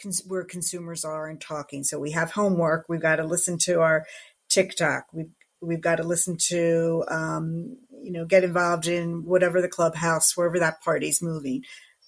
cons- 0.00 0.22
where 0.26 0.42
consumers 0.42 1.04
are 1.04 1.28
and 1.28 1.38
talking? 1.38 1.84
So 1.84 1.98
we 1.98 2.12
have 2.12 2.30
homework. 2.30 2.86
We've 2.88 2.98
got 2.98 3.16
to 3.16 3.24
listen 3.24 3.58
to 3.64 3.82
our 3.82 4.06
TikTok. 4.48 5.08
We've 5.12 5.32
we've 5.60 5.82
got 5.82 5.96
to 5.96 6.02
listen 6.02 6.38
to, 6.48 7.04
um, 7.08 7.76
you 8.02 8.10
know, 8.10 8.24
get 8.24 8.42
involved 8.42 8.88
in 8.88 9.26
whatever 9.26 9.60
the 9.60 9.68
clubhouse, 9.68 10.34
wherever 10.34 10.58
that 10.58 10.82
party's 10.82 11.22
moving, 11.22 11.62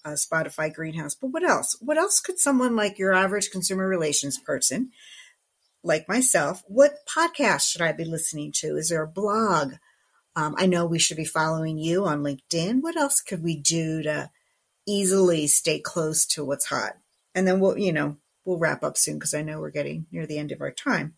uh, 0.05 0.11
Spotify, 0.11 0.73
Greenhouse. 0.73 1.15
But 1.15 1.27
what 1.27 1.43
else? 1.43 1.75
What 1.81 1.97
else 1.97 2.19
could 2.19 2.39
someone 2.39 2.75
like 2.75 2.97
your 2.99 3.13
average 3.13 3.49
consumer 3.49 3.87
relations 3.87 4.37
person, 4.37 4.91
like 5.83 6.07
myself, 6.07 6.63
what 6.67 7.05
podcast 7.07 7.69
should 7.69 7.81
I 7.81 7.91
be 7.91 8.05
listening 8.05 8.51
to? 8.57 8.77
Is 8.77 8.89
there 8.89 9.03
a 9.03 9.07
blog? 9.07 9.73
Um, 10.35 10.55
I 10.57 10.65
know 10.65 10.85
we 10.85 10.99
should 10.99 11.17
be 11.17 11.25
following 11.25 11.77
you 11.77 12.05
on 12.05 12.23
LinkedIn. 12.23 12.81
What 12.81 12.97
else 12.97 13.21
could 13.21 13.43
we 13.43 13.55
do 13.55 14.03
to 14.03 14.29
easily 14.85 15.47
stay 15.47 15.79
close 15.79 16.25
to 16.27 16.45
what's 16.45 16.65
hot? 16.65 16.93
And 17.33 17.47
then 17.47 17.59
we'll, 17.59 17.77
you 17.77 17.91
know, 17.91 18.17
we'll 18.45 18.57
wrap 18.59 18.83
up 18.83 18.97
soon 18.97 19.15
because 19.15 19.33
I 19.33 19.41
know 19.41 19.59
we're 19.59 19.71
getting 19.71 20.05
near 20.11 20.25
the 20.25 20.37
end 20.37 20.51
of 20.51 20.61
our 20.61 20.71
time. 20.71 21.15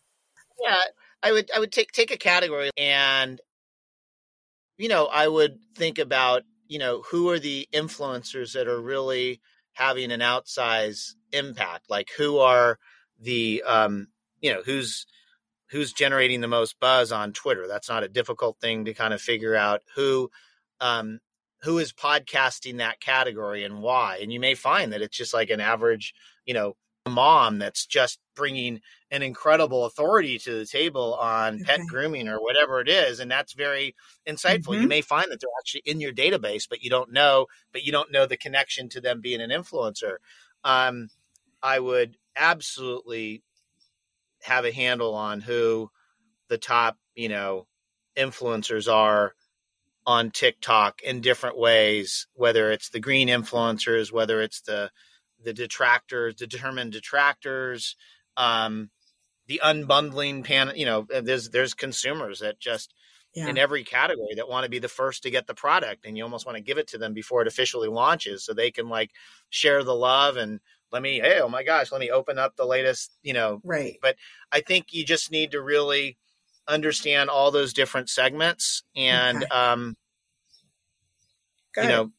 Yeah, 0.60 0.80
I 1.22 1.32
would 1.32 1.50
I 1.54 1.60
would 1.60 1.72
take 1.72 1.92
take 1.92 2.10
a 2.10 2.16
category 2.16 2.70
and 2.76 3.40
you 4.78 4.88
know, 4.88 5.06
I 5.06 5.26
would 5.28 5.58
think 5.74 5.98
about, 5.98 6.44
you 6.68 6.78
know, 6.78 7.02
who 7.10 7.28
are 7.30 7.38
the 7.38 7.68
influencers 7.72 8.52
that 8.52 8.68
are 8.68 8.80
really 8.80 9.40
having 9.72 10.12
an 10.12 10.20
outsized 10.20 11.14
impact? 11.32 11.90
Like 11.90 12.10
who 12.16 12.38
are 12.38 12.78
the 13.20 13.62
um, 13.66 14.08
you 14.40 14.52
know, 14.52 14.62
who's 14.64 15.06
who's 15.70 15.92
generating 15.92 16.40
the 16.40 16.48
most 16.48 16.78
buzz 16.80 17.10
on 17.12 17.32
Twitter? 17.32 17.66
That's 17.66 17.88
not 17.88 18.04
a 18.04 18.08
difficult 18.08 18.58
thing 18.60 18.84
to 18.84 18.94
kind 18.94 19.12
of 19.12 19.20
figure 19.20 19.56
out 19.56 19.82
who 19.96 20.30
um 20.80 21.20
who 21.62 21.78
is 21.78 21.92
podcasting 21.92 22.78
that 22.78 23.00
category 23.00 23.64
and 23.64 23.82
why. 23.82 24.18
And 24.22 24.32
you 24.32 24.38
may 24.38 24.54
find 24.54 24.92
that 24.92 25.02
it's 25.02 25.16
just 25.16 25.34
like 25.34 25.50
an 25.50 25.60
average, 25.60 26.14
you 26.46 26.54
know, 26.54 26.76
mom 27.08 27.58
that's 27.58 27.86
just 27.86 28.18
bringing 28.36 28.80
an 29.10 29.22
incredible 29.22 29.84
authority 29.86 30.38
to 30.38 30.58
the 30.58 30.66
table 30.66 31.14
on 31.14 31.56
okay. 31.56 31.64
pet 31.64 31.80
grooming 31.86 32.28
or 32.28 32.38
whatever 32.42 32.80
it 32.80 32.88
is 32.88 33.20
and 33.20 33.30
that's 33.30 33.52
very 33.54 33.94
insightful 34.28 34.72
mm-hmm. 34.74 34.82
you 34.82 34.88
may 34.88 35.00
find 35.00 35.30
that 35.30 35.40
they're 35.40 35.50
actually 35.58 35.82
in 35.86 36.00
your 36.00 36.12
database 36.12 36.68
but 36.68 36.82
you 36.82 36.90
don't 36.90 37.12
know 37.12 37.46
but 37.72 37.84
you 37.84 37.92
don't 37.92 38.12
know 38.12 38.26
the 38.26 38.36
connection 38.36 38.88
to 38.88 39.00
them 39.00 39.20
being 39.20 39.40
an 39.40 39.50
influencer 39.50 40.16
um, 40.64 41.08
i 41.62 41.78
would 41.78 42.16
absolutely 42.36 43.42
have 44.42 44.64
a 44.64 44.72
handle 44.72 45.14
on 45.14 45.40
who 45.40 45.90
the 46.48 46.58
top 46.58 46.96
you 47.14 47.28
know 47.28 47.66
influencers 48.16 48.92
are 48.92 49.34
on 50.08 50.30
TikTok 50.30 51.02
in 51.02 51.20
different 51.20 51.58
ways, 51.58 52.28
whether 52.32 52.72
it's 52.72 52.88
the 52.88 52.98
green 52.98 53.28
influencers, 53.28 54.10
whether 54.10 54.40
it's 54.40 54.62
the 54.62 54.90
the 55.44 55.52
detractors, 55.52 56.36
the 56.36 56.46
determined 56.46 56.92
detractors, 56.92 57.94
um, 58.36 58.90
the 59.48 59.60
unbundling 59.64 60.44
pan. 60.44 60.72
You 60.76 60.86
know, 60.86 61.06
there's 61.08 61.50
there's 61.50 61.74
consumers 61.74 62.40
that 62.40 62.60
just 62.60 62.94
yeah. 63.34 63.48
in 63.48 63.58
every 63.58 63.82
category 63.82 64.34
that 64.36 64.48
want 64.48 64.64
to 64.64 64.70
be 64.70 64.78
the 64.78 64.88
first 64.88 65.24
to 65.24 65.30
get 65.30 65.46
the 65.46 65.54
product, 65.54 66.06
and 66.06 66.16
you 66.16 66.22
almost 66.22 66.46
want 66.46 66.56
to 66.56 66.62
give 66.62 66.78
it 66.78 66.86
to 66.88 66.98
them 66.98 67.14
before 67.14 67.42
it 67.42 67.48
officially 67.48 67.88
launches, 67.88 68.44
so 68.44 68.54
they 68.54 68.70
can 68.70 68.88
like 68.88 69.10
share 69.50 69.82
the 69.82 69.94
love 69.94 70.36
and 70.36 70.60
let 70.92 71.02
me. 71.02 71.18
Hey, 71.18 71.40
oh 71.40 71.48
my 71.48 71.64
gosh, 71.64 71.90
let 71.90 72.00
me 72.00 72.10
open 72.10 72.38
up 72.38 72.54
the 72.56 72.66
latest. 72.66 73.10
You 73.22 73.32
know, 73.32 73.60
right. 73.64 73.96
But 74.00 74.16
I 74.52 74.60
think 74.60 74.92
you 74.92 75.04
just 75.04 75.32
need 75.32 75.50
to 75.52 75.60
really 75.60 76.18
understand 76.68 77.30
all 77.30 77.50
those 77.50 77.72
different 77.72 78.10
segments 78.10 78.82
and 78.94 79.44
okay. 79.44 79.46
um, 79.46 79.96
you 81.78 81.84
know 81.84 82.10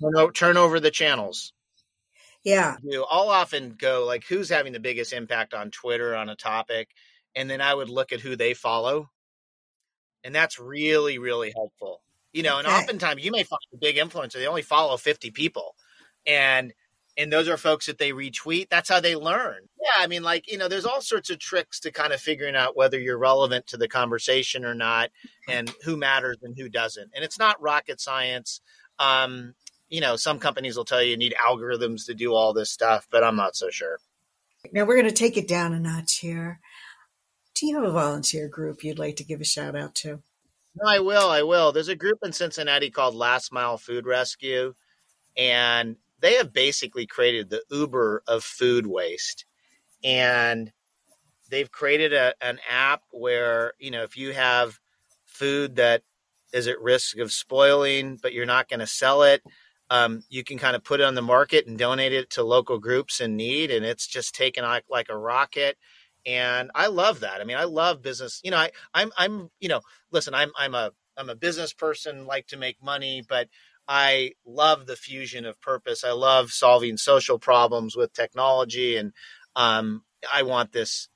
turn, 0.00 0.32
turn 0.32 0.56
over 0.58 0.78
the 0.78 0.90
channels 0.90 1.54
yeah. 2.44 2.76
I'll 3.10 3.30
often 3.30 3.74
go 3.78 4.04
like 4.06 4.24
who's 4.26 4.48
having 4.48 4.72
the 4.72 4.80
biggest 4.80 5.12
impact 5.12 5.54
on 5.54 5.70
Twitter 5.70 6.14
on 6.14 6.28
a 6.28 6.36
topic, 6.36 6.90
and 7.34 7.48
then 7.48 7.60
I 7.60 7.74
would 7.74 7.88
look 7.88 8.12
at 8.12 8.20
who 8.20 8.36
they 8.36 8.54
follow. 8.54 9.10
And 10.22 10.34
that's 10.34 10.58
really, 10.58 11.18
really 11.18 11.52
helpful. 11.54 12.00
You 12.32 12.42
know, 12.42 12.58
okay. 12.58 12.66
and 12.66 12.76
oftentimes 12.76 13.24
you 13.24 13.30
may 13.30 13.44
find 13.44 13.60
a 13.72 13.76
big 13.76 13.96
influencer, 13.96 14.34
they 14.34 14.46
only 14.46 14.62
follow 14.62 14.96
50 14.96 15.30
people. 15.30 15.74
And 16.26 16.72
and 17.16 17.32
those 17.32 17.48
are 17.48 17.56
folks 17.56 17.86
that 17.86 17.98
they 17.98 18.10
retweet. 18.10 18.68
That's 18.68 18.88
how 18.88 19.00
they 19.00 19.14
learn. 19.14 19.68
Yeah, 19.80 20.02
I 20.02 20.08
mean, 20.08 20.22
like, 20.22 20.50
you 20.50 20.58
know, 20.58 20.66
there's 20.66 20.84
all 20.84 21.00
sorts 21.00 21.30
of 21.30 21.38
tricks 21.38 21.78
to 21.80 21.92
kind 21.92 22.12
of 22.12 22.20
figuring 22.20 22.56
out 22.56 22.76
whether 22.76 22.98
you're 22.98 23.18
relevant 23.18 23.68
to 23.68 23.76
the 23.76 23.88
conversation 23.88 24.64
or 24.64 24.74
not 24.74 25.10
and 25.48 25.72
who 25.84 25.96
matters 25.96 26.38
and 26.42 26.56
who 26.58 26.68
doesn't. 26.68 27.10
And 27.14 27.24
it's 27.24 27.38
not 27.38 27.60
rocket 27.62 28.00
science. 28.00 28.60
Um, 28.98 29.54
you 29.88 30.00
know, 30.00 30.16
some 30.16 30.38
companies 30.38 30.76
will 30.76 30.84
tell 30.84 31.02
you 31.02 31.10
you 31.10 31.16
need 31.16 31.34
algorithms 31.34 32.06
to 32.06 32.14
do 32.14 32.34
all 32.34 32.52
this 32.52 32.70
stuff, 32.70 33.06
but 33.10 33.22
I'm 33.22 33.36
not 33.36 33.56
so 33.56 33.70
sure. 33.70 33.98
Now 34.72 34.84
we're 34.84 34.96
going 34.96 35.08
to 35.08 35.14
take 35.14 35.36
it 35.36 35.48
down 35.48 35.72
a 35.72 35.80
notch 35.80 36.18
here. 36.18 36.60
Do 37.54 37.66
you 37.66 37.76
have 37.76 37.84
a 37.84 37.92
volunteer 37.92 38.48
group 38.48 38.82
you'd 38.82 38.98
like 38.98 39.16
to 39.16 39.24
give 39.24 39.40
a 39.40 39.44
shout 39.44 39.76
out 39.76 39.94
to? 39.96 40.22
No, 40.76 40.88
I 40.88 40.98
will. 40.98 41.28
I 41.28 41.42
will. 41.42 41.70
There's 41.70 41.88
a 41.88 41.94
group 41.94 42.18
in 42.24 42.32
Cincinnati 42.32 42.90
called 42.90 43.14
Last 43.14 43.52
Mile 43.52 43.78
Food 43.78 44.06
Rescue, 44.06 44.74
and 45.36 45.96
they 46.20 46.34
have 46.34 46.52
basically 46.52 47.06
created 47.06 47.48
the 47.50 47.62
Uber 47.70 48.24
of 48.26 48.42
food 48.42 48.86
waste. 48.86 49.44
And 50.02 50.72
they've 51.50 51.70
created 51.70 52.12
a, 52.12 52.34
an 52.40 52.58
app 52.68 53.02
where, 53.10 53.74
you 53.78 53.90
know, 53.90 54.02
if 54.02 54.16
you 54.16 54.32
have 54.32 54.80
food 55.26 55.76
that 55.76 56.02
is 56.52 56.66
at 56.66 56.80
risk 56.80 57.18
of 57.18 57.32
spoiling, 57.32 58.18
but 58.20 58.32
you're 58.32 58.46
not 58.46 58.68
going 58.68 58.80
to 58.80 58.86
sell 58.86 59.22
it, 59.22 59.42
um, 59.90 60.22
you 60.28 60.44
can 60.44 60.58
kind 60.58 60.76
of 60.76 60.84
put 60.84 61.00
it 61.00 61.04
on 61.04 61.14
the 61.14 61.22
market 61.22 61.66
and 61.66 61.78
donate 61.78 62.12
it 62.12 62.30
to 62.30 62.42
local 62.42 62.78
groups 62.78 63.20
in 63.20 63.36
need, 63.36 63.70
and 63.70 63.84
it's 63.84 64.06
just 64.06 64.34
taken 64.34 64.64
like, 64.64 64.84
like 64.90 65.08
a 65.10 65.16
rocket. 65.16 65.76
And 66.26 66.70
I 66.74 66.86
love 66.86 67.20
that. 67.20 67.40
I 67.40 67.44
mean, 67.44 67.58
I 67.58 67.64
love 67.64 68.00
business. 68.00 68.40
You 68.42 68.50
know, 68.50 68.56
I, 68.56 68.70
I'm, 68.94 69.10
I'm, 69.18 69.50
you 69.60 69.68
know, 69.68 69.82
listen, 70.10 70.34
I'm, 70.34 70.50
I'm 70.58 70.74
a, 70.74 70.92
I'm 71.16 71.28
a 71.28 71.36
business 71.36 71.72
person, 71.72 72.26
like 72.26 72.46
to 72.48 72.56
make 72.56 72.82
money, 72.82 73.22
but 73.28 73.48
I 73.86 74.32
love 74.46 74.86
the 74.86 74.96
fusion 74.96 75.44
of 75.44 75.60
purpose. 75.60 76.04
I 76.04 76.12
love 76.12 76.50
solving 76.50 76.96
social 76.96 77.38
problems 77.38 77.96
with 77.96 78.12
technology, 78.12 78.96
and 78.96 79.12
um, 79.56 80.02
I 80.32 80.42
want 80.42 80.72
this. 80.72 81.08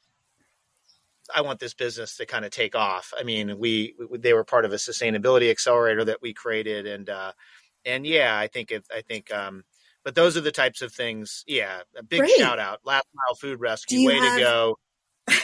I 1.35 1.43
want 1.43 1.61
this 1.61 1.75
business 1.75 2.17
to 2.17 2.27
kind 2.27 2.45
of 2.47 2.51
take 2.51 2.75
off. 2.75 3.13
I 3.19 3.23
mean, 3.23 3.59
we, 3.59 3.95
we 4.11 4.19
they 4.19 4.33
were 4.33 4.45
part 4.45 4.65
of 4.65 4.73
a 4.73 4.77
sustainability 4.77 5.51
accelerator 5.51 6.05
that 6.05 6.23
we 6.23 6.33
created, 6.33 6.87
and 6.87 7.09
uh, 7.09 7.33
and 7.85 8.07
yeah, 8.07 8.37
I 8.39 8.49
think 8.49 8.71
it, 8.71 8.85
I 8.95 9.03
think, 9.03 9.33
um, 9.33 9.65
but 10.05 10.15
those 10.15 10.37
are 10.37 10.41
the 10.41 10.53
types 10.53 10.83
of 10.83 10.93
things. 10.93 11.45
Yeah, 11.47 11.81
a 11.97 12.03
big 12.03 12.21
Great. 12.21 12.33
shout 12.33 12.59
out, 12.59 12.81
Last 12.85 13.07
Mile 13.15 13.37
Food 13.37 13.61
Rescue, 13.61 14.07
way 14.07 14.17
have... 14.17 14.35
to 14.35 14.41
go. 14.41 14.79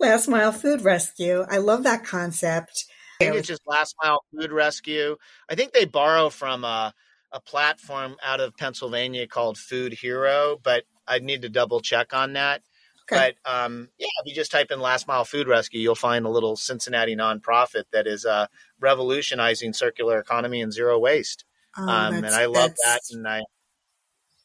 Last 0.00 0.28
Mile 0.28 0.52
Food 0.52 0.82
Rescue. 0.82 1.44
I 1.48 1.58
love 1.58 1.84
that 1.84 2.04
concept. 2.04 2.86
I 3.20 3.24
think 3.24 3.36
it's 3.36 3.48
just 3.48 3.62
Last 3.66 3.94
Mile 4.02 4.24
Food 4.32 4.50
Rescue. 4.50 5.16
I 5.48 5.54
think 5.54 5.72
they 5.72 5.84
borrow 5.84 6.30
from 6.30 6.64
a, 6.64 6.94
a 7.32 7.40
platform 7.40 8.16
out 8.24 8.40
of 8.40 8.56
Pennsylvania 8.56 9.26
called 9.26 9.58
Food 9.58 9.92
Hero, 9.92 10.58
but 10.62 10.84
I 11.06 11.18
need 11.18 11.42
to 11.42 11.48
double 11.48 11.80
check 11.80 12.14
on 12.14 12.32
that. 12.34 12.62
Okay. 13.10 13.34
But 13.44 13.50
um, 13.50 13.88
yeah, 13.98 14.06
if 14.22 14.26
you 14.26 14.34
just 14.34 14.52
type 14.52 14.70
in 14.70 14.80
last 14.80 15.08
mile 15.08 15.24
food 15.24 15.48
rescue, 15.48 15.80
you'll 15.80 15.94
find 15.94 16.24
a 16.24 16.30
little 16.30 16.56
Cincinnati 16.56 17.16
nonprofit 17.16 17.84
that 17.92 18.06
is 18.06 18.24
uh, 18.24 18.46
revolutionizing 18.80 19.72
circular 19.72 20.18
economy 20.18 20.60
and 20.60 20.72
zero 20.72 20.98
waste. 20.98 21.44
Oh, 21.76 21.88
um, 21.88 22.14
and 22.14 22.26
I 22.26 22.46
love 22.46 22.72
that. 22.84 23.00
And 23.12 23.26
I 23.26 23.42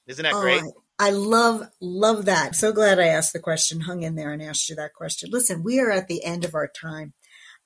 isn't 0.08 0.24
that 0.24 0.34
oh, 0.34 0.42
great? 0.42 0.62
I, 1.00 1.08
I 1.08 1.10
love 1.12 1.68
love 1.82 2.26
that. 2.26 2.56
So 2.56 2.72
glad 2.72 3.00
I 3.00 3.08
asked 3.08 3.34
the 3.34 3.40
question, 3.40 3.82
hung 3.82 4.04
in 4.04 4.16
there, 4.16 4.32
and 4.32 4.42
asked 4.42 4.70
you 4.70 4.76
that 4.76 4.94
question. 4.94 5.30
Listen, 5.32 5.64
we 5.64 5.80
are 5.80 5.92
at 5.92 6.08
the 6.08 6.24
end 6.24 6.46
of 6.46 6.56
our 6.56 6.68
time. 6.68 7.14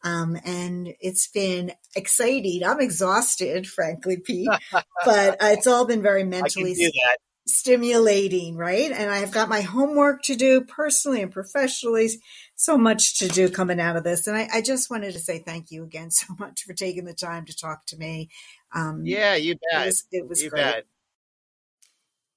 Um, 0.01 0.37
and 0.45 0.93
it's 1.01 1.27
been 1.27 1.73
exciting. 1.93 2.63
I'm 2.63 2.79
exhausted, 2.79 3.67
frankly, 3.67 4.17
Pete, 4.17 4.47
but 5.05 5.37
it's 5.41 5.67
all 5.67 5.85
been 5.85 6.01
very 6.01 6.23
mentally 6.23 6.75
stimulating, 7.45 8.55
right? 8.55 8.91
And 8.91 9.11
I've 9.11 9.31
got 9.31 9.49
my 9.49 9.61
homework 9.61 10.23
to 10.23 10.35
do 10.35 10.61
personally 10.61 11.21
and 11.21 11.31
professionally. 11.31 12.09
So 12.59 12.77
much 12.77 13.19
to 13.19 13.29
do 13.29 13.47
coming 13.47 13.79
out 13.79 13.95
of 13.95 14.03
this. 14.03 14.27
And 14.27 14.35
I, 14.35 14.49
I 14.55 14.61
just 14.61 14.89
wanted 14.89 15.13
to 15.13 15.19
say 15.19 15.39
thank 15.39 15.71
you 15.71 15.81
again 15.85 16.11
so 16.11 16.35
much 16.37 16.63
for 16.63 16.73
taking 16.73 17.05
the 17.05 17.13
time 17.13 17.45
to 17.45 17.55
talk 17.55 17.85
to 17.85 17.97
me. 17.97 18.29
Um, 18.75 19.05
yeah, 19.05 19.35
you 19.35 19.55
bet. 19.55 19.83
It 19.83 19.85
was, 19.85 20.03
it 20.11 20.27
was 20.27 20.43
you 20.43 20.49
great. 20.49 20.61
Bet. 20.61 20.85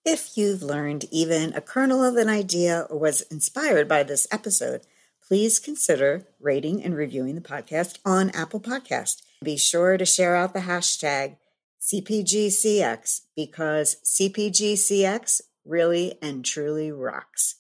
If 0.05 0.37
you've 0.37 0.63
learned 0.63 1.07
even 1.11 1.53
a 1.55 1.61
kernel 1.61 2.05
of 2.05 2.17
an 2.17 2.29
idea 2.29 2.87
or 2.89 3.01
was 3.01 3.23
inspired 3.23 3.89
by 3.89 4.05
this 4.05 4.29
episode, 4.31 4.83
please 5.27 5.59
consider 5.59 6.29
rating 6.39 6.85
and 6.85 6.97
reviewing 6.97 7.35
the 7.35 7.41
podcast 7.41 7.99
on 8.05 8.31
Apple 8.31 8.61
Podcast. 8.61 9.23
Be 9.43 9.57
sure 9.57 9.97
to 9.97 10.05
share 10.05 10.37
out 10.37 10.55
the 10.55 10.61
hashtag 10.61 11.37
CPGCX 11.81 13.23
because 13.35 13.97
CPGCX 14.05 15.41
really 15.65 16.17
and 16.23 16.45
truly 16.45 16.93
rocks. 16.93 17.57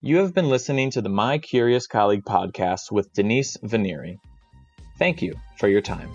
You 0.00 0.18
have 0.18 0.32
been 0.32 0.48
listening 0.48 0.92
to 0.92 1.02
the 1.02 1.08
My 1.08 1.38
Curious 1.38 1.88
Colleague 1.88 2.22
podcast 2.24 2.92
with 2.92 3.12
Denise 3.14 3.56
Venneri. 3.64 4.18
Thank 4.96 5.22
you 5.22 5.34
for 5.56 5.66
your 5.66 5.80
time. 5.80 6.08